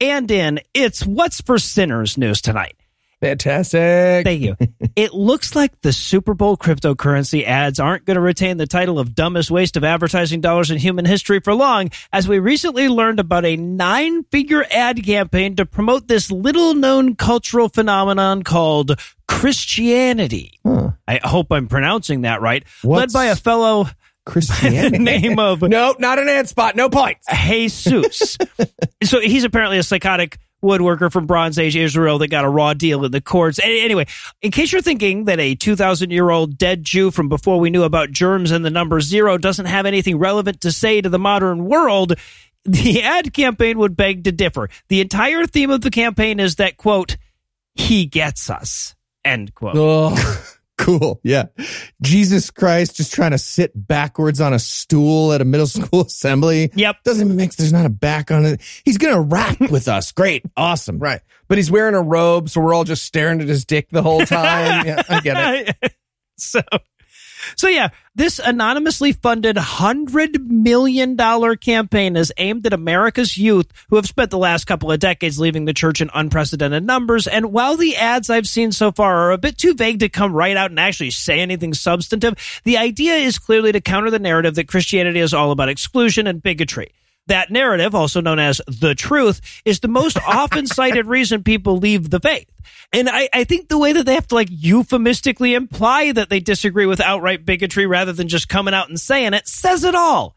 And 0.01 0.29
in 0.29 0.59
it's 0.73 1.05
What's 1.05 1.41
for 1.41 1.57
Sinners 1.57 2.17
news 2.17 2.41
tonight. 2.41 2.75
Fantastic. 3.23 4.25
Thank 4.25 4.41
you. 4.41 4.57
it 4.97 5.13
looks 5.13 5.55
like 5.55 5.79
the 5.79 5.93
Super 5.93 6.33
Bowl 6.33 6.57
cryptocurrency 6.57 7.45
ads 7.45 7.79
aren't 7.79 8.03
going 8.03 8.15
to 8.15 8.21
retain 8.21 8.57
the 8.57 8.67
title 8.67 8.99
of 8.99 9.15
dumbest 9.15 9.49
waste 9.49 9.77
of 9.77 9.85
advertising 9.85 10.41
dollars 10.41 10.71
in 10.71 10.77
human 10.77 11.05
history 11.05 11.39
for 11.39 11.53
long, 11.53 11.89
as 12.11 12.27
we 12.27 12.39
recently 12.39 12.89
learned 12.89 13.21
about 13.21 13.45
a 13.45 13.55
nine 13.55 14.25
figure 14.25 14.65
ad 14.69 15.05
campaign 15.05 15.55
to 15.55 15.65
promote 15.65 16.09
this 16.09 16.29
little 16.31 16.73
known 16.73 17.15
cultural 17.15 17.69
phenomenon 17.69 18.43
called 18.43 18.99
Christianity. 19.25 20.59
Hmm. 20.63 20.72
I 21.07 21.19
hope 21.23 21.51
I'm 21.51 21.67
pronouncing 21.67 22.21
that 22.21 22.41
right. 22.41 22.63
What's- 22.81 23.13
Led 23.13 23.19
by 23.19 23.25
a 23.31 23.35
fellow 23.35 23.83
by 23.85 23.89
the 23.89 24.31
Christianity. 24.31 24.99
name 24.99 25.37
of 25.39 25.61
No, 25.63 25.95
not 25.99 26.17
an 26.19 26.29
ad 26.29 26.47
spot. 26.47 26.75
No 26.75 26.89
points. 26.89 27.27
Jesus. 27.45 28.37
so 29.03 29.19
he's 29.19 29.43
apparently 29.43 29.77
a 29.77 29.83
psychotic 29.83 30.37
woodworker 30.63 31.11
from 31.11 31.25
Bronze 31.25 31.59
Age 31.59 31.75
Israel 31.75 32.19
that 32.19 32.29
got 32.29 32.45
a 32.45 32.49
raw 32.49 32.73
deal 32.73 33.03
in 33.03 33.11
the 33.11 33.19
courts. 33.19 33.59
Anyway, 33.61 34.05
in 34.41 34.49
case 34.49 34.71
you're 34.71 34.81
thinking 34.81 35.25
that 35.25 35.37
a 35.41 35.55
2,000 35.55 36.09
year 36.09 36.29
old 36.29 36.57
dead 36.57 36.85
Jew 36.85 37.11
from 37.11 37.27
before 37.27 37.59
we 37.59 37.69
knew 37.69 37.83
about 37.83 38.11
germs 38.11 38.51
and 38.51 38.63
the 38.63 38.69
number 38.69 39.01
zero 39.01 39.37
doesn't 39.37 39.65
have 39.65 39.85
anything 39.85 40.17
relevant 40.19 40.61
to 40.61 40.71
say 40.71 41.01
to 41.01 41.09
the 41.09 41.19
modern 41.19 41.65
world, 41.65 42.13
the 42.63 43.01
ad 43.03 43.33
campaign 43.33 43.77
would 43.79 43.97
beg 43.97 44.23
to 44.23 44.31
differ. 44.31 44.69
The 44.87 45.01
entire 45.01 45.45
theme 45.45 45.69
of 45.69 45.81
the 45.81 45.91
campaign 45.91 46.39
is 46.39 46.55
that, 46.55 46.77
quote, 46.77 47.17
he 47.75 48.05
gets 48.05 48.49
us, 48.49 48.95
end 49.25 49.53
quote. 49.53 49.75
Ugh. 49.75 50.37
Cool. 50.83 51.21
Yeah. 51.23 51.45
Jesus 52.01 52.51
Christ 52.51 52.97
just 52.97 53.13
trying 53.13 53.31
to 53.31 53.37
sit 53.37 53.71
backwards 53.73 54.41
on 54.41 54.51
a 54.53 54.59
stool 54.59 55.31
at 55.31 55.39
a 55.39 55.45
middle 55.45 55.67
school 55.67 56.01
assembly. 56.01 56.71
Yep. 56.75 57.03
Doesn't 57.03 57.25
even 57.25 57.37
make 57.37 57.55
there's 57.55 57.71
not 57.71 57.85
a 57.85 57.89
back 57.89 58.31
on 58.31 58.45
it. 58.45 58.61
He's 58.83 58.97
gonna 58.97 59.21
rap 59.21 59.59
with 59.71 59.87
us. 59.87 60.11
Great. 60.11 60.43
Awesome. 60.57 60.99
Right. 60.99 61.21
But 61.47 61.57
he's 61.57 61.71
wearing 61.71 61.95
a 61.95 62.01
robe, 62.01 62.49
so 62.49 62.59
we're 62.61 62.73
all 62.73 62.83
just 62.83 63.05
staring 63.05 63.39
at 63.41 63.47
his 63.47 63.63
dick 63.65 63.89
the 63.91 64.01
whole 64.01 64.25
time. 64.25 64.85
yeah, 64.85 65.03
I 65.07 65.19
get 65.21 65.77
it. 65.81 65.93
so, 66.37 66.61
so 67.55 67.67
yeah, 67.67 67.89
this 68.15 68.39
anonymously 68.39 69.11
funded 69.11 69.57
hundred 69.57 70.49
million 70.49 71.15
dollar 71.15 71.55
campaign 71.55 72.15
is 72.15 72.31
aimed 72.37 72.65
at 72.65 72.73
America's 72.73 73.37
youth 73.37 73.71
who 73.89 73.95
have 73.95 74.05
spent 74.05 74.31
the 74.31 74.37
last 74.37 74.65
couple 74.65 74.91
of 74.91 74.99
decades 74.99 75.39
leaving 75.39 75.65
the 75.65 75.73
church 75.73 76.01
in 76.01 76.09
unprecedented 76.13 76.83
numbers. 76.83 77.27
And 77.27 77.51
while 77.51 77.75
the 77.75 77.95
ads 77.95 78.29
I've 78.29 78.47
seen 78.47 78.71
so 78.71 78.91
far 78.91 79.15
are 79.15 79.31
a 79.31 79.37
bit 79.37 79.57
too 79.57 79.73
vague 79.73 79.99
to 79.99 80.09
come 80.09 80.33
right 80.33 80.55
out 80.57 80.69
and 80.69 80.79
actually 80.79 81.11
say 81.11 81.39
anything 81.39 81.73
substantive, 81.73 82.35
the 82.63 82.77
idea 82.77 83.15
is 83.15 83.39
clearly 83.39 83.71
to 83.71 83.81
counter 83.81 84.11
the 84.11 84.19
narrative 84.19 84.55
that 84.55 84.67
Christianity 84.67 85.19
is 85.19 85.33
all 85.33 85.51
about 85.51 85.69
exclusion 85.69 86.27
and 86.27 86.41
bigotry. 86.41 86.91
That 87.27 87.51
narrative, 87.51 87.95
also 87.95 88.19
known 88.21 88.39
as 88.39 88.61
the 88.67 88.95
truth, 88.95 89.61
is 89.63 89.79
the 89.79 89.87
most 89.87 90.17
often 90.27 90.67
cited 90.67 91.07
reason 91.07 91.43
people 91.43 91.77
leave 91.77 92.09
the 92.09 92.19
faith. 92.19 92.49
And 92.91 93.09
I, 93.09 93.29
I 93.33 93.43
think 93.43 93.69
the 93.69 93.77
way 93.77 93.93
that 93.93 94.05
they 94.05 94.13
have 94.13 94.27
to 94.27 94.35
like 94.35 94.49
euphemistically 94.51 95.53
imply 95.53 96.11
that 96.11 96.29
they 96.29 96.39
disagree 96.39 96.85
with 96.85 96.99
outright 96.99 97.45
bigotry 97.45 97.85
rather 97.85 98.13
than 98.13 98.27
just 98.27 98.49
coming 98.49 98.73
out 98.73 98.89
and 98.89 98.99
saying 98.99 99.33
it 99.33 99.47
says 99.47 99.83
it 99.83 99.95
all. 99.95 100.35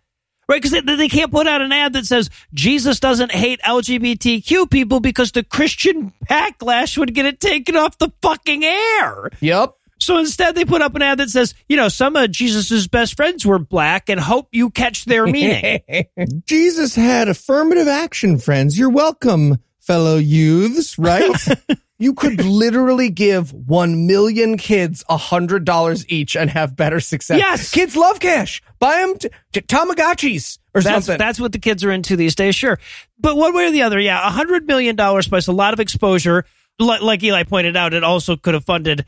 Right? 0.49 0.62
Because 0.62 0.70
they, 0.70 0.81
they 0.96 1.09
can't 1.09 1.33
put 1.33 1.49
out 1.49 1.61
an 1.61 1.72
ad 1.72 1.94
that 1.94 2.07
says 2.07 2.31
Jesus 2.55 3.01
doesn't 3.01 3.33
hate 3.33 3.61
LGBTQ 3.62 4.70
people 4.70 5.01
because 5.01 5.33
the 5.33 5.42
Christian 5.42 6.12
backlash 6.31 6.96
would 6.96 7.14
get 7.14 7.27
it 7.27 7.40
taken 7.40 7.77
off 7.77 7.99
the 7.99 8.12
fucking 8.22 8.64
air. 8.64 9.31
Yep. 9.40 9.75
So 9.98 10.18
instead, 10.18 10.54
they 10.54 10.64
put 10.64 10.82
up 10.82 10.94
an 10.94 11.02
ad 11.02 11.18
that 11.18 11.30
says, 11.30 11.54
you 11.68 11.76
know, 11.76 11.88
some 11.88 12.16
of 12.16 12.30
Jesus's 12.30 12.87
best 12.87 13.16
friends 13.16 13.46
were 13.46 13.59
black 13.59 14.09
and 14.09 14.20
hope 14.20 14.48
you 14.52 14.70
catch 14.70 15.04
their 15.06 15.26
meaning. 15.26 15.80
Jesus 16.46 16.94
had 16.94 17.28
affirmative 17.28 17.88
action 17.88 18.38
friends. 18.38 18.78
You're 18.78 18.90
welcome, 18.90 19.59
fellow 19.80 20.16
youths, 20.16 20.98
right? 20.98 21.30
You 21.98 22.12
could 22.12 22.44
literally 22.44 23.09
give 23.09 23.54
1 23.54 24.06
million 24.06 24.59
kids 24.59 25.02
$100 25.09 26.04
each 26.09 26.37
and 26.37 26.50
have 26.50 26.76
better 26.76 27.00
success. 27.00 27.38
Yes. 27.38 27.70
Kids 27.70 27.96
love 27.96 28.20
cash. 28.20 28.62
Buy 28.78 28.96
them 28.96 29.16
t- 29.16 29.30
t- 29.52 29.61
Tamagotchis 29.62 30.59
or 30.74 30.82
that's, 30.82 31.06
something. 31.06 31.18
that's 31.18 31.40
what 31.40 31.52
the 31.52 31.59
kids 31.59 31.85
are 31.85 31.90
into 31.90 32.16
these 32.16 32.35
days, 32.35 32.54
sure. 32.54 32.78
But 33.18 33.37
one 33.37 33.54
way 33.54 33.68
or 33.68 33.70
the 33.70 33.82
other, 33.82 33.98
yeah, 33.98 34.26
a 34.26 34.30
hundred 34.30 34.66
million 34.66 34.94
dollars 34.94 35.26
plus 35.26 35.46
a 35.46 35.52
lot 35.52 35.72
of 35.72 35.80
exposure. 35.80 36.44
Like 36.78 37.22
Eli 37.22 37.44
pointed 37.44 37.78
out, 37.78 37.94
it 37.94 38.04
also 38.04 38.37
could 38.37 38.52
have 38.52 38.66
funded 38.66 39.06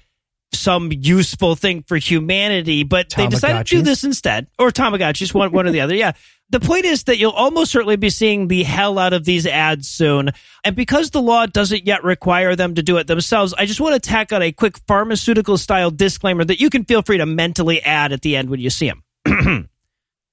some 0.53 0.91
useful 0.93 1.57
thing 1.57 1.83
for 1.87 1.97
humanity, 1.97 2.83
but 2.83 3.11
they 3.17 3.27
decided 3.27 3.67
to 3.67 3.77
do 3.77 3.83
this 3.83 4.05
instead. 4.05 4.49
Or 4.59 4.71
Tamagotchis, 4.71 5.33
one, 5.35 5.53
one 5.53 5.67
or 5.67 5.71
the 5.71 5.81
other, 5.81 5.95
yeah. 5.95 6.13
The 6.51 6.61
point 6.61 6.87
is 6.87 7.05
that 7.05 7.19
you'll 7.19 7.33
almost 7.33 7.71
certainly 7.71 7.97
be 7.97 8.09
seeing 8.09 8.49
the 8.49 8.63
hell 8.63 8.99
out 8.99 9.13
of 9.13 9.25
these 9.25 9.47
ads 9.47 9.87
soon. 9.87 10.31
And 10.65 10.75
because 10.75 11.11
the 11.11 11.21
law 11.21 11.45
doesn't 11.45 11.87
yet 11.87 12.03
require 12.05 12.57
them 12.57 12.75
to 12.77 12.83
do 12.83 12.97
it 12.97 13.07
themselves, 13.07 13.53
I 13.53 13.67
just 13.67 13.81
want 13.81 14.03
to 14.03 14.09
tack 14.09 14.33
on 14.33 14.41
a 14.41 14.51
quick 14.51 14.79
pharmaceutical 14.87 15.59
style 15.59 15.91
disclaimer 15.91 16.45
that 16.45 16.61
you 16.61 16.71
can 16.71 16.85
feel 16.85 17.03
free 17.03 17.19
to 17.19 17.27
mentally 17.27 17.83
add 17.83 18.13
at 18.13 18.23
the 18.23 18.37
end 18.37 18.49
when 18.49 18.61
you 18.61 18.71
see 18.71 18.91
them. 18.91 19.69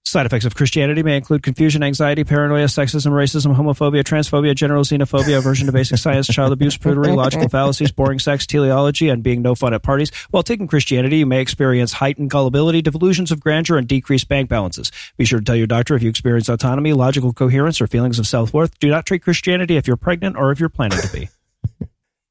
Side 0.07 0.27
effects 0.27 0.45
of 0.45 0.53
Christianity 0.53 1.01
may 1.01 1.17
include 1.17 1.41
confusion, 1.41 1.81
anxiety, 1.81 2.23
paranoia, 2.23 2.65
sexism, 2.65 3.11
racism, 3.11 3.55
homophobia, 3.55 4.03
transphobia, 4.03 4.53
general 4.53 4.83
xenophobia, 4.83 5.39
aversion 5.39 5.65
to 5.65 5.71
basic 5.71 5.97
science, 5.97 6.27
child 6.27 6.53
abuse, 6.53 6.77
prudery, 6.77 7.15
logical 7.15 7.49
fallacies, 7.49 7.91
boring 7.91 8.19
sex, 8.19 8.45
teleology, 8.45 9.09
and 9.09 9.23
being 9.23 9.41
no 9.41 9.55
fun 9.55 9.73
at 9.73 9.81
parties. 9.81 10.11
While 10.29 10.43
taking 10.43 10.67
Christianity, 10.67 11.17
you 11.17 11.25
may 11.25 11.41
experience 11.41 11.91
heightened 11.91 12.29
gullibility, 12.29 12.83
delusions 12.83 13.31
of 13.31 13.39
grandeur, 13.39 13.77
and 13.77 13.87
decreased 13.87 14.27
bank 14.27 14.47
balances. 14.47 14.91
Be 15.17 15.25
sure 15.25 15.39
to 15.39 15.45
tell 15.45 15.55
your 15.55 15.65
doctor 15.65 15.95
if 15.95 16.03
you 16.03 16.09
experience 16.09 16.49
autonomy, 16.49 16.93
logical 16.93 17.33
coherence, 17.33 17.81
or 17.81 17.87
feelings 17.87 18.19
of 18.19 18.27
self 18.27 18.53
worth. 18.53 18.77
Do 18.77 18.89
not 18.89 19.07
treat 19.07 19.23
Christianity 19.23 19.75
if 19.75 19.87
you're 19.87 19.97
pregnant 19.97 20.37
or 20.37 20.51
if 20.51 20.59
you're 20.59 20.69
planning 20.69 20.99
to 20.99 21.11
be. 21.11 21.29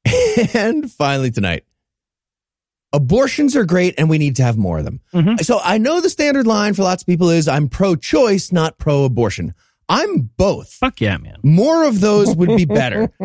and 0.53 0.89
finally 0.89 1.29
tonight, 1.29 1.65
abortions 2.95 3.55
are 3.55 3.65
great 3.65 3.93
and 3.97 4.09
we 4.09 4.17
need 4.17 4.35
to 4.37 4.43
have 4.43 4.57
more 4.57 4.79
of 4.79 4.85
them. 4.85 5.01
Mhm. 5.13 5.43
So 5.45 5.59
I 5.63 5.77
know 5.77 6.01
the 6.01 6.09
standard 6.09 6.47
line 6.47 6.73
for 6.73 6.83
lots 6.83 7.03
of 7.03 7.07
people 7.07 7.29
is 7.29 7.47
I'm 7.47 7.67
pro 7.69 7.95
choice, 7.95 8.51
not 8.51 8.77
pro 8.77 9.03
abortion. 9.03 9.53
I'm 9.87 10.31
both. 10.35 10.71
Fuck 10.73 10.99
yeah, 10.99 11.17
man. 11.17 11.37
More 11.43 11.83
of 11.83 11.99
those 12.01 12.35
would 12.35 12.57
be 12.57 12.65
better. 12.65 13.11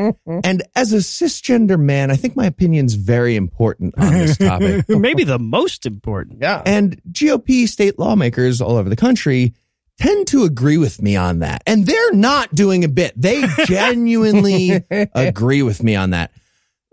and 0.44 0.62
as 0.76 0.92
a 0.92 0.96
cisgender 0.98 1.78
man, 1.80 2.10
I 2.10 2.16
think 2.16 2.36
my 2.36 2.44
opinion's 2.44 2.94
very 2.94 3.34
important 3.36 3.94
on 3.96 4.12
this 4.12 4.36
topic. 4.36 4.86
Maybe 4.88 5.24
the 5.24 5.38
most 5.38 5.86
important. 5.86 6.40
yeah. 6.42 6.60
And 6.66 7.00
GOP 7.10 7.66
state 7.66 7.98
lawmakers 7.98 8.60
all 8.60 8.76
over 8.76 8.90
the 8.90 8.96
country 8.96 9.54
tend 9.98 10.26
to 10.28 10.44
agree 10.44 10.76
with 10.76 11.00
me 11.00 11.16
on 11.16 11.38
that. 11.38 11.62
And 11.66 11.86
they're 11.86 12.12
not 12.12 12.54
doing 12.54 12.84
a 12.84 12.88
bit. 12.88 13.14
They 13.16 13.42
genuinely 13.64 14.84
agree 15.14 15.62
with 15.62 15.82
me 15.82 15.96
on 15.96 16.10
that. 16.10 16.30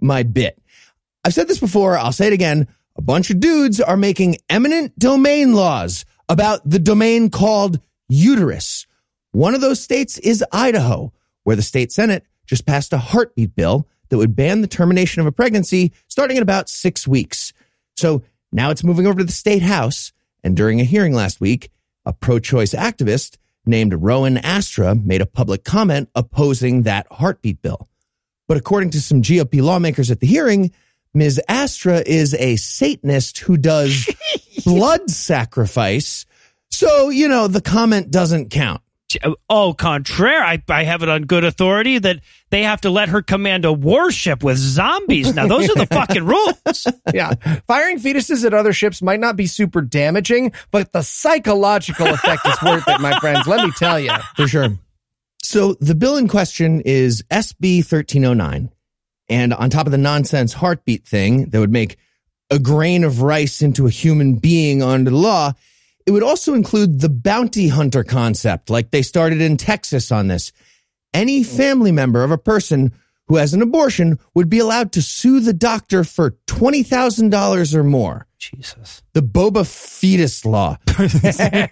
My 0.02 0.24
bit. 0.24 0.62
I've 1.28 1.34
said 1.34 1.50
this 1.50 1.60
before. 1.60 1.98
I'll 1.98 2.14
say 2.14 2.28
it 2.28 2.34
again. 2.34 2.70
A 2.96 3.02
bunch 3.02 3.30
of 3.32 3.42
dudes 3.42 3.82
are 3.82 3.98
making 3.98 4.38
eminent 4.50 4.98
domain 4.98 5.54
laws 5.54 6.06
about 6.30 6.62
the 6.64 6.80
domain 6.80 7.30
called 7.30 7.82
uterus. 8.08 8.88
One 9.34 9.54
of 9.54 9.60
those 9.60 9.82
states 9.82 10.18
is 10.20 10.42
Idaho, 10.54 11.12
where 11.44 11.58
the 11.58 11.62
state 11.62 11.92
Senate 11.92 12.24
just 12.46 12.66
passed 12.66 12.94
a 12.94 12.98
heartbeat 12.98 13.58
bill 13.58 13.90
that 14.08 14.18
would 14.18 14.38
ban 14.38 14.62
the 14.62 14.70
termination 14.70 15.20
of 15.20 15.28
a 15.28 15.34
pregnancy 15.34 15.92
starting 16.08 16.38
in 16.38 16.44
about 16.44 16.70
six 16.70 17.06
weeks. 17.06 17.52
So 17.98 18.24
now 18.54 18.70
it's 18.70 18.86
moving 18.86 19.06
over 19.06 19.20
to 19.20 19.26
the 19.26 19.32
state 19.34 19.64
house. 19.64 20.14
And 20.46 20.56
during 20.56 20.80
a 20.80 20.86
hearing 20.86 21.12
last 21.12 21.42
week, 21.42 21.72
a 22.06 22.14
pro 22.14 22.40
choice 22.40 22.74
activist 22.74 23.36
named 23.66 23.94
Rowan 23.94 24.38
Astra 24.38 24.96
made 24.96 25.20
a 25.20 25.26
public 25.26 25.66
comment 25.66 26.08
opposing 26.16 26.84
that 26.84 27.06
heartbeat 27.12 27.62
bill. 27.62 27.90
But 28.48 28.56
according 28.56 28.92
to 28.92 29.02
some 29.02 29.22
GOP 29.22 29.62
lawmakers 29.62 30.10
at 30.10 30.22
the 30.22 30.28
hearing, 30.28 30.72
Ms. 31.18 31.42
Astra 31.48 32.04
is 32.06 32.36
a 32.36 32.58
Satanist 32.58 33.40
who 33.40 33.58
does 33.58 34.08
blood 34.66 35.10
sacrifice. 35.10 36.28
So, 36.70 37.10
you 37.10 37.28
know, 37.28 37.48
the 37.48 37.62
comment 37.62 38.12
doesn't 38.12 38.52
count. 38.52 38.82
Au 39.50 39.74
contraire, 39.74 40.44
I, 40.44 40.62
I 40.70 40.84
have 40.84 41.02
it 41.02 41.10
on 41.10 41.24
good 41.24 41.44
authority 41.46 41.98
that 41.98 42.20
they 42.50 42.64
have 42.64 42.82
to 42.82 42.90
let 42.90 43.10
her 43.10 43.22
command 43.22 43.64
a 43.66 43.72
warship 43.72 44.44
with 44.44 44.58
zombies. 44.58 45.34
Now, 45.34 45.48
those 45.48 45.70
are 45.70 45.76
the 45.76 45.88
fucking 45.88 46.26
rules. 46.26 46.88
yeah. 47.14 47.34
Firing 47.66 48.00
fetuses 48.00 48.46
at 48.46 48.54
other 48.54 48.74
ships 48.74 49.02
might 49.02 49.22
not 49.22 49.38
be 49.38 49.48
super 49.48 49.82
damaging, 49.82 50.52
but 50.72 50.92
the 50.92 51.02
psychological 51.02 52.08
effect 52.08 52.46
is 52.46 52.62
worth 52.62 52.88
it, 52.88 53.00
my 53.00 53.18
friends. 53.20 53.48
Let 53.48 53.66
me 53.66 53.72
tell 53.78 54.00
you. 54.00 54.12
For 54.36 54.48
sure. 54.48 54.78
So 55.42 55.74
the 55.80 55.96
bill 55.96 56.18
in 56.18 56.28
question 56.28 56.82
is 56.82 57.24
SB 57.32 57.78
1309. 57.78 58.70
And 59.30 59.54
on 59.54 59.70
top 59.70 59.86
of 59.86 59.92
the 59.92 59.98
nonsense 59.98 60.54
heartbeat 60.54 61.06
thing 61.06 61.50
that 61.50 61.60
would 61.60 61.72
make 61.72 61.98
a 62.50 62.60
grain 62.60 63.04
of 63.04 63.22
rice 63.22 63.62
into 63.62 63.88
a 63.88 63.92
human 63.92 64.36
being 64.36 64.82
under 64.82 65.12
the 65.12 65.18
law, 65.18 65.54
it 66.06 66.12
would 66.12 66.24
also 66.24 66.54
include 66.54 67.02
the 67.02 67.10
bounty 67.10 67.68
hunter 67.68 68.04
concept, 68.04 68.70
like 68.70 68.92
they 68.92 69.02
started 69.02 69.42
in 69.42 69.58
Texas 69.58 70.12
on 70.12 70.28
this. 70.28 70.54
Any 71.14 71.44
family 71.44 71.92
member 71.92 72.24
of 72.24 72.32
a 72.32 72.38
person 72.38 72.94
who 73.28 73.36
has 73.36 73.54
an 73.54 73.62
abortion 73.62 74.20
would 74.34 74.50
be 74.50 74.60
allowed 74.60 74.94
to 74.94 75.02
sue 75.02 75.42
the 75.42 75.54
doctor 75.54 76.04
for 76.04 76.32
$20,000 76.48 77.74
or 77.74 77.84
more 77.84 78.28
Jesus. 78.38 79.04
the 79.14 79.22
Boba 79.22 79.68
Fetus 79.68 80.46
law. 80.46 80.78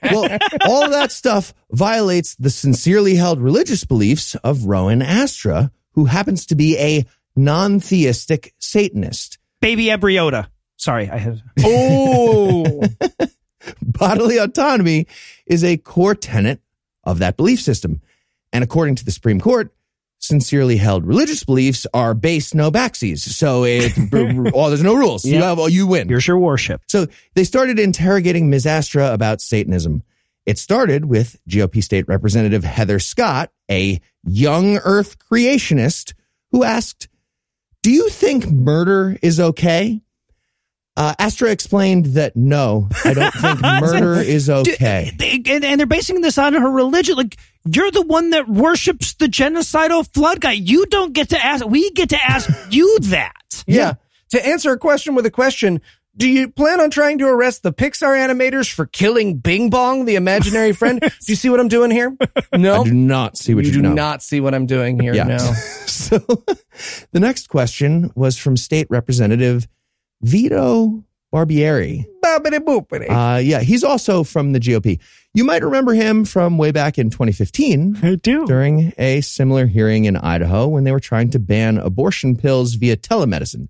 well, 0.03 0.37
all 0.65 0.89
that 0.89 1.11
stuff 1.11 1.53
violates 1.71 2.35
the 2.35 2.49
sincerely 2.49 3.15
held 3.15 3.39
religious 3.39 3.85
beliefs 3.85 4.35
of 4.35 4.65
Rowan 4.65 5.01
Astra, 5.01 5.71
who 5.93 6.05
happens 6.05 6.45
to 6.47 6.55
be 6.55 6.77
a 6.77 7.05
non-theistic 7.35 8.53
Satanist. 8.59 9.37
Baby 9.61 9.89
embryota. 9.89 10.47
Sorry, 10.77 11.09
I 11.09 11.17
had. 11.17 11.41
Oh, 11.63 12.83
Bodily 13.81 14.37
autonomy 14.37 15.07
is 15.45 15.63
a 15.63 15.77
core 15.77 16.13
tenet 16.15 16.59
of 17.03 17.19
that 17.19 17.37
belief 17.37 17.59
system. 17.61 18.01
And 18.53 18.63
according 18.63 18.95
to 18.95 19.05
the 19.05 19.11
Supreme 19.11 19.39
Court, 19.39 19.73
sincerely 20.19 20.77
held 20.77 21.05
religious 21.05 21.43
beliefs 21.43 21.85
are 21.93 22.13
base 22.13 22.53
no 22.53 22.71
backsies. 22.71 23.19
So 23.19 23.63
it, 23.63 23.91
oh, 24.53 24.69
there's 24.69 24.83
no 24.83 24.95
rules. 24.95 25.25
You 25.25 25.33
Yep. 25.39 25.57
have, 25.57 25.69
you 25.71 25.87
win. 25.87 26.07
Here's 26.09 26.27
your 26.27 26.37
warship. 26.37 26.81
So 26.87 27.07
they 27.33 27.43
started 27.43 27.79
interrogating 27.79 28.49
Ms. 28.49 28.65
Astra 28.65 29.11
about 29.13 29.41
Satanism. 29.41 30.03
It 30.45 30.59
started 30.59 31.05
with 31.05 31.37
GOP 31.49 31.83
state 31.83 32.07
representative 32.07 32.63
Heather 32.63 32.99
Scott, 32.99 33.51
a 33.69 33.99
young 34.23 34.77
earth 34.77 35.17
creationist 35.17 36.13
who 36.51 36.63
asked, 36.63 37.07
Do 37.85 37.91
you 37.91 38.09
think 38.09 38.49
murder 38.49 39.15
is 39.21 39.39
okay? 39.39 40.01
Uh, 40.97 41.13
Astra 41.19 41.51
explained 41.51 42.07
that 42.15 42.35
no, 42.35 42.89
I 43.03 43.13
don't 43.13 43.31
think 43.35 43.61
murder 43.61 44.15
is 44.15 44.49
okay. 44.49 45.11
And, 45.19 45.63
and 45.63 45.79
they're 45.79 45.85
basing 45.85 46.21
this 46.21 46.39
on 46.39 46.55
her 46.55 46.67
religion. 46.67 47.15
Like, 47.15 47.37
you're 47.63 47.91
the 47.91 48.01
one 48.01 48.31
that 48.31 48.49
worships 48.49 49.13
the 49.13 49.27
genocidal 49.27 50.11
flood 50.11 50.41
guy. 50.41 50.53
You 50.53 50.87
don't 50.87 51.13
get 51.13 51.29
to 51.29 51.45
ask, 51.45 51.63
we 51.63 51.91
get 51.91 52.09
to 52.09 52.17
ask 52.23 52.49
you 52.71 52.97
that. 53.01 53.63
Yeah. 53.67 53.93
To 54.31 54.43
answer 54.43 54.71
a 54.71 54.79
question 54.79 55.13
with 55.13 55.27
a 55.27 55.31
question, 55.31 55.79
do 56.17 56.29
you 56.29 56.49
plan 56.49 56.79
on 56.79 56.89
trying 56.89 57.17
to 57.19 57.27
arrest 57.27 57.63
the 57.63 57.73
Pixar 57.73 58.15
animators 58.15 58.71
for 58.71 58.85
killing 58.85 59.37
Bing 59.37 59.69
Bong, 59.69 60.05
the 60.05 60.15
imaginary 60.15 60.71
friend? 60.73 60.99
do 61.01 61.09
you 61.27 61.35
see 61.35 61.49
what 61.49 61.59
I'm 61.59 61.67
doing 61.67 61.91
here? 61.91 62.15
No. 62.53 62.81
I 62.81 62.83
do 62.85 62.93
not 62.93 63.37
see 63.37 63.53
what 63.53 63.65
you 63.65 63.71
you, 63.71 63.77
do 63.77 63.81
know. 63.81 63.93
not 63.93 64.23
see 64.23 64.39
what 64.39 64.53
I'm 64.53 64.65
doing 64.65 64.99
here. 64.99 65.13
Yeah. 65.13 65.23
No. 65.25 65.37
so 65.85 66.19
the 67.11 67.19
next 67.19 67.49
question 67.49 68.11
was 68.15 68.37
from 68.37 68.55
State 68.57 68.87
Representative 68.89 69.67
Vito 70.21 71.03
Barbieri. 71.33 72.05
Uh, 73.09 73.37
yeah, 73.37 73.59
he's 73.59 73.83
also 73.83 74.23
from 74.23 74.53
the 74.53 74.59
GOP. 74.59 74.99
You 75.33 75.43
might 75.43 75.63
remember 75.63 75.93
him 75.93 76.23
from 76.23 76.57
way 76.57 76.71
back 76.71 76.97
in 76.97 77.09
2015 77.09 77.97
I 78.01 78.15
do. 78.15 78.45
during 78.45 78.93
a 78.97 79.19
similar 79.19 79.65
hearing 79.65 80.05
in 80.05 80.15
Idaho 80.15 80.67
when 80.67 80.85
they 80.85 80.93
were 80.93 80.99
trying 81.01 81.29
to 81.31 81.39
ban 81.39 81.77
abortion 81.77 82.37
pills 82.37 82.75
via 82.75 82.95
telemedicine. 82.95 83.67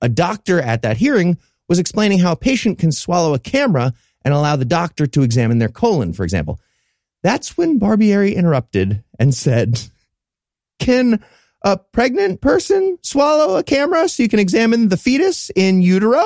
A 0.00 0.08
doctor 0.08 0.60
at 0.60 0.82
that 0.82 0.96
hearing 0.96 1.38
was 1.68 1.78
explaining 1.78 2.18
how 2.18 2.32
a 2.32 2.36
patient 2.36 2.78
can 2.78 2.92
swallow 2.92 3.34
a 3.34 3.38
camera 3.38 3.92
and 4.24 4.34
allow 4.34 4.56
the 4.56 4.64
doctor 4.64 5.06
to 5.06 5.22
examine 5.22 5.58
their 5.58 5.68
colon, 5.68 6.12
for 6.12 6.24
example. 6.24 6.60
That's 7.22 7.56
when 7.56 7.80
Barbieri 7.80 8.34
interrupted 8.34 9.02
and 9.18 9.34
said, 9.34 9.80
Can 10.78 11.22
a 11.62 11.76
pregnant 11.76 12.40
person 12.40 12.98
swallow 13.02 13.56
a 13.56 13.64
camera 13.64 14.08
so 14.08 14.22
you 14.22 14.28
can 14.28 14.38
examine 14.38 14.88
the 14.88 14.96
fetus 14.96 15.50
in 15.54 15.82
utero? 15.82 16.22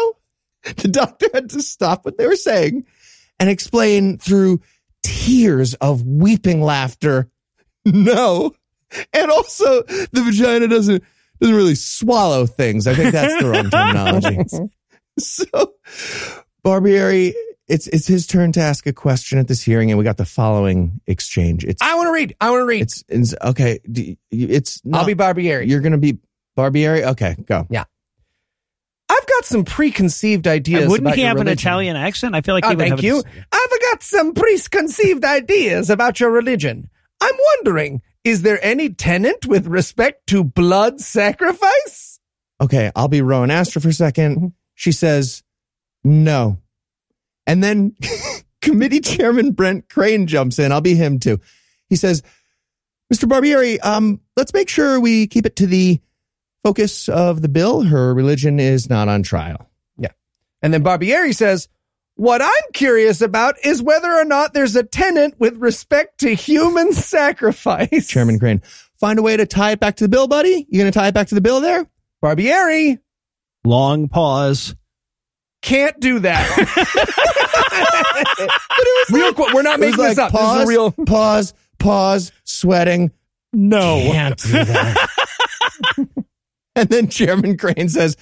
The 0.76 0.86
doctor 0.86 1.26
had 1.34 1.50
to 1.50 1.60
stop 1.60 2.04
what 2.04 2.18
they 2.18 2.26
were 2.26 2.36
saying 2.36 2.86
and 3.40 3.50
explain 3.50 4.18
through 4.18 4.60
tears 5.02 5.74
of 5.74 6.04
weeping 6.06 6.62
laughter. 6.62 7.28
No. 7.84 8.52
And 9.12 9.30
also 9.32 9.82
the 9.82 10.22
vagina 10.24 10.68
doesn't 10.68 11.02
doesn't 11.40 11.56
really 11.56 11.74
swallow 11.74 12.46
things. 12.46 12.86
I 12.86 12.94
think 12.94 13.10
that's 13.10 13.42
the 13.42 13.48
wrong 13.48 13.70
terminology. 13.70 14.68
so 15.18 15.44
Barbieri, 16.64 17.32
it's 17.68 17.86
it's 17.88 18.06
his 18.06 18.26
turn 18.26 18.52
to 18.52 18.60
ask 18.60 18.86
a 18.86 18.92
question 18.92 19.38
at 19.38 19.48
this 19.48 19.62
hearing, 19.62 19.90
and 19.90 19.98
we 19.98 20.04
got 20.04 20.16
the 20.16 20.24
following 20.24 21.00
exchange. 21.06 21.64
It's 21.64 21.80
I 21.82 21.94
want 21.94 22.08
to 22.08 22.12
read. 22.12 22.36
I 22.40 22.50
want 22.50 22.60
to 22.62 22.66
read. 22.66 22.82
it's, 22.82 23.04
it's 23.08 23.34
okay. 23.42 23.80
d- 23.90 24.18
It's 24.30 24.80
I'll 24.92 25.04
be 25.06 25.14
Barbieri. 25.14 25.68
You're 25.68 25.80
gonna 25.80 25.98
be 25.98 26.18
Barbieri. 26.56 27.02
Okay, 27.12 27.36
go. 27.46 27.66
Yeah. 27.70 27.84
I've 29.08 29.26
got 29.26 29.44
some 29.44 29.64
preconceived 29.64 30.46
ideas. 30.46 30.88
Wouldn't 30.88 31.06
about 31.06 31.16
he 31.16 31.20
your 31.22 31.28
have 31.28 31.36
an 31.36 31.42
religion. 31.46 31.58
Italian 31.68 31.96
accent? 31.96 32.34
I 32.34 32.40
feel 32.40 32.54
like 32.54 32.64
Oh, 32.64 32.70
he 32.70 32.76
would 32.76 32.82
thank 32.82 32.90
have 32.92 33.00
a- 33.00 33.02
you. 33.02 33.22
I've 33.52 33.80
got 33.90 34.02
some 34.02 34.32
preconceived 34.32 35.24
ideas 35.24 35.90
about 35.90 36.18
your 36.18 36.30
religion. 36.30 36.88
I'm 37.20 37.34
wondering, 37.56 38.00
is 38.24 38.42
there 38.42 38.58
any 38.64 38.88
tenant 38.88 39.46
with 39.46 39.66
respect 39.66 40.26
to 40.28 40.42
blood 40.42 41.00
sacrifice? 41.00 42.20
Okay, 42.60 42.90
I'll 42.96 43.08
be 43.08 43.20
Rowan 43.22 43.50
Astra 43.50 43.82
for 43.82 43.88
a 43.88 43.92
2nd 43.92 44.52
She 44.74 44.92
says, 44.92 45.42
no. 46.04 46.58
And 47.46 47.62
then 47.62 47.96
committee 48.60 49.00
chairman 49.00 49.52
Brent 49.52 49.88
Crane 49.88 50.26
jumps 50.26 50.58
in. 50.58 50.72
I'll 50.72 50.80
be 50.80 50.94
him 50.94 51.18
too. 51.18 51.40
He 51.88 51.96
says, 51.96 52.22
Mr. 53.12 53.28
Barbieri, 53.28 53.78
um, 53.84 54.20
let's 54.36 54.54
make 54.54 54.68
sure 54.68 54.98
we 54.98 55.26
keep 55.26 55.44
it 55.44 55.56
to 55.56 55.66
the 55.66 56.00
focus 56.64 57.08
of 57.08 57.42
the 57.42 57.48
bill. 57.48 57.82
Her 57.82 58.14
religion 58.14 58.58
is 58.58 58.88
not 58.88 59.08
on 59.08 59.22
trial. 59.22 59.68
Yeah. 59.98 60.12
And 60.62 60.72
then 60.72 60.82
Barbieri 60.82 61.34
says, 61.34 61.68
what 62.14 62.40
I'm 62.40 62.72
curious 62.72 63.20
about 63.20 63.56
is 63.64 63.82
whether 63.82 64.10
or 64.12 64.24
not 64.24 64.54
there's 64.54 64.76
a 64.76 64.82
tenant 64.82 65.34
with 65.38 65.56
respect 65.56 66.20
to 66.20 66.34
human 66.34 66.92
sacrifice. 66.92 68.06
Chairman 68.06 68.38
Crane, 68.38 68.62
find 68.98 69.18
a 69.18 69.22
way 69.22 69.36
to 69.36 69.46
tie 69.46 69.72
it 69.72 69.80
back 69.80 69.96
to 69.96 70.04
the 70.04 70.08
bill, 70.08 70.28
buddy. 70.28 70.66
You 70.68 70.80
going 70.80 70.92
to 70.92 70.98
tie 70.98 71.08
it 71.08 71.14
back 71.14 71.28
to 71.28 71.34
the 71.34 71.40
bill 71.40 71.60
there? 71.60 71.86
Barbieri 72.22 72.98
long 73.64 74.08
pause. 74.08 74.74
can't 75.62 75.98
do 76.00 76.18
that. 76.20 76.48
real 79.10 79.32
quick, 79.34 79.52
we're 79.54 79.62
not 79.62 79.80
It 79.80 79.86
was 79.86 79.96
making 79.96 80.04
this 80.04 80.18
like, 80.18 80.26
up. 80.26 80.32
This 80.32 80.40
pause, 80.40 80.62
is 80.62 80.68
real. 80.68 80.90
pause, 80.92 81.54
pause, 81.78 82.32
sweating. 82.44 83.10
No. 83.52 84.00
Can't 84.10 84.38
do 84.38 84.52
that. 84.52 85.08
and 86.76 86.88
then 86.88 87.08
Chairman 87.08 87.56
Crane 87.58 87.88
says, 87.88 88.16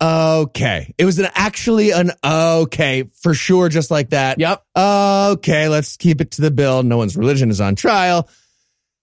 okay. 0.00 0.94
It 0.96 1.04
was 1.04 1.18
an 1.18 1.28
actually 1.34 1.90
an 1.90 2.12
okay 2.24 3.10
for 3.20 3.34
sure, 3.34 3.68
just 3.68 3.90
like 3.90 4.10
that. 4.10 4.38
Yep. 4.38 4.64
Okay, 4.76 5.68
let's 5.68 5.96
keep 5.96 6.20
it 6.20 6.32
to 6.32 6.42
the 6.42 6.50
bill. 6.50 6.82
No 6.82 6.96
one's 6.96 7.16
religion 7.16 7.50
is 7.50 7.60
on 7.60 7.74
trial. 7.74 8.28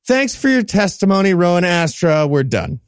Thanks 0.08 0.36
for 0.36 0.48
your 0.48 0.64
testimony, 0.64 1.34
Rowan 1.34 1.66
Astra. 1.66 2.26
We're 2.28 2.44
done. 2.44 2.80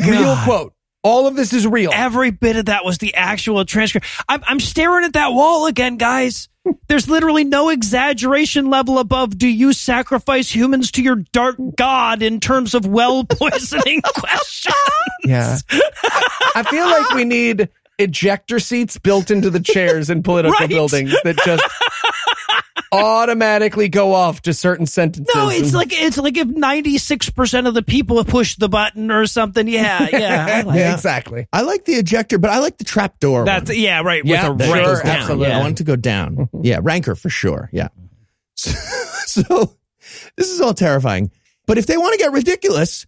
Real 0.00 0.36
quote. 0.44 0.74
All 1.04 1.26
of 1.28 1.36
this 1.36 1.52
is 1.52 1.66
real. 1.66 1.90
Every 1.94 2.30
bit 2.30 2.56
of 2.56 2.64
that 2.66 2.84
was 2.84 2.98
the 2.98 3.14
actual 3.14 3.64
transcript. 3.66 4.06
I'm, 4.28 4.42
I'm 4.46 4.58
staring 4.58 5.04
at 5.04 5.12
that 5.12 5.32
wall 5.32 5.66
again, 5.66 5.98
guys. 5.98 6.48
There's 6.88 7.08
literally 7.10 7.44
no 7.44 7.68
exaggeration 7.68 8.70
level 8.70 8.98
above 8.98 9.36
do 9.36 9.46
you 9.46 9.74
sacrifice 9.74 10.50
humans 10.50 10.90
to 10.92 11.02
your 11.02 11.16
dark 11.32 11.56
god 11.76 12.22
in 12.22 12.40
terms 12.40 12.74
of 12.74 12.86
well 12.86 13.22
poisoning 13.30 14.00
questions? 14.16 14.74
Yeah. 15.24 15.58
I, 15.70 16.52
I 16.56 16.62
feel 16.64 16.86
like 16.86 17.10
we 17.14 17.24
need 17.24 17.68
ejector 17.98 18.58
seats 18.58 18.98
built 18.98 19.30
into 19.30 19.50
the 19.50 19.60
chairs 19.60 20.10
in 20.10 20.22
political 20.22 20.56
Right. 20.58 20.68
buildings 20.68 21.14
that 21.22 21.36
just 21.44 21.62
automatically 22.94 23.88
go 23.88 24.12
off 24.14 24.42
to 24.42 24.54
certain 24.54 24.86
sentences. 24.86 25.34
No, 25.34 25.48
it's 25.48 25.68
And- 25.68 25.72
like 25.74 25.88
it's 25.92 26.16
like 26.18 26.36
if 26.36 26.48
96% 26.48 27.66
of 27.66 27.74
the 27.74 27.82
people 27.82 28.22
push 28.24 28.56
the 28.56 28.68
button 28.68 29.10
or 29.10 29.26
something. 29.26 29.66
Yeah, 29.68 30.08
yeah. 30.12 30.46
I 30.50 30.60
like 30.66 30.78
Yeah. 30.78 30.94
exactly. 30.94 31.46
I 31.52 31.62
like 31.62 31.84
the 31.84 31.94
ejector, 31.94 32.38
but 32.38 32.50
I 32.50 32.58
like 32.58 32.78
the 32.78 32.84
trap 32.84 33.18
door. 33.20 33.44
That's 33.44 33.70
one. 33.70 33.78
yeah, 33.78 34.02
right. 34.02 34.24
Yeah, 34.24 34.48
with 34.50 34.60
a 34.62 34.64
sure, 34.66 34.74
rank 34.74 34.86
goes 34.86 34.98
down. 34.98 35.06
down. 35.06 35.20
absolutely. 35.20 35.46
I 35.52 35.58
want 35.60 35.78
to 35.78 35.84
go 35.84 35.96
down. 35.96 36.48
yeah, 36.62 36.78
rancor 36.82 37.14
for 37.14 37.30
sure. 37.30 37.68
Yeah. 37.72 37.88
So, 38.56 38.70
so 39.26 39.76
this 40.36 40.50
is 40.50 40.60
all 40.60 40.74
terrifying. 40.74 41.30
But 41.66 41.78
if 41.78 41.86
they 41.86 41.96
want 41.96 42.12
to 42.12 42.18
get 42.18 42.30
ridiculous, 42.32 43.04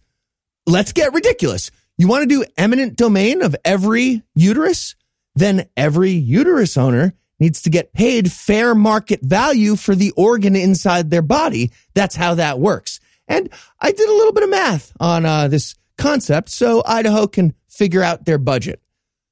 let's 0.65 0.91
get 0.91 1.13
ridiculous. 1.13 1.71
You 1.97 2.07
want 2.09 2.23
to 2.23 2.27
do 2.27 2.43
eminent 2.57 2.97
domain 2.97 3.41
of 3.41 3.55
every 3.63 4.23
uterus? 4.35 4.95
Then 5.35 5.69
every 5.77 6.11
uterus 6.11 6.75
owner 6.75 7.13
needs 7.39 7.61
to 7.63 7.69
get 7.69 7.93
paid 7.93 8.31
fair 8.31 8.73
market 8.75 9.21
value 9.21 9.75
for 9.75 9.95
the 9.95 10.11
organ 10.11 10.55
inside 10.55 11.09
their 11.09 11.21
body. 11.21 11.71
That's 11.93 12.15
how 12.15 12.35
that 12.35 12.59
works. 12.59 12.99
And 13.27 13.49
I 13.79 13.91
did 13.91 14.07
a 14.09 14.13
little 14.13 14.33
bit 14.33 14.43
of 14.43 14.49
math 14.49 14.93
on 14.99 15.25
uh, 15.25 15.47
this 15.47 15.75
concept 15.97 16.49
so 16.49 16.81
Idaho 16.85 17.27
can 17.27 17.53
figure 17.69 18.01
out 18.03 18.25
their 18.25 18.37
budget. 18.37 18.81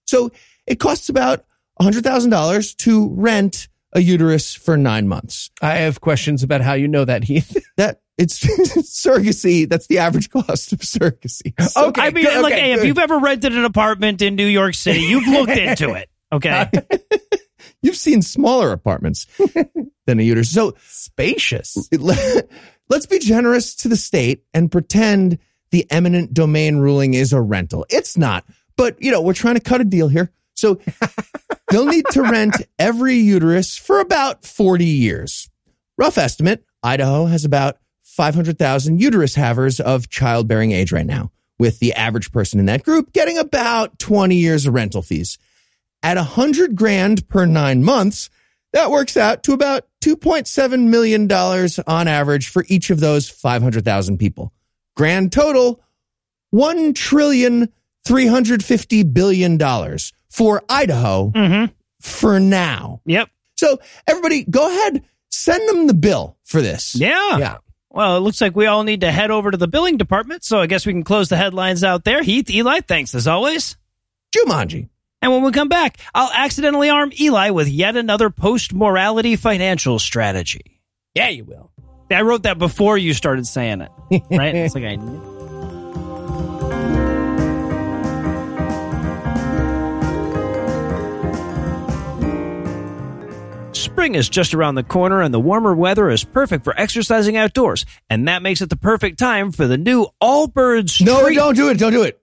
So 0.05 0.31
it 0.67 0.79
costs 0.79 1.09
about 1.09 1.45
$100,000 1.81 2.77
to 2.77 3.09
rent 3.15 3.67
a 3.93 4.01
uterus 4.01 4.53
for 4.53 4.75
nine 4.77 5.07
months. 5.07 5.49
I 5.61 5.75
have 5.75 6.01
questions 6.01 6.43
about 6.43 6.61
how 6.61 6.73
you 6.73 6.87
know 6.87 7.05
that, 7.05 7.23
Heath. 7.23 7.55
That 7.77 8.01
it's 8.17 8.39
surrogacy. 9.05 9.67
That's 9.67 9.87
the 9.87 9.97
average 9.99 10.29
cost 10.29 10.71
of 10.73 10.79
surrogacy. 10.79 11.53
So- 11.69 11.87
Okay, 11.87 12.01
I 12.01 12.11
mean, 12.11 12.23
good, 12.25 12.41
like, 12.41 12.53
okay, 12.53 12.61
hey, 12.61 12.73
if 12.73 12.85
you've 12.85 12.97
ever 12.97 13.19
rented 13.19 13.55
an 13.57 13.65
apartment 13.65 14.21
in 14.21 14.35
New 14.35 14.45
York 14.47 14.73
City, 14.75 15.01
you've 15.01 15.27
looked 15.27 15.51
into 15.51 15.93
it. 15.93 16.09
Okay. 16.31 16.69
You've 17.85 17.95
seen 17.95 18.21
smaller 18.21 18.71
apartments 18.71 19.27
than 20.05 20.19
a 20.19 20.23
uterus. 20.23 20.51
So 20.51 20.75
Spacious. 20.81 21.89
let's 22.89 23.05
be 23.05 23.19
generous 23.19 23.75
to 23.77 23.87
the 23.87 23.95
state 23.95 24.43
and 24.53 24.71
pretend 24.71 25.37
the 25.71 25.89
eminent 25.91 26.33
domain 26.33 26.77
ruling 26.77 27.13
is 27.13 27.31
a 27.31 27.41
rental. 27.41 27.85
It's 27.89 28.17
not, 28.17 28.45
but 28.75 29.01
you 29.01 29.11
know, 29.11 29.21
we're 29.21 29.33
trying 29.33 29.55
to 29.55 29.61
cut 29.61 29.81
a 29.81 29.85
deal 29.85 30.07
here. 30.07 30.31
So 30.55 30.79
they'll 31.69 31.85
need 31.85 32.05
to 32.11 32.21
rent 32.21 32.55
every 32.79 33.15
uterus 33.15 33.77
for 33.77 33.99
about 33.99 34.45
40 34.45 34.85
years. 34.85 35.49
Rough 35.97 36.17
estimate, 36.17 36.63
Idaho 36.81 37.25
has 37.25 37.45
about 37.45 37.77
500,000 38.03 38.99
uterus 38.99 39.35
havers 39.35 39.79
of 39.79 40.09
childbearing 40.09 40.71
age 40.71 40.91
right 40.91 41.05
now, 41.05 41.31
with 41.59 41.79
the 41.79 41.93
average 41.93 42.31
person 42.31 42.59
in 42.59 42.65
that 42.67 42.83
group 42.83 43.11
getting 43.11 43.37
about 43.37 43.99
20 43.99 44.35
years 44.35 44.65
of 44.65 44.73
rental 44.73 45.01
fees. 45.01 45.37
At 46.03 46.17
100 46.17 46.75
grand 46.75 47.27
per 47.27 47.45
nine 47.45 47.83
months, 47.83 48.29
that 48.73 48.91
works 48.91 49.17
out 49.17 49.43
to 49.43 49.53
about 49.53 49.87
$2.7 50.03 50.87
million 50.87 51.31
on 51.31 52.07
average 52.07 52.49
for 52.49 52.65
each 52.67 52.89
of 52.89 52.99
those 52.99 53.27
500,000 53.29 54.17
people. 54.19 54.53
Grand 54.95 55.31
total, 55.31 55.81
$1 56.53 56.93
trillion, 56.93 57.71
$350 58.07 59.13
billion 59.13 59.57
for 60.29 60.61
Idaho 60.69 61.31
Mm-hmm. 61.31 61.73
for 62.01 62.39
now. 62.39 63.01
Yep. 63.05 63.29
So 63.55 63.79
everybody 64.05 64.43
go 64.43 64.67
ahead, 64.67 65.03
send 65.29 65.67
them 65.69 65.87
the 65.87 65.93
bill 65.93 66.37
for 66.43 66.61
this. 66.61 66.93
Yeah. 66.95 67.37
Yeah. 67.37 67.57
Well, 67.89 68.17
it 68.17 68.19
looks 68.19 68.41
like 68.41 68.55
we 68.55 68.65
all 68.65 68.83
need 68.83 69.01
to 69.01 69.11
head 69.11 69.31
over 69.31 69.49
to 69.49 69.57
the 69.57 69.69
billing 69.69 69.95
department, 69.95 70.43
so 70.43 70.59
I 70.59 70.67
guess 70.67 70.85
we 70.85 70.91
can 70.91 71.05
close 71.05 71.29
the 71.29 71.37
headlines 71.37 71.81
out 71.83 72.03
there. 72.03 72.21
Heath, 72.21 72.49
Eli, 72.49 72.81
thanks 72.81 73.15
as 73.15 73.25
always. 73.25 73.77
Jumanji. 74.35 74.89
And 75.25 75.33
when 75.33 75.41
we 75.41 75.49
come 75.49 75.69
back, 75.69 75.97
I'll 76.13 76.31
accidentally 76.31 76.91
arm 76.91 77.11
Eli 77.19 77.49
with 77.49 77.67
yet 77.67 77.95
another 77.95 78.29
post 78.29 78.75
morality 78.75 79.35
financial 79.35 79.97
strategy. 79.97 80.79
Yeah, 81.15 81.29
you 81.29 81.45
will. 81.45 81.71
I 82.11 82.21
wrote 82.21 82.43
that 82.43 82.59
before 82.59 82.95
you 82.95 83.15
started 83.15 83.47
saying 83.47 83.81
it, 83.81 83.89
right? 84.29 84.53
it's 84.55 84.75
like 84.75 84.83
I 84.83 84.97
knew. 84.97 86.25
Spring 93.73 94.15
is 94.15 94.29
just 94.29 94.53
around 94.53 94.75
the 94.75 94.83
corner 94.83 95.21
and 95.21 95.33
the 95.33 95.39
warmer 95.39 95.73
weather 95.75 96.09
is 96.09 96.23
perfect 96.23 96.63
for 96.63 96.79
exercising 96.79 97.35
outdoors. 97.35 97.85
And 98.09 98.27
that 98.27 98.41
makes 98.41 98.61
it 98.61 98.69
the 98.69 98.75
perfect 98.75 99.19
time 99.19 99.51
for 99.51 99.67
the 99.67 99.77
new 99.77 100.07
Allbirds 100.21 101.01
No, 101.01 101.23
treat- 101.23 101.35
don't 101.35 101.55
do 101.55 101.69
it. 101.69 101.77
Don't 101.77 101.91
do 101.91 102.03
it. 102.03 102.19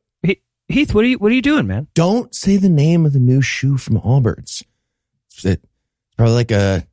He- 0.68 0.74
Heath, 0.74 0.94
what 0.94 1.04
are 1.04 1.08
you 1.08 1.18
what 1.18 1.30
are 1.32 1.34
you 1.34 1.42
doing, 1.42 1.66
man? 1.66 1.88
Don't 1.94 2.34
say 2.34 2.56
the 2.56 2.68
name 2.68 3.04
of 3.06 3.12
the 3.12 3.20
new 3.20 3.42
shoe 3.42 3.76
from 3.76 4.00
Allbirds. 4.00 4.64
It's 5.44 5.62
probably 6.16 6.34
like 6.34 6.50
a, 6.50 6.86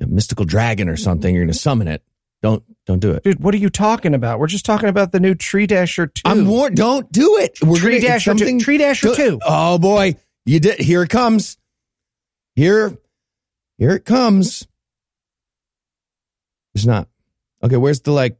a 0.00 0.06
mystical 0.06 0.44
dragon 0.44 0.88
or 0.88 0.96
something. 0.96 1.34
You're 1.34 1.44
going 1.44 1.52
to 1.52 1.58
summon 1.58 1.88
it. 1.88 2.02
Don't 2.42 2.62
don't 2.84 3.00
do 3.00 3.12
it. 3.12 3.24
Dude, 3.24 3.42
what 3.42 3.54
are 3.54 3.58
you 3.58 3.70
talking 3.70 4.14
about? 4.14 4.38
We're 4.38 4.46
just 4.46 4.66
talking 4.66 4.88
about 4.88 5.10
the 5.12 5.18
new 5.20 5.34
Tree 5.34 5.66
Dasher 5.66 6.06
2. 6.06 6.22
I'm 6.24 6.46
war. 6.46 6.70
Don't 6.70 7.10
do 7.10 7.38
it. 7.38 7.58
We're 7.62 7.78
Tree 7.78 7.98
gonna, 8.00 8.14
it's 8.14 8.24
Dasher 8.24 8.34
2. 8.34 8.60
Tree 8.60 8.78
Dasher 8.78 9.14
2. 9.14 9.40
Oh 9.44 9.78
boy, 9.78 10.16
you 10.44 10.60
did. 10.60 10.78
Here 10.78 11.02
it 11.02 11.08
comes. 11.10 11.56
Here, 12.54 12.96
here 13.78 13.90
it 13.90 14.04
comes. 14.04 14.66
It's 16.74 16.86
not. 16.86 17.08
Okay, 17.62 17.76
where's 17.76 18.00
the 18.02 18.12
like 18.12 18.38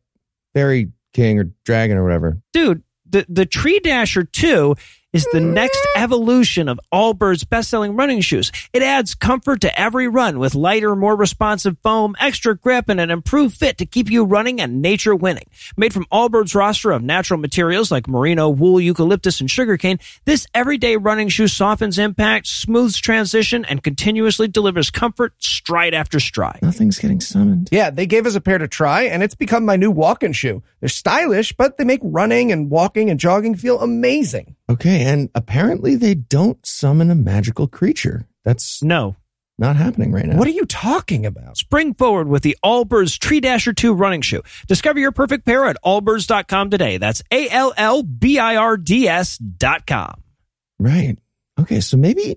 fairy 0.55 0.93
king 1.13 1.39
or 1.39 1.45
dragon 1.65 1.97
or 1.97 2.05
whatever? 2.05 2.39
dude, 2.53 2.83
the, 3.11 3.27
the 3.29 3.47
Tree 3.47 3.79
Dasher 3.81 4.25
2 4.25 4.77
is 5.17 5.27
the 5.33 5.41
next 5.41 5.81
evolution 5.97 6.69
of 6.69 6.79
Allbirds' 6.93 7.49
best-selling 7.49 7.97
running 7.97 8.21
shoes. 8.21 8.53
It 8.75 8.83
adds 8.83 9.15
comfort 9.15 9.63
to 9.63 9.81
every 9.81 10.09
run 10.09 10.39
with 10.39 10.55
lighter, 10.55 10.95
more 10.95 11.17
responsive 11.17 11.79
foam, 11.83 12.15
extra 12.21 12.55
grip, 12.55 12.91
and 12.91 13.01
an 13.01 13.11
improved 13.11 13.57
fit 13.57 13.79
to 13.79 13.87
keep 13.87 14.11
you 14.11 14.25
running 14.25 14.61
and 14.61 14.83
nature 14.83 15.15
winning. 15.15 15.47
Made 15.75 15.95
from 15.95 16.05
Allbirds' 16.13 16.55
roster 16.55 16.91
of 16.91 17.03
natural 17.03 17.41
materials 17.41 17.91
like 17.91 18.09
merino, 18.09 18.51
wool, 18.51 18.79
eucalyptus, 18.79 19.41
and 19.41 19.51
sugarcane, 19.51 19.99
this 20.27 20.47
everyday 20.55 20.99
running 20.99 21.31
shoe 21.31 21.49
softens 21.49 21.99
impact, 21.99 22.47
smooths 22.47 22.99
transition, 22.99 23.65
and 23.65 23.83
continuously 23.83 24.49
delivers 24.49 24.91
comfort 24.91 25.33
stride 25.39 25.95
after 25.95 26.21
stride. 26.21 26.59
Nothing's 26.61 26.99
getting 26.99 27.21
summoned. 27.23 27.71
Yeah, 27.73 27.89
they 27.89 28.07
gave 28.07 28.27
us 28.27 28.35
a 28.35 28.41
pair 28.41 28.59
to 28.59 28.69
try, 28.69 29.05
and 29.05 29.23
it's 29.23 29.35
become 29.35 29.65
my 29.65 29.77
new 29.77 29.91
walking 29.91 30.33
shoe. 30.33 30.63
They're 30.81 30.91
stylish, 30.91 31.55
but 31.55 31.79
they 31.79 31.85
make 31.85 32.01
running 32.03 32.53
and 32.53 32.69
walking 32.69 33.09
and 33.09 33.19
jogging 33.19 33.55
feel 33.55 33.81
amazing. 33.81 34.56
Okay, 34.69 35.03
and 35.05 35.31
apparently 35.35 35.95
they 35.95 36.15
don't 36.15 36.65
summon 36.67 37.11
a 37.11 37.15
magical 37.15 37.69
creature. 37.69 38.27
That's 38.45 38.83
No, 38.83 39.15
not 39.59 39.77
happening 39.77 40.11
right 40.13 40.27
now. 40.27 40.37
What 40.37 40.49
are 40.49 40.53
you 40.53 40.65
talking 40.67 41.25
about? 41.25 41.57
Spring 41.57 41.95
forward 41.95 42.27
with 42.29 42.43
the 42.43 42.57
Allbirds 42.65 43.19
Tree 43.19 43.41
Dasher 43.41 43.73
2 43.73 43.93
running 43.95 44.23
shoe. 44.23 44.43
Discover 44.67 44.99
your 44.99 45.13
perfect 45.13 45.45
pair 45.47 45.67
at 45.67 45.77
allbirds.com 45.85 46.71
today. 46.71 46.99
That's 46.99 47.23
A 47.31 47.49
L 47.49 47.73
L 47.77 48.03
B 48.03 48.39
I 48.41 48.57
R 48.57 48.77
D 48.77 49.07
S 49.09 49.39
dot 49.39 49.87
com. 49.87 50.21
Right. 50.81 51.17
Okay, 51.61 51.81
so 51.81 51.97
maybe 51.97 52.37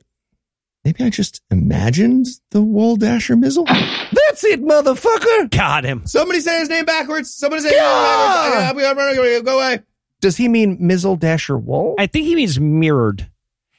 maybe 0.85 1.03
I 1.03 1.09
just 1.09 1.41
imagined 1.51 2.27
the 2.51 2.61
Wool 2.61 2.95
Dasher 2.95 3.35
Mizzle. 3.35 3.65
That's 3.65 4.43
it, 4.45 4.63
motherfucker! 4.63 5.49
Got 5.49 5.83
him. 5.83 6.05
Somebody 6.05 6.39
say 6.39 6.59
his 6.59 6.69
name 6.69 6.85
backwards. 6.85 7.33
Somebody 7.33 7.63
say 7.63 7.69
his 7.69 7.77
name 7.77 8.75
backwards. 8.75 9.43
Go 9.43 9.57
away. 9.57 9.79
Does 10.21 10.35
he 10.35 10.49
mean 10.49 10.77
Mizzle 10.81 11.15
Dasher 11.15 11.57
Wool? 11.57 11.95
I 11.97 12.07
think 12.07 12.25
he 12.25 12.35
means 12.35 12.59
mirrored. 12.59 13.29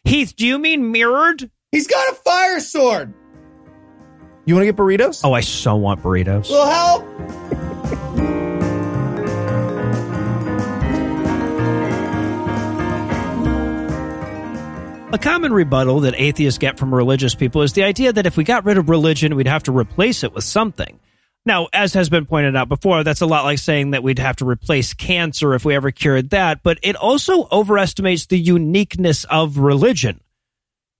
Heath, 0.04 0.34
do 0.34 0.46
you 0.46 0.58
mean 0.58 0.90
mirrored? 0.90 1.50
He's 1.70 1.86
got 1.86 2.12
a 2.12 2.14
fire 2.14 2.60
sword. 2.60 3.12
You 4.46 4.54
want 4.54 4.62
to 4.66 4.72
get 4.72 4.76
burritos? 4.76 5.20
Oh, 5.22 5.34
I 5.34 5.40
so 5.40 5.76
want 5.76 6.02
burritos. 6.02 6.48
Will 6.48 6.66
help. 6.66 7.04
A 15.12 15.18
common 15.18 15.52
rebuttal 15.52 16.00
that 16.00 16.14
atheists 16.16 16.58
get 16.58 16.78
from 16.78 16.94
religious 16.94 17.34
people 17.34 17.62
is 17.62 17.74
the 17.74 17.82
idea 17.82 18.12
that 18.12 18.24
if 18.26 18.38
we 18.38 18.44
got 18.44 18.64
rid 18.64 18.78
of 18.78 18.88
religion, 18.88 19.36
we'd 19.36 19.46
have 19.46 19.64
to 19.64 19.72
replace 19.72 20.24
it 20.24 20.32
with 20.32 20.44
something. 20.44 20.98
Now, 21.46 21.68
as 21.72 21.94
has 21.94 22.10
been 22.10 22.26
pointed 22.26 22.54
out 22.54 22.68
before, 22.68 23.02
that's 23.02 23.22
a 23.22 23.26
lot 23.26 23.44
like 23.44 23.58
saying 23.58 23.92
that 23.92 24.02
we'd 24.02 24.18
have 24.18 24.36
to 24.36 24.48
replace 24.48 24.92
cancer 24.92 25.54
if 25.54 25.64
we 25.64 25.74
ever 25.74 25.90
cured 25.90 26.30
that, 26.30 26.62
but 26.62 26.78
it 26.82 26.96
also 26.96 27.48
overestimates 27.50 28.26
the 28.26 28.38
uniqueness 28.38 29.24
of 29.24 29.56
religion. 29.56 30.20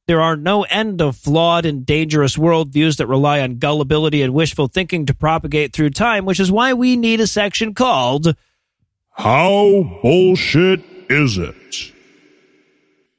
There 0.06 0.20
are 0.20 0.36
no 0.36 0.64
end 0.64 1.02
of 1.02 1.16
flawed 1.16 1.66
and 1.66 1.86
dangerous 1.86 2.36
worldviews 2.36 2.96
that 2.96 3.06
rely 3.06 3.42
on 3.42 3.58
gullibility 3.58 4.22
and 4.22 4.34
wishful 4.34 4.66
thinking 4.66 5.06
to 5.06 5.14
propagate 5.14 5.72
through 5.72 5.90
time, 5.90 6.24
which 6.24 6.40
is 6.40 6.50
why 6.50 6.72
we 6.72 6.96
need 6.96 7.20
a 7.20 7.26
section 7.26 7.74
called 7.74 8.34
How 9.12 10.00
bullshit 10.02 10.82
is 11.08 11.38
it? 11.38 11.92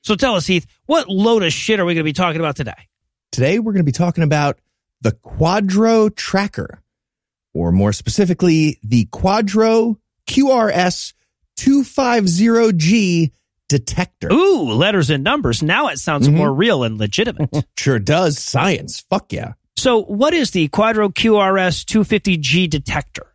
So 0.01 0.15
tell 0.15 0.35
us, 0.35 0.47
Heath, 0.47 0.65
what 0.87 1.07
load 1.07 1.43
of 1.43 1.53
shit 1.53 1.79
are 1.79 1.85
we 1.85 1.93
going 1.93 2.03
to 2.03 2.09
be 2.09 2.13
talking 2.13 2.41
about 2.41 2.55
today? 2.55 2.89
Today 3.31 3.59
we're 3.59 3.71
going 3.71 3.85
to 3.85 3.89
be 3.89 3.91
talking 3.91 4.23
about 4.23 4.59
the 4.99 5.11
Quadro 5.11 6.13
Tracker, 6.13 6.80
or 7.53 7.71
more 7.71 7.93
specifically, 7.93 8.79
the 8.83 9.05
Quadro 9.07 9.97
QRS 10.27 11.13
250G 11.57 13.31
detector. 13.69 14.31
Ooh, 14.31 14.63
letters 14.71 15.09
and 15.09 15.23
numbers. 15.23 15.63
Now 15.63 15.87
it 15.87 15.97
sounds 15.99 16.27
Mhm. 16.27 16.33
more 16.35 16.53
real 16.53 16.83
and 16.83 16.97
legitimate. 16.97 17.49
Sure 17.77 17.99
does. 17.99 18.37
Science. 18.37 18.99
Fuck 19.09 19.31
yeah. 19.33 19.53
so, 19.77 20.03
what 20.03 20.33
is 20.33 20.51
the 20.51 20.67
Quadro 20.69 21.11
QRS 21.13 21.83
250G 21.85 22.67
detector? 22.69 23.27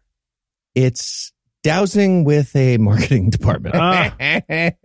It's 0.74 1.32
dowsing 1.64 2.24
with 2.24 2.54
a 2.54 2.76
marketing 2.76 3.30
department. 3.36 3.74
Ah, 3.76 4.14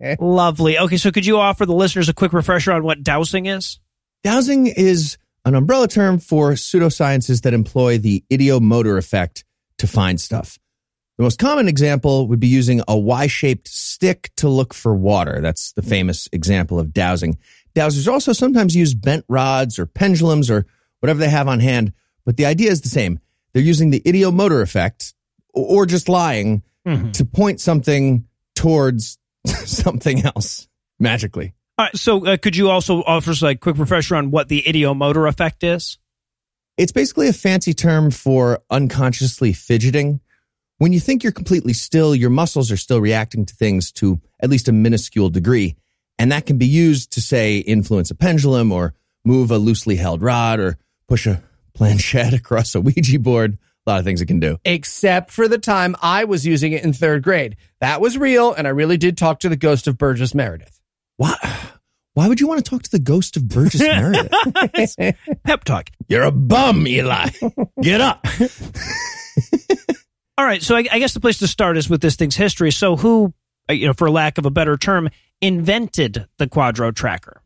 lovely. 0.20 0.78
Okay, 0.78 0.96
so 0.96 1.12
could 1.12 1.26
you 1.26 1.38
offer 1.38 1.64
the 1.66 1.74
listeners 1.74 2.08
a 2.08 2.14
quick 2.14 2.32
refresher 2.32 2.72
on 2.72 2.82
what 2.82 3.02
dowsing 3.04 3.46
is? 3.46 3.78
Dowsing 4.24 4.66
is 4.68 5.16
an 5.44 5.54
umbrella 5.54 5.88
term 5.88 6.18
for 6.18 6.52
pseudosciences 6.52 7.42
that 7.42 7.54
employ 7.54 7.98
the 7.98 8.24
ideomotor 8.30 8.98
effect 8.98 9.44
to 9.78 9.86
find 9.86 10.20
stuff. 10.20 10.58
The 11.18 11.24
most 11.24 11.38
common 11.38 11.68
example 11.68 12.26
would 12.28 12.40
be 12.40 12.48
using 12.48 12.82
a 12.88 12.96
Y 12.96 13.26
shaped 13.26 13.68
stick 13.68 14.30
to 14.36 14.48
look 14.48 14.72
for 14.72 14.94
water. 14.94 15.40
That's 15.40 15.72
the 15.72 15.82
famous 15.82 16.28
example 16.32 16.78
of 16.78 16.92
dowsing. 16.92 17.38
Dowsers 17.74 18.10
also 18.10 18.32
sometimes 18.32 18.76
use 18.76 18.94
bent 18.94 19.24
rods 19.28 19.78
or 19.78 19.86
pendulums 19.86 20.50
or 20.50 20.66
whatever 21.00 21.18
they 21.18 21.28
have 21.28 21.48
on 21.48 21.60
hand, 21.60 21.92
but 22.24 22.36
the 22.36 22.46
idea 22.46 22.70
is 22.70 22.80
the 22.80 22.88
same. 22.88 23.18
They're 23.52 23.62
using 23.62 23.90
the 23.90 24.00
ideomotor 24.00 24.62
effect 24.62 25.14
or 25.52 25.84
just 25.84 26.08
lying 26.08 26.62
mm-hmm. 26.86 27.10
to 27.12 27.24
point 27.24 27.60
something 27.60 28.26
towards 28.54 29.18
something 29.46 30.24
else 30.24 30.68
magically. 30.98 31.54
All 31.82 31.86
right, 31.86 31.96
so 31.96 32.24
uh, 32.24 32.36
could 32.36 32.54
you 32.54 32.70
also 32.70 33.02
offer 33.02 33.32
us 33.32 33.42
like 33.42 33.58
quick 33.58 33.76
refresher 33.76 34.14
on 34.14 34.30
what 34.30 34.46
the 34.46 34.62
ideomotor 34.62 35.28
effect 35.28 35.64
is? 35.64 35.98
It's 36.76 36.92
basically 36.92 37.26
a 37.26 37.32
fancy 37.32 37.74
term 37.74 38.12
for 38.12 38.60
unconsciously 38.70 39.52
fidgeting. 39.52 40.20
When 40.78 40.92
you 40.92 41.00
think 41.00 41.24
you're 41.24 41.32
completely 41.32 41.72
still, 41.72 42.14
your 42.14 42.30
muscles 42.30 42.70
are 42.70 42.76
still 42.76 43.00
reacting 43.00 43.46
to 43.46 43.56
things 43.56 43.90
to 43.94 44.20
at 44.40 44.48
least 44.48 44.68
a 44.68 44.72
minuscule 44.72 45.28
degree. 45.28 45.74
And 46.20 46.30
that 46.30 46.46
can 46.46 46.56
be 46.56 46.66
used 46.66 47.14
to, 47.14 47.20
say, 47.20 47.58
influence 47.58 48.12
a 48.12 48.14
pendulum 48.14 48.70
or 48.70 48.94
move 49.24 49.50
a 49.50 49.58
loosely 49.58 49.96
held 49.96 50.22
rod 50.22 50.60
or 50.60 50.78
push 51.08 51.26
a 51.26 51.42
planchette 51.74 52.32
across 52.32 52.76
a 52.76 52.80
Ouija 52.80 53.18
board. 53.18 53.58
A 53.88 53.90
lot 53.90 53.98
of 53.98 54.04
things 54.04 54.20
it 54.20 54.26
can 54.26 54.38
do. 54.38 54.56
Except 54.64 55.32
for 55.32 55.48
the 55.48 55.58
time 55.58 55.96
I 56.00 56.26
was 56.26 56.46
using 56.46 56.74
it 56.74 56.84
in 56.84 56.92
third 56.92 57.24
grade. 57.24 57.56
That 57.80 58.00
was 58.00 58.16
real, 58.16 58.52
and 58.54 58.68
I 58.68 58.70
really 58.70 58.98
did 58.98 59.18
talk 59.18 59.40
to 59.40 59.48
the 59.48 59.56
ghost 59.56 59.88
of 59.88 59.98
Burgess 59.98 60.32
Meredith. 60.32 60.78
Why, 61.16 61.36
why 62.14 62.28
would 62.28 62.40
you 62.40 62.46
want 62.46 62.64
to 62.64 62.68
talk 62.68 62.82
to 62.82 62.90
the 62.90 62.98
ghost 62.98 63.36
of 63.36 63.48
Burgess 63.48 63.80
Meredith? 63.80 64.32
Pep 65.44 65.64
talk. 65.64 65.90
You're 66.08 66.24
a 66.24 66.32
bum, 66.32 66.86
Eli. 66.86 67.30
Get 67.80 68.00
up. 68.00 68.26
All 70.38 70.44
right, 70.44 70.62
so 70.62 70.76
I, 70.76 70.84
I 70.90 70.98
guess 70.98 71.14
the 71.14 71.20
place 71.20 71.38
to 71.40 71.46
start 71.46 71.76
is 71.76 71.88
with 71.88 72.00
this 72.00 72.16
thing's 72.16 72.36
history. 72.36 72.70
So, 72.70 72.96
who, 72.96 73.34
uh, 73.70 73.74
you 73.74 73.86
know, 73.86 73.92
for 73.92 74.10
lack 74.10 74.38
of 74.38 74.46
a 74.46 74.50
better 74.50 74.76
term, 74.76 75.10
invented 75.40 76.26
the 76.38 76.46
Quadro 76.46 76.94
tracker? 76.94 77.42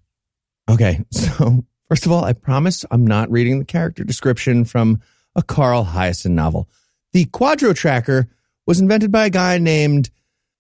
Okay, 0.68 1.04
so 1.10 1.64
first 1.88 2.06
of 2.06 2.12
all, 2.12 2.24
I 2.24 2.32
promise 2.32 2.84
I'm 2.90 3.06
not 3.06 3.30
reading 3.30 3.58
the 3.58 3.64
character 3.64 4.04
description 4.04 4.64
from 4.64 5.00
a 5.34 5.42
Carl 5.42 5.84
Hiaasen 5.84 6.30
novel. 6.30 6.68
The 7.12 7.26
Quadro 7.26 7.74
Tracker 7.74 8.28
was 8.66 8.80
invented 8.80 9.12
by 9.12 9.26
a 9.26 9.30
guy 9.30 9.58
named 9.58 10.10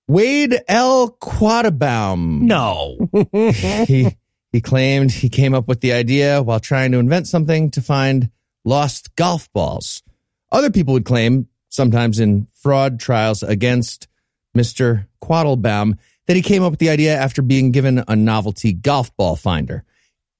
Wade 0.08 0.60
L. 0.68 1.10
Quattlebaum. 1.10 2.42
No. 2.42 2.96
he 3.86 4.16
he 4.52 4.60
claimed 4.60 5.10
he 5.10 5.28
came 5.28 5.54
up 5.54 5.68
with 5.68 5.80
the 5.80 5.92
idea 5.92 6.42
while 6.42 6.60
trying 6.60 6.92
to 6.92 6.98
invent 6.98 7.26
something 7.26 7.70
to 7.72 7.82
find 7.82 8.30
lost 8.64 9.14
golf 9.16 9.52
balls. 9.52 10.02
Other 10.52 10.70
people 10.70 10.94
would 10.94 11.04
claim 11.04 11.48
sometimes 11.68 12.18
in 12.18 12.46
fraud 12.54 12.98
trials 12.98 13.42
against 13.42 14.08
Mr. 14.56 15.06
Quattlebaum, 15.22 15.98
that 16.26 16.36
he 16.36 16.42
came 16.42 16.62
up 16.62 16.72
with 16.72 16.80
the 16.80 16.90
idea 16.90 17.16
after 17.16 17.42
being 17.42 17.70
given 17.70 18.02
a 18.08 18.16
novelty 18.16 18.72
golf 18.72 19.14
ball 19.16 19.36
finder. 19.36 19.84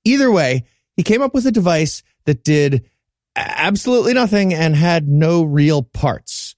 Either 0.04 0.30
way, 0.30 0.64
he 0.96 1.02
came 1.02 1.22
up 1.22 1.34
with 1.34 1.46
a 1.46 1.52
device 1.52 2.02
that 2.24 2.42
did 2.42 2.88
absolutely 3.36 4.14
nothing 4.14 4.52
and 4.52 4.74
had 4.74 5.06
no 5.06 5.44
real 5.44 5.82
parts. 5.82 6.55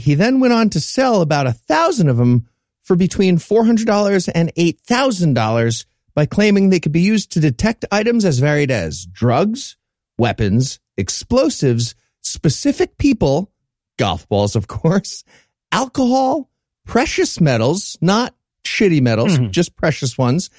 He 0.00 0.14
then 0.14 0.40
went 0.40 0.54
on 0.54 0.70
to 0.70 0.80
sell 0.80 1.20
about 1.20 1.46
a 1.46 1.52
thousand 1.52 2.08
of 2.08 2.16
them 2.16 2.48
for 2.82 2.96
between 2.96 3.36
$400 3.36 4.30
and 4.34 4.54
$8,000 4.54 5.84
by 6.14 6.26
claiming 6.26 6.70
they 6.70 6.80
could 6.80 6.92
be 6.92 7.02
used 7.02 7.32
to 7.32 7.40
detect 7.40 7.84
items 7.92 8.24
as 8.24 8.38
varied 8.38 8.70
as 8.70 9.06
drugs, 9.06 9.76
weapons, 10.18 10.80
explosives, 10.96 11.94
specific 12.22 12.98
people, 12.98 13.52
golf 13.98 14.28
balls, 14.28 14.56
of 14.56 14.66
course, 14.66 15.22
alcohol, 15.70 16.50
precious 16.86 17.40
metals, 17.40 17.96
not 18.00 18.34
shitty 18.64 19.00
metals, 19.00 19.38
mm-hmm. 19.38 19.50
just 19.50 19.76
precious 19.76 20.16
ones, 20.16 20.50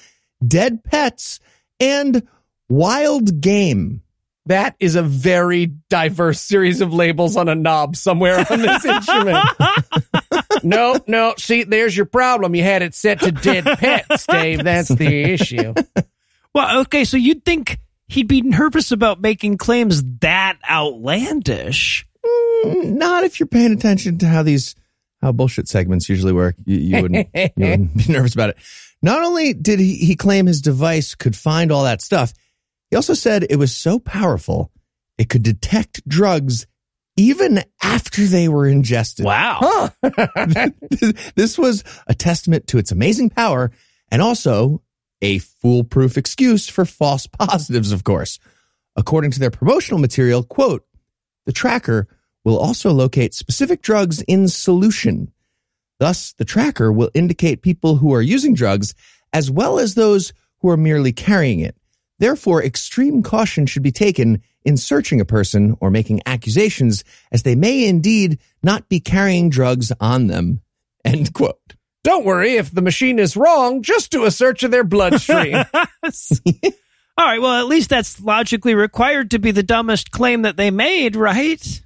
dead 0.46 0.84
pets, 0.84 1.40
and 1.80 2.26
wild 2.68 3.40
game. 3.40 4.02
That 4.46 4.74
is 4.80 4.96
a 4.96 5.02
very 5.02 5.66
diverse 5.88 6.40
series 6.40 6.80
of 6.80 6.92
labels 6.92 7.36
on 7.36 7.48
a 7.48 7.54
knob 7.54 7.94
somewhere 7.94 8.44
on 8.50 8.60
this 8.60 8.84
instrument. 8.84 9.38
no, 10.64 10.98
no. 11.06 11.34
See, 11.38 11.62
there's 11.62 11.96
your 11.96 12.06
problem. 12.06 12.54
You 12.54 12.64
had 12.64 12.82
it 12.82 12.94
set 12.94 13.20
to 13.20 13.30
dead 13.30 13.64
pets, 13.64 14.26
Dave. 14.26 14.64
That's 14.64 14.88
the 14.88 15.22
issue. 15.22 15.74
Well, 16.54 16.80
okay, 16.80 17.04
so 17.04 17.16
you'd 17.16 17.44
think 17.44 17.78
he'd 18.08 18.28
be 18.28 18.42
nervous 18.42 18.90
about 18.90 19.20
making 19.20 19.58
claims 19.58 20.02
that 20.20 20.58
outlandish. 20.68 22.06
Mm, 22.24 22.94
Not 22.94 23.24
if 23.24 23.40
you're 23.40 23.46
paying 23.46 23.72
attention 23.72 24.18
to 24.18 24.26
how 24.26 24.42
these 24.42 24.74
how 25.20 25.30
bullshit 25.32 25.68
segments 25.68 26.08
usually 26.08 26.32
work. 26.32 26.56
You, 26.64 26.76
you 26.78 27.02
wouldn't 27.02 27.28
you 27.34 27.50
wouldn't 27.56 27.96
be 27.96 28.12
nervous 28.12 28.34
about 28.34 28.50
it. 28.50 28.56
Not 29.02 29.22
only 29.22 29.54
did 29.54 29.78
he, 29.78 29.96
he 29.96 30.14
claim 30.16 30.46
his 30.46 30.60
device 30.60 31.14
could 31.14 31.36
find 31.36 31.72
all 31.72 31.84
that 31.84 32.02
stuff, 32.02 32.32
he 32.92 32.96
also 32.96 33.14
said 33.14 33.46
it 33.48 33.56
was 33.56 33.74
so 33.74 33.98
powerful 33.98 34.70
it 35.16 35.30
could 35.30 35.42
detect 35.42 36.06
drugs 36.06 36.66
even 37.16 37.64
after 37.82 38.26
they 38.26 38.50
were 38.50 38.66
ingested. 38.66 39.24
Wow. 39.24 39.88
this 41.34 41.56
was 41.56 41.84
a 42.06 42.14
testament 42.14 42.66
to 42.66 42.76
its 42.76 42.92
amazing 42.92 43.30
power 43.30 43.72
and 44.10 44.20
also 44.20 44.82
a 45.22 45.38
foolproof 45.38 46.18
excuse 46.18 46.68
for 46.68 46.84
false 46.84 47.26
positives, 47.26 47.92
of 47.92 48.04
course. 48.04 48.38
According 48.94 49.30
to 49.30 49.40
their 49.40 49.50
promotional 49.50 49.98
material, 49.98 50.42
quote, 50.42 50.84
the 51.46 51.52
tracker 51.52 52.08
will 52.44 52.58
also 52.58 52.92
locate 52.92 53.32
specific 53.32 53.80
drugs 53.80 54.20
in 54.20 54.48
solution. 54.48 55.32
Thus, 55.98 56.34
the 56.34 56.44
tracker 56.44 56.92
will 56.92 57.10
indicate 57.14 57.62
people 57.62 57.96
who 57.96 58.12
are 58.12 58.20
using 58.20 58.52
drugs 58.52 58.94
as 59.32 59.50
well 59.50 59.78
as 59.78 59.94
those 59.94 60.34
who 60.60 60.68
are 60.68 60.76
merely 60.76 61.14
carrying 61.14 61.60
it. 61.60 61.74
Therefore, 62.18 62.62
extreme 62.62 63.22
caution 63.22 63.66
should 63.66 63.82
be 63.82 63.92
taken 63.92 64.42
in 64.64 64.76
searching 64.76 65.20
a 65.20 65.24
person 65.24 65.76
or 65.80 65.90
making 65.90 66.22
accusations 66.26 67.04
as 67.32 67.42
they 67.42 67.54
may 67.54 67.86
indeed 67.86 68.38
not 68.62 68.88
be 68.88 69.00
carrying 69.00 69.50
drugs 69.50 69.92
on 70.00 70.28
them. 70.28 70.60
End 71.04 71.32
quote. 71.32 71.58
Don't 72.04 72.24
worry 72.24 72.54
if 72.54 72.72
the 72.72 72.82
machine 72.82 73.18
is 73.18 73.36
wrong. 73.36 73.82
Just 73.82 74.10
do 74.10 74.24
a 74.24 74.30
search 74.30 74.62
of 74.62 74.70
their 74.70 74.84
bloodstream. 74.84 75.56
All 75.74 77.26
right, 77.26 77.40
well, 77.40 77.60
at 77.60 77.66
least 77.66 77.90
that's 77.90 78.20
logically 78.20 78.74
required 78.74 79.30
to 79.32 79.38
be 79.38 79.50
the 79.50 79.62
dumbest 79.62 80.10
claim 80.10 80.42
that 80.42 80.56
they 80.56 80.70
made, 80.70 81.14
right? 81.14 81.82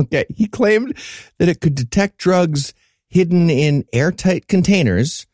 Okay. 0.00 0.24
He 0.34 0.46
claimed 0.46 0.96
that 1.38 1.48
it 1.48 1.60
could 1.60 1.74
detect 1.74 2.16
drugs 2.16 2.72
hidden 3.08 3.50
in 3.50 3.84
airtight 3.92 4.48
containers, 4.48 5.26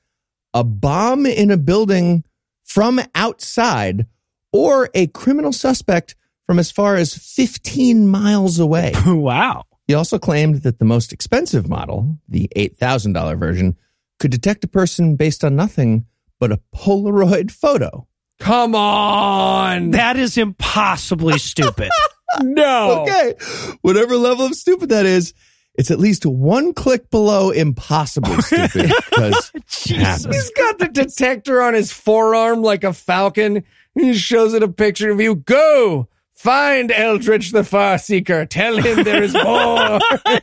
a 0.53 0.65
bomb 0.65 1.25
in 1.25 1.51
a 1.51 1.57
building 1.57 2.25
from 2.67 3.01
outside, 3.15 4.07
or 4.53 4.91
a 4.93 5.07
criminal 5.07 5.53
suspect 5.53 6.15
from 6.47 6.59
as 6.59 6.71
far 6.71 6.97
as 6.97 7.15
15 7.15 8.09
miles 8.09 8.59
away. 8.59 8.93
wow. 9.07 9.65
He 9.87 9.95
also 9.95 10.19
claimed 10.19 10.63
that 10.63 10.79
the 10.79 10.85
most 10.85 11.13
expensive 11.13 11.69
model, 11.69 12.19
the 12.29 12.51
$8,000 12.57 13.39
version, 13.39 13.77
could 14.19 14.31
detect 14.31 14.65
a 14.65 14.69
person 14.69 15.17
based 15.17 15.45
on 15.45 15.57
nothing 15.57 16.07
but 16.39 16.53
a 16.53 16.61
Polaroid 16.75 17.51
photo. 17.63 18.07
Come 18.39 18.75
on. 18.75 19.93
That 19.93 20.17
is 20.17 20.37
impossibly 20.37 21.39
stupid. 21.39 21.91
no. 22.43 23.03
Okay. 23.03 23.35
Whatever 23.81 24.17
level 24.17 24.47
of 24.47 24.55
stupid 24.55 24.91
that 24.91 25.07
is, 25.07 25.33
it's 25.79 25.91
at 25.91 25.99
least 25.99 26.25
one 26.27 26.73
click 26.75 27.11
below 27.11 27.51
impossibly 27.51 28.37
stupid. 28.43 28.93
Because 29.11 29.51
He's 29.85 30.51
got 30.51 30.79
the 30.79 30.89
detector 30.93 31.63
on 31.63 31.75
his 31.75 31.93
forearm 31.93 32.63
like 32.63 32.85
a 32.85 32.93
falcon. 32.93 33.65
He 33.95 34.15
shows 34.15 34.55
it 34.55 34.63
a 34.63 34.69
picture 34.69 35.11
of 35.11 35.21
you. 35.21 35.37
Go 35.37 36.09
find 36.35 36.91
Eldritch 36.91 37.53
the 37.53 37.65
Far 37.65 37.99
Seeker. 37.99 38.47
Tell 38.47 38.77
him 38.77 39.05
there 39.05 39.23
is 39.23 39.35
more. 39.45 39.99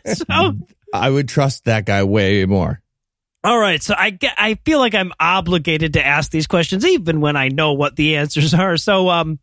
so, 0.05 0.57
I 0.93 1.09
would 1.09 1.27
trust 1.29 1.65
that 1.65 1.85
guy 1.85 2.03
way 2.03 2.45
more. 2.45 2.81
all 3.43 3.57
right, 3.59 3.81
so 3.81 3.93
I 3.97 4.09
get, 4.11 4.33
I 4.37 4.55
feel 4.65 4.79
like 4.79 4.95
I'm 4.95 5.11
obligated 5.19 5.93
to 5.93 6.05
ask 6.05 6.31
these 6.31 6.47
questions 6.47 6.85
even 6.85 7.21
when 7.21 7.35
I 7.35 7.49
know 7.49 7.73
what 7.73 7.95
the 7.95 8.15
answers 8.17 8.53
are. 8.53 8.77
So, 8.77 9.09
um, 9.09 9.39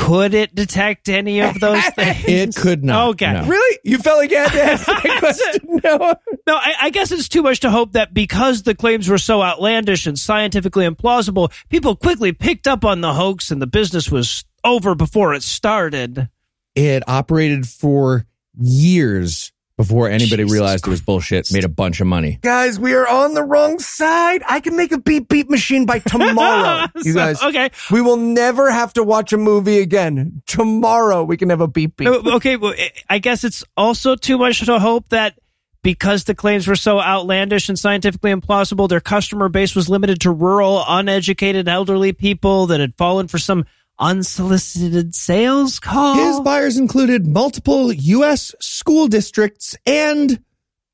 could 0.00 0.32
it 0.34 0.54
detect 0.54 1.08
any 1.08 1.40
of 1.40 1.60
those 1.60 1.84
things? 1.90 2.24
It 2.26 2.56
could 2.56 2.82
not. 2.82 3.10
Okay. 3.10 3.32
no. 3.32 3.46
really? 3.46 3.78
You 3.84 3.98
felt 3.98 4.18
like 4.18 4.30
you 4.30 4.38
had 4.38 4.52
to 4.52 4.62
ask 4.62 4.86
that 4.86 5.18
question? 5.18 5.80
No. 5.84 6.14
No, 6.46 6.56
I, 6.56 6.74
I 6.82 6.90
guess 6.90 7.12
it's 7.12 7.28
too 7.28 7.42
much 7.42 7.60
to 7.60 7.70
hope 7.70 7.92
that 7.92 8.14
because 8.14 8.62
the 8.62 8.74
claims 8.74 9.08
were 9.08 9.18
so 9.18 9.42
outlandish 9.42 10.06
and 10.06 10.18
scientifically 10.18 10.88
implausible, 10.88 11.52
people 11.68 11.96
quickly 11.96 12.32
picked 12.32 12.66
up 12.66 12.84
on 12.84 13.02
the 13.02 13.12
hoax 13.12 13.50
and 13.50 13.60
the 13.60 13.66
business 13.66 14.10
was 14.10 14.44
over 14.64 14.94
before 14.94 15.34
it 15.34 15.42
started. 15.42 16.28
It 16.74 17.02
operated 17.06 17.68
for 17.68 18.26
years 18.58 19.52
before 19.80 20.08
anybody 20.10 20.42
Jesus 20.44 20.52
realized 20.52 20.86
it 20.86 20.90
was 20.90 21.00
bullshit, 21.00 21.52
made 21.52 21.64
a 21.64 21.68
bunch 21.68 22.00
of 22.00 22.06
money. 22.06 22.38
Guys, 22.42 22.78
we 22.78 22.92
are 22.94 23.08
on 23.08 23.34
the 23.34 23.42
wrong 23.42 23.78
side. 23.78 24.42
I 24.48 24.60
can 24.60 24.76
make 24.76 24.92
a 24.92 24.98
beep 24.98 25.28
beep 25.28 25.48
machine 25.48 25.86
by 25.86 25.98
tomorrow. 26.06 26.86
you 27.02 27.14
guys. 27.14 27.42
okay. 27.42 27.70
We 27.90 28.02
will 28.02 28.16
never 28.18 28.70
have 28.70 28.92
to 28.94 29.02
watch 29.02 29.32
a 29.32 29.38
movie 29.38 29.78
again. 29.80 30.42
Tomorrow 30.46 31.24
we 31.24 31.36
can 31.36 31.50
have 31.50 31.60
a 31.60 31.68
beep 31.68 31.96
beep. 31.96 32.08
Uh, 32.08 32.36
okay, 32.36 32.56
well, 32.56 32.74
I- 32.76 32.90
I 33.08 33.18
guess 33.18 33.44
it's 33.44 33.64
also 33.76 34.16
too 34.16 34.36
much 34.38 34.64
to 34.66 34.78
hope 34.78 35.08
that 35.10 35.38
because 35.82 36.24
the 36.24 36.34
claims 36.34 36.66
were 36.66 36.76
so 36.76 37.00
outlandish 37.00 37.70
and 37.70 37.78
scientifically 37.78 38.32
implausible, 38.32 38.86
their 38.88 39.00
customer 39.00 39.48
base 39.48 39.74
was 39.74 39.88
limited 39.88 40.20
to 40.20 40.30
rural, 40.30 40.84
uneducated, 40.86 41.68
elderly 41.68 42.12
people 42.12 42.66
that 42.66 42.80
had 42.80 42.94
fallen 42.98 43.28
for 43.28 43.38
some 43.38 43.64
unsolicited 44.00 45.14
sales 45.14 45.78
call. 45.78 46.14
His 46.14 46.40
buyers 46.40 46.76
included 46.78 47.26
multiple 47.26 47.92
U.S. 47.92 48.54
school 48.60 49.06
districts 49.06 49.76
and 49.86 50.42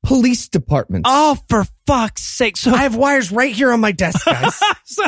police 0.03 0.47
departments. 0.47 1.09
oh, 1.11 1.37
for 1.49 1.65
fuck's 1.85 2.21
sake! 2.23 2.57
So 2.57 2.71
I 2.71 2.79
have 2.83 2.95
wires 2.95 3.31
right 3.31 3.53
here 3.53 3.71
on 3.71 3.79
my 3.79 3.91
desk, 3.91 4.25
guys. 4.25 4.59
So- 4.85 5.03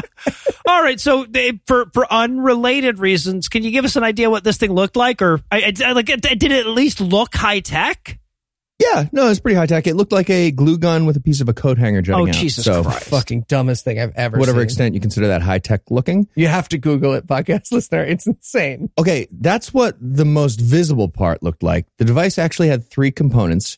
all 0.67 0.83
right. 0.83 0.99
So 0.99 1.25
they, 1.25 1.61
for 1.65 1.89
for 1.93 2.11
unrelated 2.11 2.99
reasons, 2.99 3.47
can 3.47 3.63
you 3.63 3.71
give 3.71 3.85
us 3.85 3.95
an 3.95 4.03
idea 4.03 4.29
what 4.29 4.43
this 4.43 4.57
thing 4.57 4.73
looked 4.73 4.95
like, 4.97 5.21
or 5.21 5.39
I, 5.51 5.73
I, 5.83 5.93
like 5.93 6.07
did 6.07 6.43
it 6.43 6.51
at 6.51 6.67
least 6.67 6.99
look 7.01 7.33
high 7.33 7.61
tech? 7.61 8.19
Yeah, 8.79 9.07
no, 9.11 9.29
it's 9.29 9.41
pretty 9.41 9.55
high 9.57 9.65
tech. 9.65 9.87
It 9.87 9.95
looked 9.95 10.13
like 10.13 10.29
a 10.29 10.51
glue 10.51 10.77
gun 10.77 11.05
with 11.05 11.17
a 11.17 11.19
piece 11.19 11.41
of 11.41 11.49
a 11.49 11.53
coat 11.53 11.77
hanger 11.77 12.01
jutting 12.01 12.25
Oh, 12.25 12.27
out. 12.29 12.33
Jesus 12.33 12.63
so, 12.63 12.81
Christ. 12.83 13.03
Fucking 13.09 13.41
dumbest 13.49 13.83
thing 13.83 13.99
I've 13.99 14.15
ever 14.15 14.37
whatever 14.39 14.59
seen. 14.59 14.63
extent 14.63 14.95
you 14.95 15.01
consider 15.01 15.27
that 15.27 15.41
high 15.41 15.59
tech 15.59 15.81
looking. 15.89 16.29
You 16.35 16.47
have 16.47 16.69
to 16.69 16.77
Google 16.77 17.13
it, 17.13 17.27
podcast 17.27 17.71
listener. 17.73 18.03
It's 18.05 18.25
insane. 18.25 18.89
Okay, 18.97 19.27
that's 19.31 19.73
what 19.73 19.97
the 19.99 20.23
most 20.23 20.61
visible 20.61 21.09
part 21.09 21.43
looked 21.43 21.61
like. 21.61 21.87
The 21.97 22.05
device 22.05 22.37
actually 22.39 22.69
had 22.69 22.89
three 22.89 23.11
components. 23.11 23.77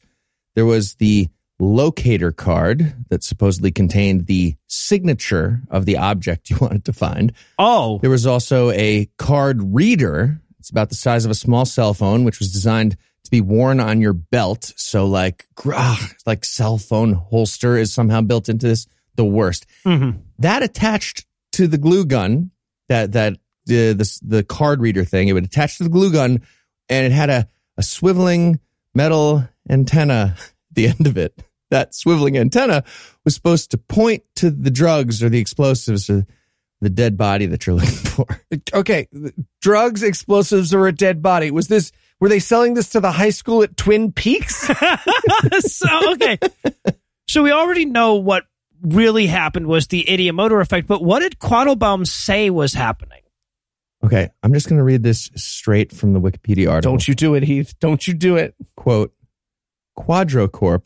There 0.53 0.65
was 0.65 0.93
the 0.95 1.29
locator 1.59 2.31
card 2.31 2.93
that 3.09 3.23
supposedly 3.23 3.71
contained 3.71 4.25
the 4.27 4.55
signature 4.67 5.61
of 5.71 5.85
the 5.85 5.97
object 5.97 6.49
you 6.51 6.57
wanted 6.61 6.85
to 6.85 6.93
find. 6.93 7.33
Oh, 7.57 7.97
There 7.99 8.09
was 8.11 8.27
also 8.27 8.69
a 8.71 9.09
card 9.17 9.73
reader. 9.73 10.39
It's 10.59 10.69
about 10.69 10.89
the 10.89 10.95
size 10.95 11.25
of 11.25 11.31
a 11.31 11.35
small 11.35 11.65
cell 11.65 11.95
phone, 11.95 12.23
which 12.23 12.37
was 12.37 12.51
designed 12.51 12.97
to 13.23 13.31
be 13.31 13.41
worn 13.41 13.79
on 13.79 14.01
your 14.01 14.13
belt. 14.13 14.73
So 14.75 15.05
like, 15.07 15.47
gr- 15.55 15.73
ah, 15.75 16.09
like 16.25 16.43
cell 16.45 16.77
phone 16.77 17.13
holster 17.13 17.77
is 17.77 17.93
somehow 17.93 18.21
built 18.21 18.49
into 18.49 18.67
this. 18.67 18.87
The 19.15 19.25
worst. 19.25 19.65
Mhm. 19.85 20.21
That 20.39 20.63
attached 20.63 21.25
to 21.53 21.67
the 21.67 21.77
glue 21.77 22.05
gun, 22.05 22.51
that 22.87 23.11
that 23.11 23.37
the 23.65 23.91
the 23.93 24.19
the 24.23 24.43
card 24.43 24.79
reader 24.79 25.03
thing, 25.03 25.27
it 25.27 25.33
would 25.33 25.43
attach 25.43 25.77
to 25.77 25.83
the 25.83 25.89
glue 25.89 26.11
gun, 26.11 26.41
and 26.87 27.05
it 27.05 27.11
had 27.11 27.29
a 27.29 27.47
a 27.77 27.81
swiveling 27.81 28.59
metal 28.95 29.47
antenna 29.69 30.35
at 30.37 30.53
the 30.75 30.87
end 30.97 31.07
of 31.07 31.17
it. 31.17 31.37
That 31.71 31.91
swiveling 31.91 32.37
antenna 32.37 32.83
was 33.25 33.35
supposed 33.35 33.71
to 33.71 33.77
point 33.77 34.23
to 34.37 34.49
the 34.49 34.71
drugs 34.71 35.21
or 35.21 35.29
the 35.29 35.39
explosives 35.39 36.09
or 36.09 36.25
the 36.79 36.89
dead 36.89 37.17
body 37.17 37.45
that 37.47 37.67
you're 37.67 37.75
looking 37.81 37.89
for. 37.91 38.25
Okay, 38.73 39.07
drugs, 39.61 40.03
explosives, 40.03 40.73
or 40.73 40.87
a 40.87 40.91
dead 40.93 41.21
body. 41.21 41.51
Was 41.51 41.67
this 41.67 41.91
Were 42.21 42.29
they 42.29 42.39
selling 42.39 42.75
this 42.75 42.89
to 42.89 42.99
the 42.99 43.11
high 43.11 43.31
school 43.31 43.63
at 43.63 43.75
Twin 43.75 44.11
Peaks? 44.11 44.69
so 45.59 46.13
okay. 46.13 46.37
So 47.27 47.41
we 47.41 47.51
already 47.51 47.85
know 47.85 48.15
what 48.15 48.45
really 48.81 49.25
happened 49.25 49.65
was 49.65 49.87
the 49.87 50.05
ideomotor 50.07 50.61
effect, 50.61 50.87
but 50.87 51.03
what 51.03 51.19
did 51.19 51.39
Quattlebaum 51.39 52.07
say 52.07 52.51
was 52.51 52.73
happening? 52.73 53.21
Okay, 54.03 54.29
I'm 54.43 54.53
just 54.53 54.69
going 54.69 54.77
to 54.77 54.83
read 54.83 55.03
this 55.03 55.31
straight 55.35 55.91
from 55.91 56.13
the 56.13 56.21
Wikipedia 56.21 56.69
article. 56.69 56.91
Don't 56.91 57.07
you 57.07 57.15
do 57.15 57.33
it, 57.33 57.43
Heath. 57.43 57.73
Don't 57.79 58.07
you 58.07 58.13
do 58.13 58.35
it. 58.35 58.55
Quote 58.75 59.13
QuadroCorp 59.97 60.83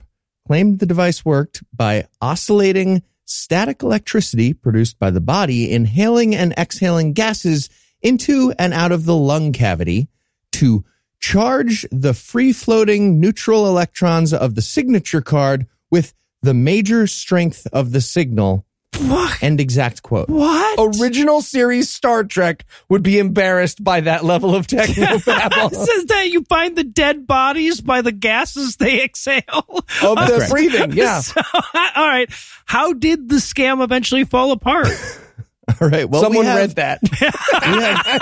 claimed 0.47 0.79
the 0.79 0.85
device 0.85 1.25
worked 1.25 1.63
by 1.73 2.07
oscillating 2.21 3.03
static 3.25 3.83
electricity 3.83 4.53
produced 4.53 4.99
by 4.99 5.09
the 5.09 5.21
body 5.21 5.71
inhaling 5.71 6.33
and 6.35 6.53
exhaling 6.53 7.11
gases 7.13 7.69
into 8.01 8.53
and 8.57 8.73
out 8.73 8.91
of 8.91 9.05
the 9.05 9.15
lung 9.15 9.51
cavity 9.51 10.07
to 10.51 10.85
charge 11.25 11.85
the 11.91 12.13
free 12.13 12.53
floating 12.53 13.19
neutral 13.19 13.67
electrons 13.67 14.31
of 14.33 14.53
the 14.55 14.61
signature 14.61 15.21
card 15.21 15.65
with 15.89 16.13
the 16.41 16.53
major 16.53 17.07
strength 17.07 17.65
of 17.73 17.91
the 17.91 18.01
signal. 18.01 18.65
What? 18.99 19.41
End 19.43 19.59
exact 19.59 20.03
quote. 20.03 20.29
What? 20.29 20.79
Original 21.01 21.41
series 21.41 21.89
Star 21.89 22.23
Trek 22.23 22.63
would 22.89 23.01
be 23.03 23.17
embarrassed 23.19 23.83
by 23.83 24.01
that 24.01 24.23
level 24.23 24.55
of 24.55 24.67
technobabble. 24.67 25.71
says 25.73 26.05
that 26.05 26.29
you 26.29 26.43
find 26.47 26.77
the 26.77 26.83
dead 26.83 27.25
bodies 27.27 27.81
by 27.81 28.01
the 28.01 28.11
gases 28.13 28.75
they 28.77 29.03
exhale. 29.03 29.41
of 29.57 29.85
the 30.15 30.33
correct. 30.37 30.51
breathing, 30.51 30.91
yeah. 30.93 31.19
So, 31.21 31.41
all 31.73 32.07
right. 32.07 32.29
How 32.65 32.93
did 32.93 33.27
the 33.29 33.37
scam 33.37 33.83
eventually 33.83 34.23
fall 34.25 34.51
apart? 34.51 34.87
All 35.81 35.89
right. 35.89 36.07
Well, 36.07 36.21
we 36.21 36.25
Someone 36.27 36.45
have- 36.45 36.57
read 36.57 36.75
that. 36.75 36.99
we 37.01 37.81
have- 37.81 38.21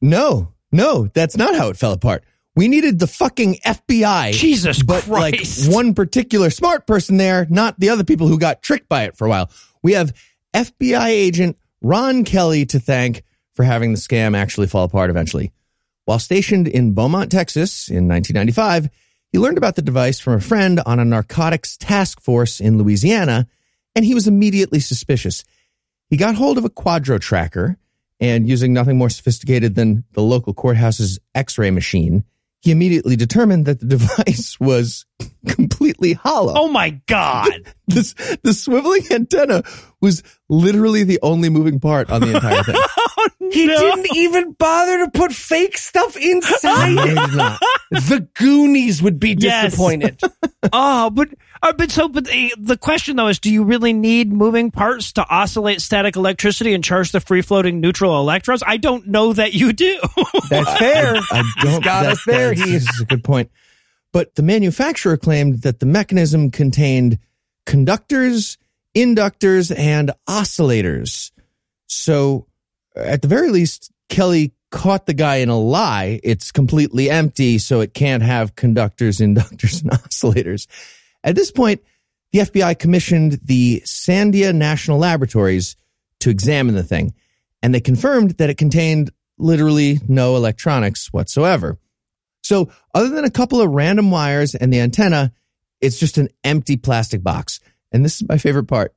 no, 0.00 0.54
no, 0.72 1.08
that's 1.08 1.36
not 1.36 1.54
how 1.54 1.68
it 1.68 1.76
fell 1.76 1.92
apart. 1.92 2.24
We 2.54 2.68
needed 2.68 2.98
the 2.98 3.06
fucking 3.06 3.56
FBI. 3.64 4.32
Jesus 4.32 4.82
but 4.82 5.04
Christ. 5.04 5.66
like 5.66 5.74
one 5.74 5.94
particular 5.94 6.50
smart 6.50 6.86
person 6.86 7.16
there, 7.16 7.46
not 7.48 7.78
the 7.78 7.90
other 7.90 8.04
people 8.04 8.28
who 8.28 8.38
got 8.38 8.62
tricked 8.62 8.88
by 8.88 9.04
it 9.04 9.16
for 9.16 9.26
a 9.26 9.30
while. 9.30 9.50
We 9.82 9.92
have 9.92 10.14
FBI 10.52 11.08
agent 11.08 11.56
Ron 11.80 12.24
Kelly 12.24 12.66
to 12.66 12.78
thank 12.78 13.22
for 13.54 13.64
having 13.64 13.92
the 13.92 13.98
scam 13.98 14.36
actually 14.36 14.66
fall 14.66 14.84
apart 14.84 15.10
eventually. 15.10 15.52
While 16.04 16.18
stationed 16.18 16.68
in 16.68 16.94
Beaumont, 16.94 17.30
Texas 17.30 17.88
in 17.88 18.08
1995, 18.08 18.88
he 19.30 19.38
learned 19.38 19.56
about 19.56 19.76
the 19.76 19.82
device 19.82 20.20
from 20.20 20.34
a 20.34 20.40
friend 20.40 20.80
on 20.84 20.98
a 20.98 21.04
narcotics 21.04 21.76
task 21.78 22.20
force 22.20 22.60
in 22.60 22.76
Louisiana, 22.76 23.46
and 23.94 24.04
he 24.04 24.14
was 24.14 24.26
immediately 24.26 24.80
suspicious. 24.80 25.44
He 26.10 26.16
got 26.18 26.34
hold 26.34 26.58
of 26.58 26.64
a 26.64 26.70
quadro 26.70 27.18
tracker 27.18 27.78
and 28.22 28.48
using 28.48 28.72
nothing 28.72 28.96
more 28.96 29.10
sophisticated 29.10 29.74
than 29.74 30.04
the 30.12 30.22
local 30.22 30.54
courthouse's 30.54 31.18
x-ray 31.34 31.72
machine, 31.72 32.24
he 32.60 32.70
immediately 32.70 33.16
determined 33.16 33.66
that 33.66 33.80
the 33.80 33.86
device 33.98 34.58
was 34.60 35.04
completely 35.48 36.12
hollow. 36.12 36.54
oh 36.56 36.68
my 36.68 36.90
God. 37.06 37.50
This, 37.88 38.14
the 38.14 38.52
swiveling 38.52 39.10
antenna 39.10 39.64
was 40.00 40.22
literally 40.48 41.02
the 41.02 41.18
only 41.20 41.50
moving 41.50 41.78
part 41.78 42.10
on 42.10 42.22
the 42.22 42.34
entire 42.34 42.62
thing. 42.62 42.74
He 43.52 43.66
No. 43.66 43.76
didn't 43.78 44.16
even 44.16 44.52
bother 44.52 45.04
to 45.04 45.10
put 45.10 45.32
fake 45.32 45.76
stuff 45.76 46.16
inside 46.16 46.92
it. 46.92 47.08
he 47.08 47.14
did 47.14 47.36
not. 47.36 47.60
The 47.90 48.28
Goonies 48.34 49.02
would 49.02 49.18
be 49.20 49.36
Yes. 49.38 49.64
disappointed. 49.66 50.20
Oh, 50.72 51.10
but 51.10 51.28
uh, 51.60 51.72
but 51.72 51.90
so 51.90 52.08
but 52.08 52.24
the, 52.24 52.54
the 52.56 52.76
question 52.76 53.16
though 53.16 53.26
is, 53.26 53.40
do 53.40 53.50
you 53.50 53.64
really 53.64 53.92
need 53.92 54.32
moving 54.32 54.70
parts 54.70 55.12
to 55.14 55.26
oscillate 55.28 55.80
static 55.80 56.14
electricity 56.14 56.72
and 56.72 56.84
charge 56.84 57.10
the 57.10 57.18
free 57.18 57.42
floating 57.42 57.80
neutral 57.80 58.16
electrons? 58.20 58.62
I 58.64 58.76
don't 58.76 59.08
know 59.08 59.32
that 59.32 59.54
you 59.54 59.72
do. 59.72 59.98
That's 60.50 60.78
fair. 60.78 61.16
I 61.16 61.52
don't. 61.62 61.82
got 61.84 62.04
that- 62.04 62.12
us 62.12 62.24
there, 62.24 62.54
that's- 62.54 62.64
Heath. 62.64 62.88
A 63.00 63.04
good 63.06 63.24
point. 63.24 63.50
But 64.12 64.36
the 64.36 64.42
manufacturer 64.44 65.16
claimed 65.16 65.62
that 65.62 65.80
the 65.80 65.86
mechanism 65.86 66.52
contained 66.52 67.18
conductors, 67.66 68.56
inductors, 68.94 69.76
and 69.76 70.12
oscillators. 70.28 71.32
So, 71.88 72.46
at 72.96 73.22
the 73.22 73.28
very 73.28 73.50
least, 73.50 73.90
Kelly 74.08 74.52
caught 74.70 75.06
the 75.06 75.14
guy 75.14 75.36
in 75.36 75.48
a 75.48 75.58
lie. 75.58 76.20
It's 76.22 76.50
completely 76.50 77.10
empty, 77.10 77.58
so 77.58 77.80
it 77.80 77.94
can't 77.94 78.22
have 78.22 78.56
conductors, 78.56 79.18
inductors, 79.18 79.82
and 79.82 79.92
oscillators. 79.92 80.66
At 81.22 81.36
this 81.36 81.50
point, 81.50 81.82
the 82.32 82.40
FBI 82.40 82.78
commissioned 82.78 83.38
the 83.44 83.82
Sandia 83.84 84.54
National 84.54 84.98
Laboratories 84.98 85.76
to 86.20 86.30
examine 86.30 86.74
the 86.74 86.82
thing, 86.82 87.14
and 87.62 87.74
they 87.74 87.80
confirmed 87.80 88.32
that 88.32 88.50
it 88.50 88.56
contained 88.56 89.10
literally 89.38 90.00
no 90.08 90.36
electronics 90.36 91.12
whatsoever. 91.12 91.78
So, 92.42 92.72
other 92.94 93.10
than 93.10 93.24
a 93.24 93.30
couple 93.30 93.60
of 93.60 93.70
random 93.70 94.10
wires 94.10 94.54
and 94.54 94.72
the 94.72 94.80
antenna, 94.80 95.32
it's 95.80 95.98
just 95.98 96.18
an 96.18 96.28
empty 96.42 96.76
plastic 96.76 97.22
box. 97.22 97.60
And 97.92 98.04
this 98.04 98.16
is 98.16 98.28
my 98.28 98.38
favorite 98.38 98.66
part. 98.66 98.94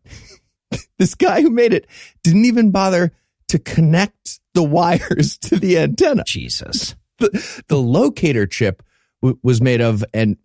this 0.97 1.15
guy 1.15 1.41
who 1.41 1.49
made 1.49 1.73
it 1.73 1.87
didn't 2.23 2.45
even 2.45 2.71
bother 2.71 3.11
to 3.49 3.59
connect 3.59 4.39
the 4.53 4.63
wires 4.63 5.37
to 5.43 5.57
the 5.57 5.77
antenna. 5.77 6.23
Jesus. 6.25 6.95
The, 7.19 7.63
the 7.67 7.77
locator 7.77 8.45
chip 8.45 8.83
w- 9.21 9.39
was 9.43 9.61
made 9.61 9.81
of, 9.81 10.03
and 10.13 10.37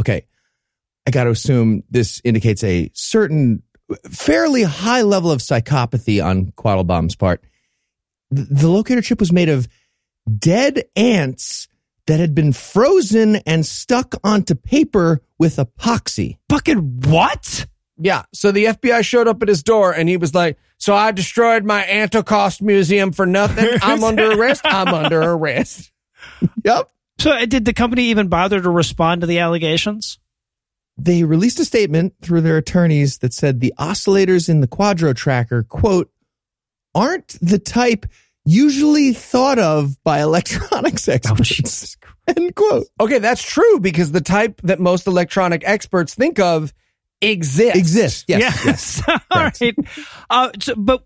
okay, 0.00 0.26
I 1.06 1.10
got 1.10 1.24
to 1.24 1.30
assume 1.30 1.84
this 1.90 2.20
indicates 2.24 2.64
a 2.64 2.90
certain 2.94 3.62
fairly 4.10 4.62
high 4.62 5.02
level 5.02 5.30
of 5.30 5.40
psychopathy 5.40 6.24
on 6.24 6.52
Quattlebaum's 6.52 7.14
part. 7.14 7.44
The, 8.30 8.42
the 8.42 8.68
locator 8.68 9.02
chip 9.02 9.20
was 9.20 9.32
made 9.32 9.48
of 9.48 9.68
dead 10.38 10.84
ants 10.96 11.68
that 12.06 12.20
had 12.20 12.34
been 12.34 12.52
frozen 12.52 13.36
and 13.46 13.64
stuck 13.64 14.14
onto 14.24 14.54
paper 14.54 15.22
with 15.38 15.56
epoxy. 15.56 16.38
Fucking 16.48 17.02
what? 17.02 17.66
Yeah. 17.98 18.24
So 18.32 18.52
the 18.52 18.66
FBI 18.66 19.04
showed 19.04 19.28
up 19.28 19.42
at 19.42 19.48
his 19.48 19.62
door 19.62 19.92
and 19.92 20.08
he 20.08 20.16
was 20.16 20.34
like, 20.34 20.58
So 20.78 20.94
I 20.94 21.12
destroyed 21.12 21.64
my 21.64 21.82
Anticost 21.82 22.60
museum 22.60 23.12
for 23.12 23.26
nothing. 23.26 23.68
I'm 23.82 24.04
under 24.04 24.32
arrest. 24.32 24.62
I'm 24.64 24.88
under 24.88 25.20
arrest. 25.20 25.92
Yep. 26.64 26.90
So 27.18 27.30
uh, 27.30 27.46
did 27.46 27.64
the 27.64 27.72
company 27.72 28.06
even 28.06 28.28
bother 28.28 28.60
to 28.60 28.68
respond 28.68 29.22
to 29.22 29.26
the 29.26 29.38
allegations? 29.38 30.18
They 30.98 31.24
released 31.24 31.60
a 31.60 31.64
statement 31.64 32.14
through 32.20 32.42
their 32.42 32.58
attorneys 32.58 33.18
that 33.18 33.32
said 33.32 33.60
the 33.60 33.72
oscillators 33.78 34.48
in 34.48 34.60
the 34.60 34.66
Quadro 34.66 35.14
tracker, 35.14 35.62
quote, 35.62 36.10
aren't 36.94 37.38
the 37.40 37.58
type 37.58 38.06
usually 38.46 39.12
thought 39.12 39.58
of 39.58 40.02
by 40.04 40.20
electronics 40.20 41.08
experts. 41.08 41.96
End 42.28 42.54
quote. 42.54 42.86
Okay, 42.98 43.18
that's 43.18 43.42
true 43.42 43.80
because 43.80 44.12
the 44.12 44.20
type 44.20 44.60
that 44.62 44.80
most 44.80 45.06
electronic 45.06 45.62
experts 45.64 46.14
think 46.14 46.38
of 46.38 46.72
exists. 47.20 47.78
Exist. 47.78 48.24
Yes. 48.28 48.64
yes. 48.64 49.02
All 49.08 49.18
right. 49.30 49.76
Uh, 50.28 50.50
so, 50.60 50.74
but 50.76 51.04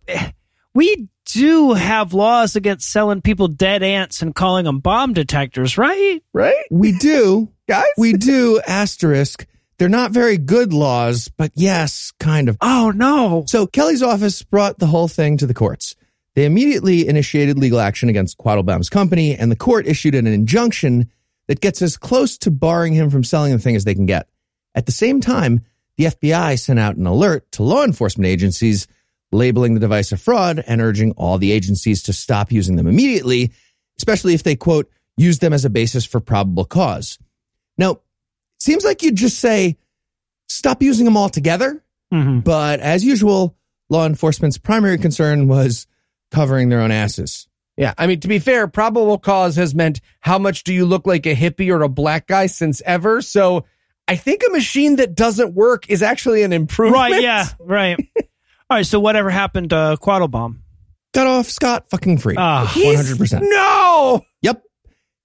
we 0.74 1.08
do 1.26 1.72
have 1.72 2.12
laws 2.12 2.56
against 2.56 2.90
selling 2.90 3.20
people 3.20 3.48
dead 3.48 3.82
ants 3.82 4.22
and 4.22 4.34
calling 4.34 4.64
them 4.64 4.80
bomb 4.80 5.12
detectors, 5.12 5.78
right? 5.78 6.22
Right? 6.32 6.64
We 6.70 6.92
do. 6.92 7.50
Guys? 7.68 7.86
We 7.96 8.14
do. 8.14 8.60
Asterisk. 8.66 9.46
They're 9.78 9.88
not 9.88 10.10
very 10.10 10.36
good 10.36 10.74
laws, 10.74 11.28
but 11.28 11.52
yes, 11.54 12.12
kind 12.20 12.50
of. 12.50 12.58
Oh 12.60 12.92
no. 12.94 13.44
So 13.46 13.66
Kelly's 13.66 14.02
office 14.02 14.42
brought 14.42 14.78
the 14.78 14.86
whole 14.86 15.08
thing 15.08 15.38
to 15.38 15.46
the 15.46 15.54
courts. 15.54 15.96
They 16.34 16.44
immediately 16.44 17.08
initiated 17.08 17.58
legal 17.58 17.80
action 17.80 18.08
against 18.08 18.36
Quattlebaum's 18.38 18.90
company, 18.90 19.34
and 19.34 19.50
the 19.50 19.56
court 19.56 19.86
issued 19.86 20.14
an 20.14 20.26
injunction 20.26 21.10
that 21.48 21.60
gets 21.60 21.80
as 21.80 21.96
close 21.96 22.36
to 22.38 22.50
barring 22.50 22.92
him 22.92 23.08
from 23.08 23.24
selling 23.24 23.52
the 23.52 23.58
thing 23.58 23.74
as 23.74 23.84
they 23.84 23.94
can 23.94 24.06
get. 24.06 24.28
At 24.74 24.86
the 24.86 24.92
same 24.92 25.20
time, 25.20 25.64
the 26.00 26.06
FBI 26.06 26.58
sent 26.58 26.78
out 26.78 26.96
an 26.96 27.06
alert 27.06 27.52
to 27.52 27.62
law 27.62 27.84
enforcement 27.84 28.26
agencies 28.26 28.88
labeling 29.32 29.74
the 29.74 29.80
device 29.80 30.12
a 30.12 30.16
fraud 30.16 30.64
and 30.66 30.80
urging 30.80 31.12
all 31.12 31.36
the 31.36 31.52
agencies 31.52 32.04
to 32.04 32.14
stop 32.14 32.50
using 32.50 32.76
them 32.76 32.86
immediately, 32.86 33.52
especially 33.98 34.32
if 34.32 34.42
they, 34.42 34.56
quote, 34.56 34.90
use 35.18 35.40
them 35.40 35.52
as 35.52 35.66
a 35.66 35.70
basis 35.70 36.06
for 36.06 36.18
probable 36.18 36.64
cause. 36.64 37.18
Now, 37.76 38.00
seems 38.58 38.82
like 38.82 39.02
you'd 39.02 39.16
just 39.16 39.40
say, 39.40 39.76
stop 40.48 40.82
using 40.82 41.04
them 41.04 41.18
altogether. 41.18 41.84
Mhm. 42.10 42.44
But 42.44 42.80
as 42.80 43.04
usual, 43.04 43.54
law 43.90 44.06
enforcement's 44.06 44.56
primary 44.56 44.96
concern 44.96 45.48
was 45.48 45.86
covering 46.30 46.70
their 46.70 46.80
own 46.80 46.92
asses. 46.92 47.46
Yeah. 47.76 47.92
I 47.98 48.06
mean, 48.06 48.20
to 48.20 48.28
be 48.28 48.38
fair, 48.38 48.68
probable 48.68 49.18
cause 49.18 49.56
has 49.56 49.74
meant 49.74 50.00
how 50.20 50.38
much 50.38 50.64
do 50.64 50.72
you 50.72 50.86
look 50.86 51.06
like 51.06 51.26
a 51.26 51.36
hippie 51.36 51.70
or 51.70 51.82
a 51.82 51.90
black 51.90 52.26
guy 52.26 52.46
since 52.46 52.80
ever. 52.86 53.20
So 53.20 53.66
I 54.10 54.16
think 54.16 54.42
a 54.44 54.50
machine 54.50 54.96
that 54.96 55.14
doesn't 55.14 55.54
work 55.54 55.88
is 55.88 56.02
actually 56.02 56.42
an 56.42 56.52
improvement. 56.52 57.12
Right. 57.12 57.22
Yeah. 57.22 57.46
Right. 57.60 57.96
All 58.18 58.24
right. 58.78 58.84
So 58.84 58.98
whatever 58.98 59.30
happened 59.30 59.70
to 59.70 59.96
Quattlebaum? 60.02 60.58
Got 61.14 61.28
off 61.28 61.46
scot 61.46 61.88
fucking 61.90 62.18
free. 62.18 62.34
Ah, 62.36 62.68
One 62.76 62.96
hundred 62.96 63.18
percent. 63.18 63.44
No. 63.48 64.24
Yep. 64.42 64.64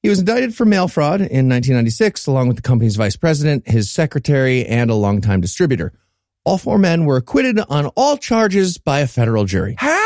He 0.03 0.09
was 0.09 0.19
indicted 0.19 0.55
for 0.55 0.65
mail 0.65 0.87
fraud 0.87 1.19
in 1.21 1.49
1996, 1.49 2.27
along 2.27 2.47
with 2.47 2.57
the 2.57 2.61
company's 2.61 2.95
vice 2.95 3.15
president, 3.15 3.67
his 3.67 3.89
secretary, 3.89 4.63
and 4.63 4.91
a 4.91 4.93
longtime 4.93 5.41
distributor. 5.41 5.91
All 6.43 6.59
four 6.59 6.77
men 6.77 7.05
were 7.05 7.17
acquitted 7.17 7.59
on 7.59 7.87
all 7.95 8.17
charges 8.17 8.77
by 8.77 8.99
a 8.99 9.07
federal 9.07 9.45
jury. 9.45 9.73
How? 9.79 10.04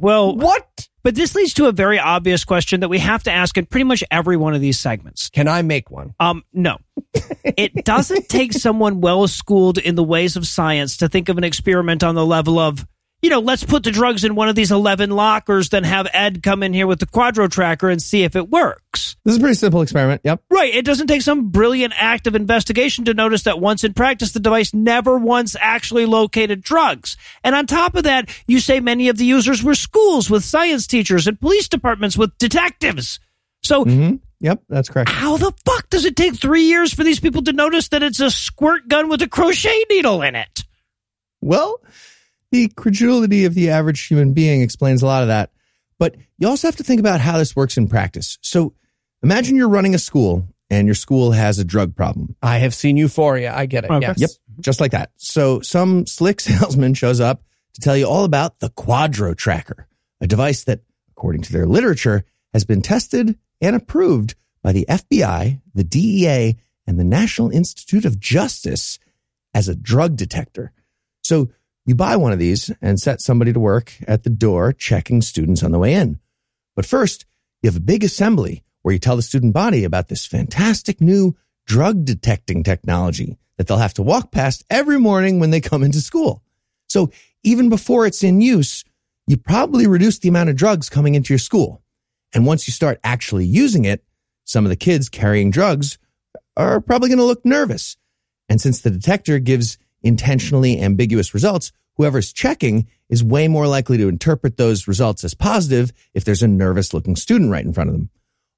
Well, 0.00 0.36
What? 0.36 0.88
But 1.04 1.14
this 1.14 1.34
leads 1.34 1.54
to 1.54 1.66
a 1.66 1.72
very 1.72 1.98
obvious 1.98 2.44
question 2.44 2.80
that 2.80 2.88
we 2.88 2.98
have 2.98 3.22
to 3.22 3.30
ask 3.32 3.56
in 3.56 3.64
pretty 3.66 3.84
much 3.84 4.04
every 4.10 4.36
one 4.36 4.54
of 4.54 4.60
these 4.60 4.78
segments. 4.78 5.30
Can 5.30 5.48
I 5.48 5.62
make 5.62 5.90
one? 5.90 6.12
Um, 6.20 6.44
no. 6.52 6.76
it 7.44 7.84
doesn't 7.84 8.28
take 8.28 8.52
someone 8.52 9.00
well 9.00 9.26
schooled 9.26 9.78
in 9.78 9.94
the 9.94 10.04
ways 10.04 10.36
of 10.36 10.46
science 10.46 10.98
to 10.98 11.08
think 11.08 11.28
of 11.28 11.38
an 11.38 11.44
experiment 11.44 12.02
on 12.04 12.14
the 12.14 12.26
level 12.26 12.58
of, 12.58 12.86
you 13.22 13.30
know, 13.30 13.40
let's 13.40 13.64
put 13.64 13.82
the 13.82 13.90
drugs 13.90 14.24
in 14.24 14.34
one 14.34 14.48
of 14.48 14.54
these 14.54 14.70
11 14.70 15.10
lockers, 15.10 15.70
then 15.70 15.84
have 15.84 16.06
Ed 16.12 16.42
come 16.42 16.62
in 16.62 16.72
here 16.72 16.86
with 16.86 17.00
the 17.00 17.06
quadro 17.06 17.50
tracker 17.50 17.88
and 17.90 18.00
see 18.00 18.22
if 18.22 18.36
it 18.36 18.48
works. 18.48 19.16
This 19.24 19.32
is 19.34 19.38
a 19.38 19.40
pretty 19.40 19.54
simple 19.56 19.82
experiment. 19.82 20.20
Yep. 20.24 20.42
Right. 20.50 20.74
It 20.74 20.84
doesn't 20.84 21.08
take 21.08 21.22
some 21.22 21.50
brilliant 21.50 21.94
act 21.96 22.26
of 22.26 22.36
investigation 22.36 23.04
to 23.06 23.14
notice 23.14 23.42
that 23.42 23.60
once 23.60 23.82
in 23.84 23.92
practice, 23.92 24.32
the 24.32 24.40
device 24.40 24.72
never 24.72 25.18
once 25.18 25.56
actually 25.60 26.06
located 26.06 26.62
drugs. 26.62 27.16
And 27.42 27.54
on 27.54 27.66
top 27.66 27.94
of 27.96 28.04
that, 28.04 28.30
you 28.46 28.60
say 28.60 28.80
many 28.80 29.08
of 29.08 29.18
the 29.18 29.24
users 29.24 29.62
were 29.62 29.74
schools 29.74 30.30
with 30.30 30.44
science 30.44 30.86
teachers 30.86 31.26
and 31.26 31.40
police 31.40 31.68
departments 31.68 32.16
with 32.16 32.36
detectives. 32.38 33.18
So 33.62 33.84
hmm 33.84 34.14
Yep, 34.40 34.62
that's 34.68 34.88
correct. 34.88 35.10
how 35.10 35.36
the 35.36 35.52
fuck 35.66 35.90
does 35.90 36.04
it 36.04 36.14
take 36.14 36.36
three 36.36 36.62
years 36.62 36.94
for 36.94 37.02
these 37.02 37.18
people 37.18 37.42
to 37.42 37.52
notice 37.52 37.88
that 37.88 38.04
it's 38.04 38.20
a 38.20 38.30
squirt 38.30 38.86
gun 38.86 39.08
with 39.08 39.20
a 39.20 39.28
crochet 39.28 39.84
needle 39.90 40.22
in 40.22 40.36
it? 40.36 40.64
Well, 41.40 41.80
the 42.50 42.68
credulity 42.68 43.44
of 43.44 43.54
the 43.54 43.70
average 43.70 44.06
human 44.06 44.32
being 44.32 44.62
explains 44.62 45.02
a 45.02 45.06
lot 45.06 45.22
of 45.22 45.28
that. 45.28 45.50
But 45.98 46.16
you 46.38 46.48
also 46.48 46.68
have 46.68 46.76
to 46.76 46.84
think 46.84 47.00
about 47.00 47.20
how 47.20 47.38
this 47.38 47.56
works 47.56 47.76
in 47.76 47.88
practice. 47.88 48.38
So 48.42 48.74
imagine 49.22 49.56
you're 49.56 49.68
running 49.68 49.94
a 49.94 49.98
school 49.98 50.46
and 50.70 50.86
your 50.86 50.94
school 50.94 51.32
has 51.32 51.58
a 51.58 51.64
drug 51.64 51.96
problem. 51.96 52.36
I 52.42 52.58
have 52.58 52.74
seen 52.74 52.96
Euphoria. 52.96 53.54
I 53.54 53.66
get 53.66 53.84
it. 53.84 53.90
Okay. 53.90 54.06
Yes. 54.06 54.20
Yep, 54.20 54.30
just 54.60 54.80
like 54.80 54.92
that. 54.92 55.10
So 55.16 55.60
some 55.60 56.06
slick 56.06 56.40
salesman 56.42 56.94
shows 56.94 57.20
up 57.20 57.42
to 57.74 57.80
tell 57.80 57.96
you 57.96 58.06
all 58.06 58.24
about 58.24 58.60
the 58.60 58.70
Quadro 58.70 59.36
Tracker, 59.36 59.86
a 60.20 60.26
device 60.26 60.64
that, 60.64 60.80
according 61.10 61.42
to 61.42 61.52
their 61.52 61.66
literature, 61.66 62.24
has 62.52 62.64
been 62.64 62.82
tested 62.82 63.38
and 63.60 63.76
approved 63.76 64.34
by 64.62 64.72
the 64.72 64.86
FBI, 64.88 65.60
the 65.74 65.84
DEA, 65.84 66.56
and 66.86 66.98
the 66.98 67.04
National 67.04 67.50
Institute 67.50 68.04
of 68.04 68.18
Justice 68.18 68.98
as 69.54 69.68
a 69.68 69.74
drug 69.74 70.16
detector. 70.16 70.72
So 71.22 71.48
you 71.88 71.94
buy 71.94 72.16
one 72.16 72.32
of 72.32 72.38
these 72.38 72.70
and 72.82 73.00
set 73.00 73.22
somebody 73.22 73.50
to 73.50 73.58
work 73.58 73.94
at 74.06 74.22
the 74.22 74.28
door 74.28 74.74
checking 74.74 75.22
students 75.22 75.62
on 75.62 75.72
the 75.72 75.78
way 75.78 75.94
in. 75.94 76.20
But 76.76 76.84
first, 76.84 77.24
you 77.62 77.68
have 77.68 77.78
a 77.78 77.80
big 77.80 78.04
assembly 78.04 78.62
where 78.82 78.92
you 78.92 78.98
tell 78.98 79.16
the 79.16 79.22
student 79.22 79.54
body 79.54 79.84
about 79.84 80.08
this 80.08 80.26
fantastic 80.26 81.00
new 81.00 81.34
drug 81.66 82.04
detecting 82.04 82.62
technology 82.62 83.38
that 83.56 83.66
they'll 83.66 83.78
have 83.78 83.94
to 83.94 84.02
walk 84.02 84.30
past 84.30 84.66
every 84.68 85.00
morning 85.00 85.40
when 85.40 85.50
they 85.50 85.62
come 85.62 85.82
into 85.82 86.02
school. 86.02 86.42
So 86.90 87.10
even 87.42 87.70
before 87.70 88.04
it's 88.04 88.22
in 88.22 88.42
use, 88.42 88.84
you 89.26 89.38
probably 89.38 89.86
reduce 89.86 90.18
the 90.18 90.28
amount 90.28 90.50
of 90.50 90.56
drugs 90.56 90.90
coming 90.90 91.14
into 91.14 91.32
your 91.32 91.38
school. 91.38 91.82
And 92.34 92.44
once 92.44 92.68
you 92.68 92.72
start 92.72 93.00
actually 93.02 93.46
using 93.46 93.86
it, 93.86 94.04
some 94.44 94.66
of 94.66 94.68
the 94.68 94.76
kids 94.76 95.08
carrying 95.08 95.50
drugs 95.50 95.96
are 96.54 96.82
probably 96.82 97.08
going 97.08 97.18
to 97.18 97.24
look 97.24 97.46
nervous. 97.46 97.96
And 98.50 98.60
since 98.60 98.82
the 98.82 98.90
detector 98.90 99.38
gives 99.38 99.78
intentionally 100.02 100.80
ambiguous 100.80 101.34
results, 101.34 101.72
whoever's 101.96 102.32
checking 102.32 102.88
is 103.08 103.24
way 103.24 103.48
more 103.48 103.66
likely 103.66 103.98
to 103.98 104.08
interpret 104.08 104.56
those 104.56 104.88
results 104.88 105.24
as 105.24 105.34
positive 105.34 105.92
if 106.14 106.24
there's 106.24 106.42
a 106.42 106.48
nervous 106.48 106.94
looking 106.94 107.16
student 107.16 107.50
right 107.50 107.64
in 107.64 107.72
front 107.72 107.90
of 107.90 107.94
them. 107.94 108.10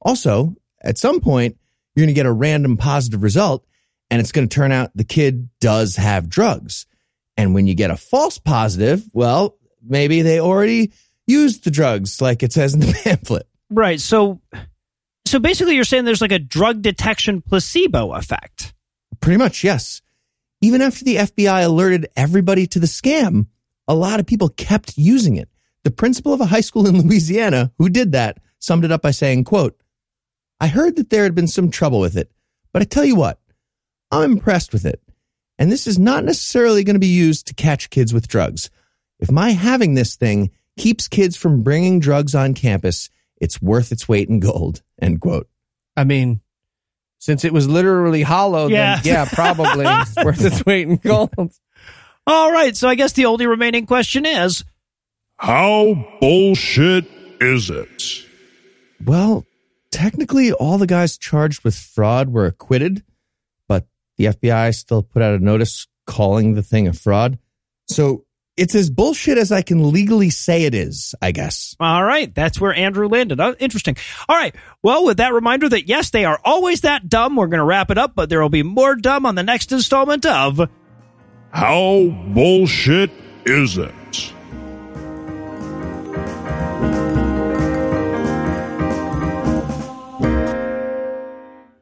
Also, 0.03 0.55
at 0.83 0.99
some 0.99 1.21
point, 1.21 1.57
you're 1.95 2.05
going 2.05 2.15
to 2.15 2.19
get 2.19 2.27
a 2.27 2.33
random 2.33 2.77
positive 2.77 3.23
result 3.23 3.65
and 4.11 4.21
it's 4.21 4.33
going 4.33 4.49
to 4.49 4.55
turn 4.55 4.73
out 4.73 4.91
the 4.95 5.05
kid 5.05 5.49
does 5.61 5.97
have 5.97 6.29
drugs. 6.29 6.87
And 7.37 7.55
when 7.55 7.67
you 7.67 7.75
get 7.75 7.91
a 7.91 7.97
false 7.97 8.39
positive, 8.39 9.05
well, 9.13 9.57
maybe 9.83 10.23
they 10.23 10.41
already 10.41 10.93
used 11.27 11.65
the 11.65 11.71
drugs 11.71 12.21
like 12.21 12.43
it 12.43 12.53
says 12.53 12.75
in 12.75 12.81
the 12.81 13.01
pamphlet. 13.05 13.47
Right. 13.71 14.01
So, 14.01 14.41
so 15.27 15.39
basically, 15.39 15.77
you're 15.77 15.85
saying 15.85 16.05
there's 16.05 16.21
like 16.21 16.33
a 16.33 16.39
drug 16.39 16.83
detection 16.83 17.41
placebo 17.41 18.13
effect. 18.13 18.75
Pretty 19.21 19.39
much, 19.39 19.63
yes. 19.63 20.03
Even 20.61 20.83
after 20.83 21.05
the 21.05 21.17
FBI 21.17 21.65
alerted 21.65 22.09
everybody 22.17 22.67
to 22.67 22.79
the 22.79 22.87
scam, 22.87 23.47
a 23.89 23.95
lot 23.95 24.21
of 24.21 24.27
people 24.27 24.49
kept 24.51 24.99
using 24.99 25.37
it. 25.37 25.49
The 25.85 25.91
principal 25.91 26.33
of 26.33 26.41
a 26.41 26.47
high 26.47 26.61
school 26.61 26.87
in 26.87 27.01
Louisiana 27.03 27.73
who 27.79 27.89
did 27.89 28.13
that 28.13 28.39
summed 28.59 28.85
it 28.85 28.93
up 28.93 29.03
by 29.03 29.11
saying, 29.11 29.45
quote, 29.45 29.81
I 30.61 30.67
heard 30.67 30.97
that 30.97 31.09
there 31.09 31.25
had 31.25 31.35
been 31.35 31.49
some 31.49 31.71
trouble 31.71 32.01
with 32.01 32.17
it, 32.17 32.31
but 32.73 32.83
I 32.83 32.85
tell 32.85 33.05
you 33.05 33.17
what, 33.17 33.41
I'm 34.11 34.33
impressed 34.33 34.73
with 34.73 34.85
it. 34.85 35.01
And 35.59 35.73
this 35.73 35.87
is 35.87 35.99
not 35.99 36.25
necessarily 36.25 36.85
going 36.85 36.95
to 36.95 37.01
be 37.01 37.07
used 37.07 37.47
to 37.47 37.55
catch 37.55 37.91
kids 37.91 38.13
with 38.13 38.29
drugs. 38.29 38.71
If 39.19 39.31
my 39.31 39.51
having 39.51 39.95
this 39.95 40.17
thing 40.17 40.51
keeps 40.79 41.09
kids 41.09 41.37
from 41.37 41.63
bringing 41.63 42.01
drugs 42.01 42.35
on 42.35 42.55
campus, 42.55 43.11
it's 43.41 43.63
worth 43.63 43.93
its 43.93 44.09
weight 44.09 44.29
in 44.29 44.41
gold. 44.41 44.83
End 45.01 45.21
quote. 45.21 45.49
I 45.97 46.05
mean, 46.05 46.41
since 47.21 47.45
it 47.45 47.53
was 47.53 47.69
literally 47.69 48.23
hollow, 48.23 48.67
Yeah. 48.67 48.97
then 48.97 49.05
yeah, 49.15 49.25
probably 49.33 49.85
worth 50.25 50.45
its 50.45 50.67
weight 50.67 50.89
in 50.89 50.97
gold. 50.97 51.31
All 52.27 52.51
right. 52.51 52.77
So 52.77 52.89
I 52.89 52.97
guess 52.97 53.13
the 53.13 53.27
only 53.27 53.47
remaining 53.47 53.87
question 53.87 54.27
is 54.27 54.65
How 55.37 56.17
bullshit 56.21 57.07
is 57.41 57.71
it? 57.71 58.27
Well, 59.05 59.47
technically, 59.93 60.53
all 60.53 60.77
the 60.79 60.87
guys 60.87 61.17
charged 61.17 61.63
with 61.65 61.75
fraud 61.75 62.29
were 62.31 62.47
acquitted, 62.47 63.03
but 63.69 63.87
the 64.19 64.27
FBI 64.27 64.75
still 64.75 65.03
put 65.03 65.23
out 65.23 65.35
a 65.35 65.39
notice 65.45 65.87
calling 66.07 66.55
the 66.55 66.63
thing 66.63 66.89
a 66.89 66.93
fraud. 66.93 67.39
So 67.89 68.25
it's 68.61 68.75
as 68.75 68.91
bullshit 68.91 69.39
as 69.39 69.51
I 69.51 69.63
can 69.63 69.91
legally 69.91 70.29
say 70.29 70.65
it 70.65 70.75
is, 70.75 71.15
I 71.23 71.33
guess. 71.33 71.75
All 71.81 72.05
right, 72.05 72.33
that's 72.35 72.61
where 72.61 72.75
Andrew 72.75 73.09
landed. 73.09 73.41
Oh, 73.41 73.55
interesting. 73.59 73.97
All 74.29 74.37
right. 74.37 74.55
Well, 74.83 75.07
with 75.07 75.17
that 75.17 75.33
reminder 75.33 75.67
that 75.71 75.89
yes, 75.89 76.11
they 76.11 76.27
are 76.27 76.39
always 76.45 76.83
that 76.83 77.09
dumb, 77.09 77.37
we're 77.37 77.47
going 77.47 77.61
to 77.61 77.65
wrap 77.65 77.91
it 77.91 77.97
up, 77.97 78.15
but 78.15 78.29
there 78.29 78.43
will 78.43 78.51
be 78.51 78.63
more 78.63 78.97
dumb 78.97 79.25
on 79.25 79.35
the 79.35 79.43
next 79.43 79.73
installment 79.73 80.27
of 80.27 80.69
How 81.53 82.11
bullshit 82.35 83.11
is 83.47 83.79
it? 83.79 83.95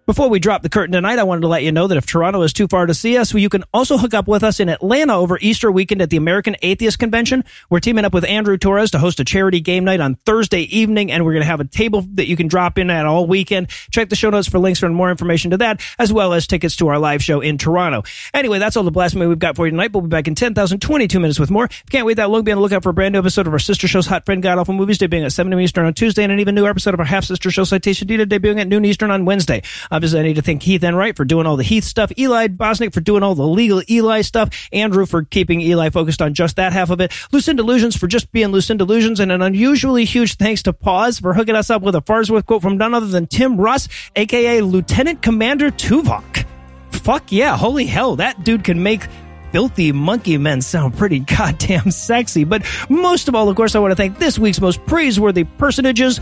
Before 0.09 0.31
we 0.31 0.39
drop 0.39 0.63
the 0.63 0.71
curtain 0.71 0.93
tonight, 0.93 1.19
I 1.19 1.25
wanted 1.25 1.43
to 1.43 1.49
let 1.49 1.65
you 1.65 1.71
know 1.71 1.87
that 1.87 1.99
if 1.99 2.07
Toronto 2.07 2.41
is 2.41 2.55
too 2.55 2.67
far 2.67 2.87
to 2.87 2.95
see 2.95 3.19
us, 3.19 3.35
you 3.35 3.51
can 3.51 3.63
also 3.75 3.99
hook 3.99 4.15
up 4.15 4.27
with 4.27 4.43
us 4.43 4.59
in 4.59 4.71
Atlanta 4.71 5.15
over 5.15 5.37
Easter 5.39 5.71
weekend 5.71 6.01
at 6.01 6.09
the 6.09 6.17
American 6.17 6.57
Atheist 6.63 6.99
Convention. 6.99 7.45
We're 7.69 7.81
teaming 7.81 8.07
up 8.07 8.15
with 8.15 8.25
Andrew 8.25 8.57
Torres 8.57 8.93
to 8.93 8.99
host 8.99 9.21
a 9.21 9.25
charity 9.27 9.61
game 9.61 9.85
night 9.85 10.01
on 10.01 10.15
Thursday 10.15 10.63
evening, 10.63 11.13
and 11.13 11.27
we're 11.27 11.35
going 11.35 11.43
to 11.43 11.47
have 11.47 11.61
a 11.61 11.67
table 11.67 12.07
that 12.15 12.27
you 12.27 12.39
can 12.39 12.49
drop 12.49 12.79
in 12.79 12.89
at 12.89 13.05
all 13.05 13.27
weekend. 13.27 13.69
Check 13.91 14.09
the 14.09 14.17
show 14.17 14.31
notes 14.31 14.49
for 14.49 14.59
links 14.59 14.81
for 14.81 14.89
more 14.89 15.11
information 15.11 15.51
to 15.51 15.59
that, 15.59 15.83
as 15.99 16.11
well 16.11 16.33
as 16.33 16.47
tickets 16.47 16.77
to 16.77 16.89
our 16.89 16.99
live 16.99 17.23
show 17.23 17.43
in 17.43 17.59
Toronto. 17.59 18.03
Anyway, 18.33 18.59
that's 18.59 18.79
all 18.79 18.85
the 18.85 18.91
blasphemy 18.91 19.27
we've 19.27 19.39
got 19.39 19.57
for 19.57 19.67
you 19.67 19.73
tonight. 19.73 19.93
We'll 19.93 20.01
be 20.01 20.09
back 20.09 20.27
in 20.27 20.35
10,022 20.35 21.21
minutes 21.21 21.39
with 21.39 21.51
more. 21.51 21.67
If 21.67 21.83
you 21.85 21.91
can't 21.91 22.07
wait 22.07 22.15
that 22.15 22.31
long, 22.31 22.45
be 22.45 22.53
on 22.53 22.57
the 22.57 22.63
lookout 22.63 22.83
for 22.83 22.89
a 22.89 22.95
brand 22.95 23.13
new 23.13 23.19
episode 23.19 23.47
of 23.47 23.53
our 23.53 23.59
sister 23.59 23.87
show's 23.87 24.07
Hot 24.07 24.25
Friend 24.25 24.43
God 24.43 24.57
Awful 24.57 24.73
Movies, 24.73 24.97
debuting 24.97 25.27
at 25.27 25.33
7 25.33 25.53
Eastern 25.61 25.85
on 25.85 25.93
Tuesday, 25.93 26.23
and 26.23 26.33
an 26.33 26.41
even 26.41 26.55
newer 26.55 26.71
episode 26.71 26.95
of 26.95 27.01
our 27.01 27.05
half 27.05 27.25
sister 27.25 27.51
show 27.51 27.65
Citation 27.65 28.09
Needed, 28.09 28.31
debuting 28.31 28.59
at 28.59 28.69
noon 28.69 28.87
Eastern 28.87 29.11
on 29.11 29.27
Wednesday. 29.27 29.61
Obviously, 29.99 30.21
I 30.21 30.23
need 30.23 30.37
to 30.37 30.43
thank 30.43 30.63
Heath 30.63 30.85
Enright 30.85 31.17
for 31.17 31.25
doing 31.25 31.45
all 31.45 31.57
the 31.57 31.65
Heath 31.65 31.83
stuff, 31.83 32.13
Eli 32.17 32.47
Bosnick 32.47 32.95
for 32.95 33.01
doing 33.01 33.25
all 33.25 33.35
the 33.35 33.43
legal 33.43 33.83
Eli 33.91 34.21
stuff, 34.21 34.69
Andrew 34.73 35.07
for 35.07 35.25
keeping 35.25 35.61
Eli 35.61 35.91
focused 35.91 36.23
on 36.23 36.35
just 36.35 36.55
that 36.55 36.73
half 36.73 36.91
of 36.91 37.01
it, 37.01 37.13
Lucinda 37.33 37.65
Illusions 37.65 37.97
for 37.97 38.07
just 38.07 38.31
being 38.31 38.53
Lucinda 38.53 38.85
Illusions, 38.85 39.19
and 39.19 39.33
an 39.33 39.43
unusually 39.43 40.05
huge 40.05 40.37
thanks 40.37 40.63
to 40.63 40.73
Pause 40.73 41.19
for 41.19 41.35
hooking 41.35 41.57
us 41.57 41.69
up 41.69 41.83
with 41.83 41.97
a 41.97 42.01
Farsworth 42.01 42.47
quote 42.47 42.63
from 42.63 42.79
none 42.79 42.95
other 42.95 43.09
than 43.09 43.27
Tim 43.27 43.57
Russ, 43.57 43.89
aka 44.15 44.61
Lieutenant 44.61 45.21
Commander 45.21 45.73
Tuvok. 45.73 46.47
Fuck 46.93 47.33
yeah, 47.33 47.57
holy 47.57 47.87
hell, 47.87 48.15
that 48.15 48.45
dude 48.45 48.63
can 48.63 48.81
make 48.81 49.03
filthy 49.51 49.93
monkey 49.93 50.39
men 50.39 50.61
sound 50.61 50.97
pretty 50.97 51.19
goddamn 51.37 51.91
sexy. 51.91 52.45
But 52.45 52.63
most 52.89 53.27
of 53.27 53.35
all, 53.35 53.49
of 53.49 53.57
course, 53.57 53.75
I 53.75 53.81
want 53.81 53.91
to 53.93 53.97
thank 53.97 54.19
this 54.19 54.39
week's 54.39 54.61
most 54.61 54.85
praiseworthy 54.87 55.43
personages. 55.43 56.21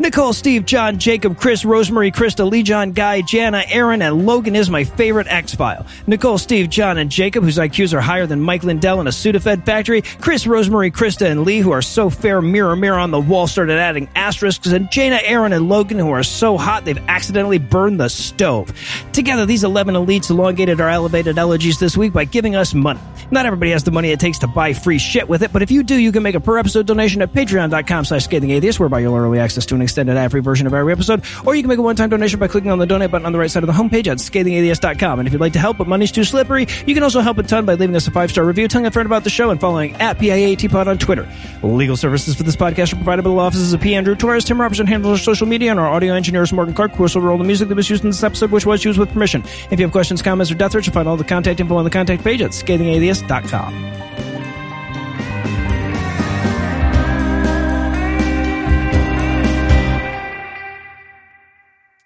Nicole, 0.00 0.32
Steve, 0.32 0.66
John, 0.66 0.98
Jacob, 0.98 1.38
Chris, 1.38 1.64
Rosemary, 1.64 2.10
Krista, 2.10 2.50
Lee, 2.50 2.64
John, 2.64 2.90
Guy, 2.90 3.20
Jana, 3.20 3.62
Aaron, 3.68 4.02
and 4.02 4.26
Logan 4.26 4.56
is 4.56 4.68
my 4.68 4.82
favorite 4.82 5.28
X 5.28 5.54
File. 5.54 5.86
Nicole, 6.08 6.36
Steve, 6.36 6.68
John, 6.68 6.98
and 6.98 7.08
Jacob, 7.08 7.44
whose 7.44 7.58
IQs 7.58 7.94
are 7.94 8.00
higher 8.00 8.26
than 8.26 8.40
Mike 8.40 8.64
Lindell 8.64 9.00
in 9.00 9.06
a 9.06 9.10
Sudafed 9.10 9.64
factory. 9.64 10.02
Chris, 10.02 10.48
Rosemary, 10.48 10.90
Krista, 10.90 11.30
and 11.30 11.44
Lee, 11.44 11.60
who 11.60 11.70
are 11.70 11.80
so 11.80 12.10
fair, 12.10 12.42
mirror, 12.42 12.74
mirror 12.74 12.98
on 12.98 13.12
the 13.12 13.20
wall, 13.20 13.46
started 13.46 13.78
adding 13.78 14.08
asterisks. 14.16 14.66
And 14.66 14.90
Jana, 14.90 15.20
Aaron, 15.22 15.52
and 15.52 15.68
Logan, 15.68 16.00
who 16.00 16.10
are 16.10 16.24
so 16.24 16.58
hot 16.58 16.84
they've 16.84 16.98
accidentally 17.06 17.58
burned 17.58 18.00
the 18.00 18.08
stove. 18.08 18.72
Together, 19.12 19.46
these 19.46 19.62
11 19.62 19.94
elites 19.94 20.28
elongated 20.28 20.80
our 20.80 20.90
elevated 20.90 21.38
elegies 21.38 21.78
this 21.78 21.96
week 21.96 22.12
by 22.12 22.24
giving 22.24 22.56
us 22.56 22.74
money. 22.74 23.00
Not 23.30 23.46
everybody 23.46 23.70
has 23.70 23.84
the 23.84 23.92
money 23.92 24.10
it 24.10 24.18
takes 24.18 24.38
to 24.40 24.48
buy 24.48 24.72
free 24.72 24.98
shit 24.98 25.28
with 25.28 25.44
it, 25.44 25.52
but 25.52 25.62
if 25.62 25.70
you 25.70 25.84
do, 25.84 25.96
you 25.96 26.10
can 26.10 26.24
make 26.24 26.34
a 26.34 26.40
per 26.40 26.58
episode 26.58 26.86
donation 26.86 27.22
at 27.22 27.32
patreon.com 27.32 28.04
slash 28.04 28.24
scathing 28.24 28.50
whereby 28.78 28.98
you'll 29.00 29.16
early 29.16 29.38
access 29.38 29.66
to 29.66 29.74
an 29.74 29.83
extended 29.84 30.16
ad-free 30.16 30.40
version 30.40 30.66
of 30.66 30.74
every 30.74 30.92
episode, 30.92 31.22
or 31.46 31.54
you 31.54 31.62
can 31.62 31.68
make 31.68 31.78
a 31.78 31.82
one-time 31.82 32.10
donation 32.10 32.40
by 32.40 32.48
clicking 32.48 32.70
on 32.70 32.78
the 32.78 32.86
donate 32.86 33.10
button 33.10 33.26
on 33.26 33.32
the 33.32 33.38
right 33.38 33.50
side 33.50 33.62
of 33.62 33.68
the 33.68 33.72
homepage 33.72 34.08
at 34.08 34.18
scathingatheist.com. 34.18 35.20
And 35.20 35.28
if 35.28 35.32
you'd 35.32 35.40
like 35.40 35.52
to 35.52 35.58
help, 35.58 35.78
but 35.78 35.86
money's 35.86 36.10
too 36.10 36.24
slippery, 36.24 36.66
you 36.86 36.94
can 36.94 37.02
also 37.02 37.20
help 37.20 37.38
a 37.38 37.42
ton 37.42 37.64
by 37.64 37.74
leaving 37.74 37.94
us 37.94 38.06
a 38.06 38.10
five-star 38.10 38.44
review, 38.44 38.66
telling 38.66 38.86
a 38.86 38.90
friend 38.90 39.06
about 39.06 39.24
the 39.24 39.30
show, 39.30 39.50
and 39.50 39.60
following 39.60 39.94
at 39.96 40.18
PIATPod 40.18 40.86
on 40.86 40.98
Twitter. 40.98 41.28
Legal 41.62 41.96
services 41.96 42.34
for 42.34 42.42
this 42.42 42.56
podcast 42.56 42.92
are 42.92 42.96
provided 42.96 43.22
by 43.22 43.30
the 43.30 43.34
law 43.34 43.46
offices 43.46 43.72
of 43.72 43.80
P. 43.80 43.94
Andrew 43.94 44.14
Torres. 44.14 44.44
Tim 44.44 44.60
Robertson 44.60 44.86
handles 44.86 45.20
our 45.20 45.22
social 45.22 45.46
media, 45.46 45.70
and 45.70 45.78
our 45.78 45.88
audio 45.88 46.14
engineer 46.14 46.42
is 46.42 46.52
Morgan 46.52 46.74
Clarke, 46.74 46.92
who 46.92 47.04
also 47.04 47.20
rolled 47.20 47.40
the 47.40 47.44
music 47.44 47.68
that 47.68 47.74
was 47.74 47.88
used 47.90 48.04
in 48.04 48.10
this 48.10 48.22
episode, 48.22 48.50
which 48.50 48.66
was 48.66 48.84
used 48.84 48.98
with 48.98 49.12
permission. 49.12 49.42
If 49.70 49.78
you 49.78 49.86
have 49.86 49.92
questions, 49.92 50.22
comments, 50.22 50.50
or 50.50 50.54
death 50.54 50.72
threats, 50.72 50.86
you'll 50.86 50.94
find 50.94 51.08
all 51.08 51.16
the 51.16 51.24
contact 51.24 51.60
info 51.60 51.76
on 51.76 51.84
the 51.84 51.90
contact 51.90 52.24
page 52.24 52.42
at 52.42 52.50
scathingatheist.com. 52.50 54.03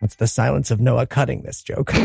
That's 0.01 0.17
the 0.17 0.27
silence 0.27 0.71
of 0.71 0.81
Noah 0.81 1.07
cutting 1.07 1.43
this 1.43 1.63
joke. 1.63 1.93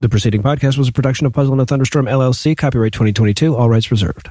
The 0.00 0.08
preceding 0.08 0.44
podcast 0.44 0.78
was 0.78 0.86
a 0.86 0.92
production 0.92 1.26
of 1.26 1.32
Puzzle 1.32 1.54
and 1.54 1.60
a 1.60 1.66
Thunderstorm 1.66 2.06
LLC, 2.06 2.56
copyright 2.56 2.92
2022, 2.92 3.56
all 3.56 3.68
rights 3.68 3.90
reserved. 3.90 4.30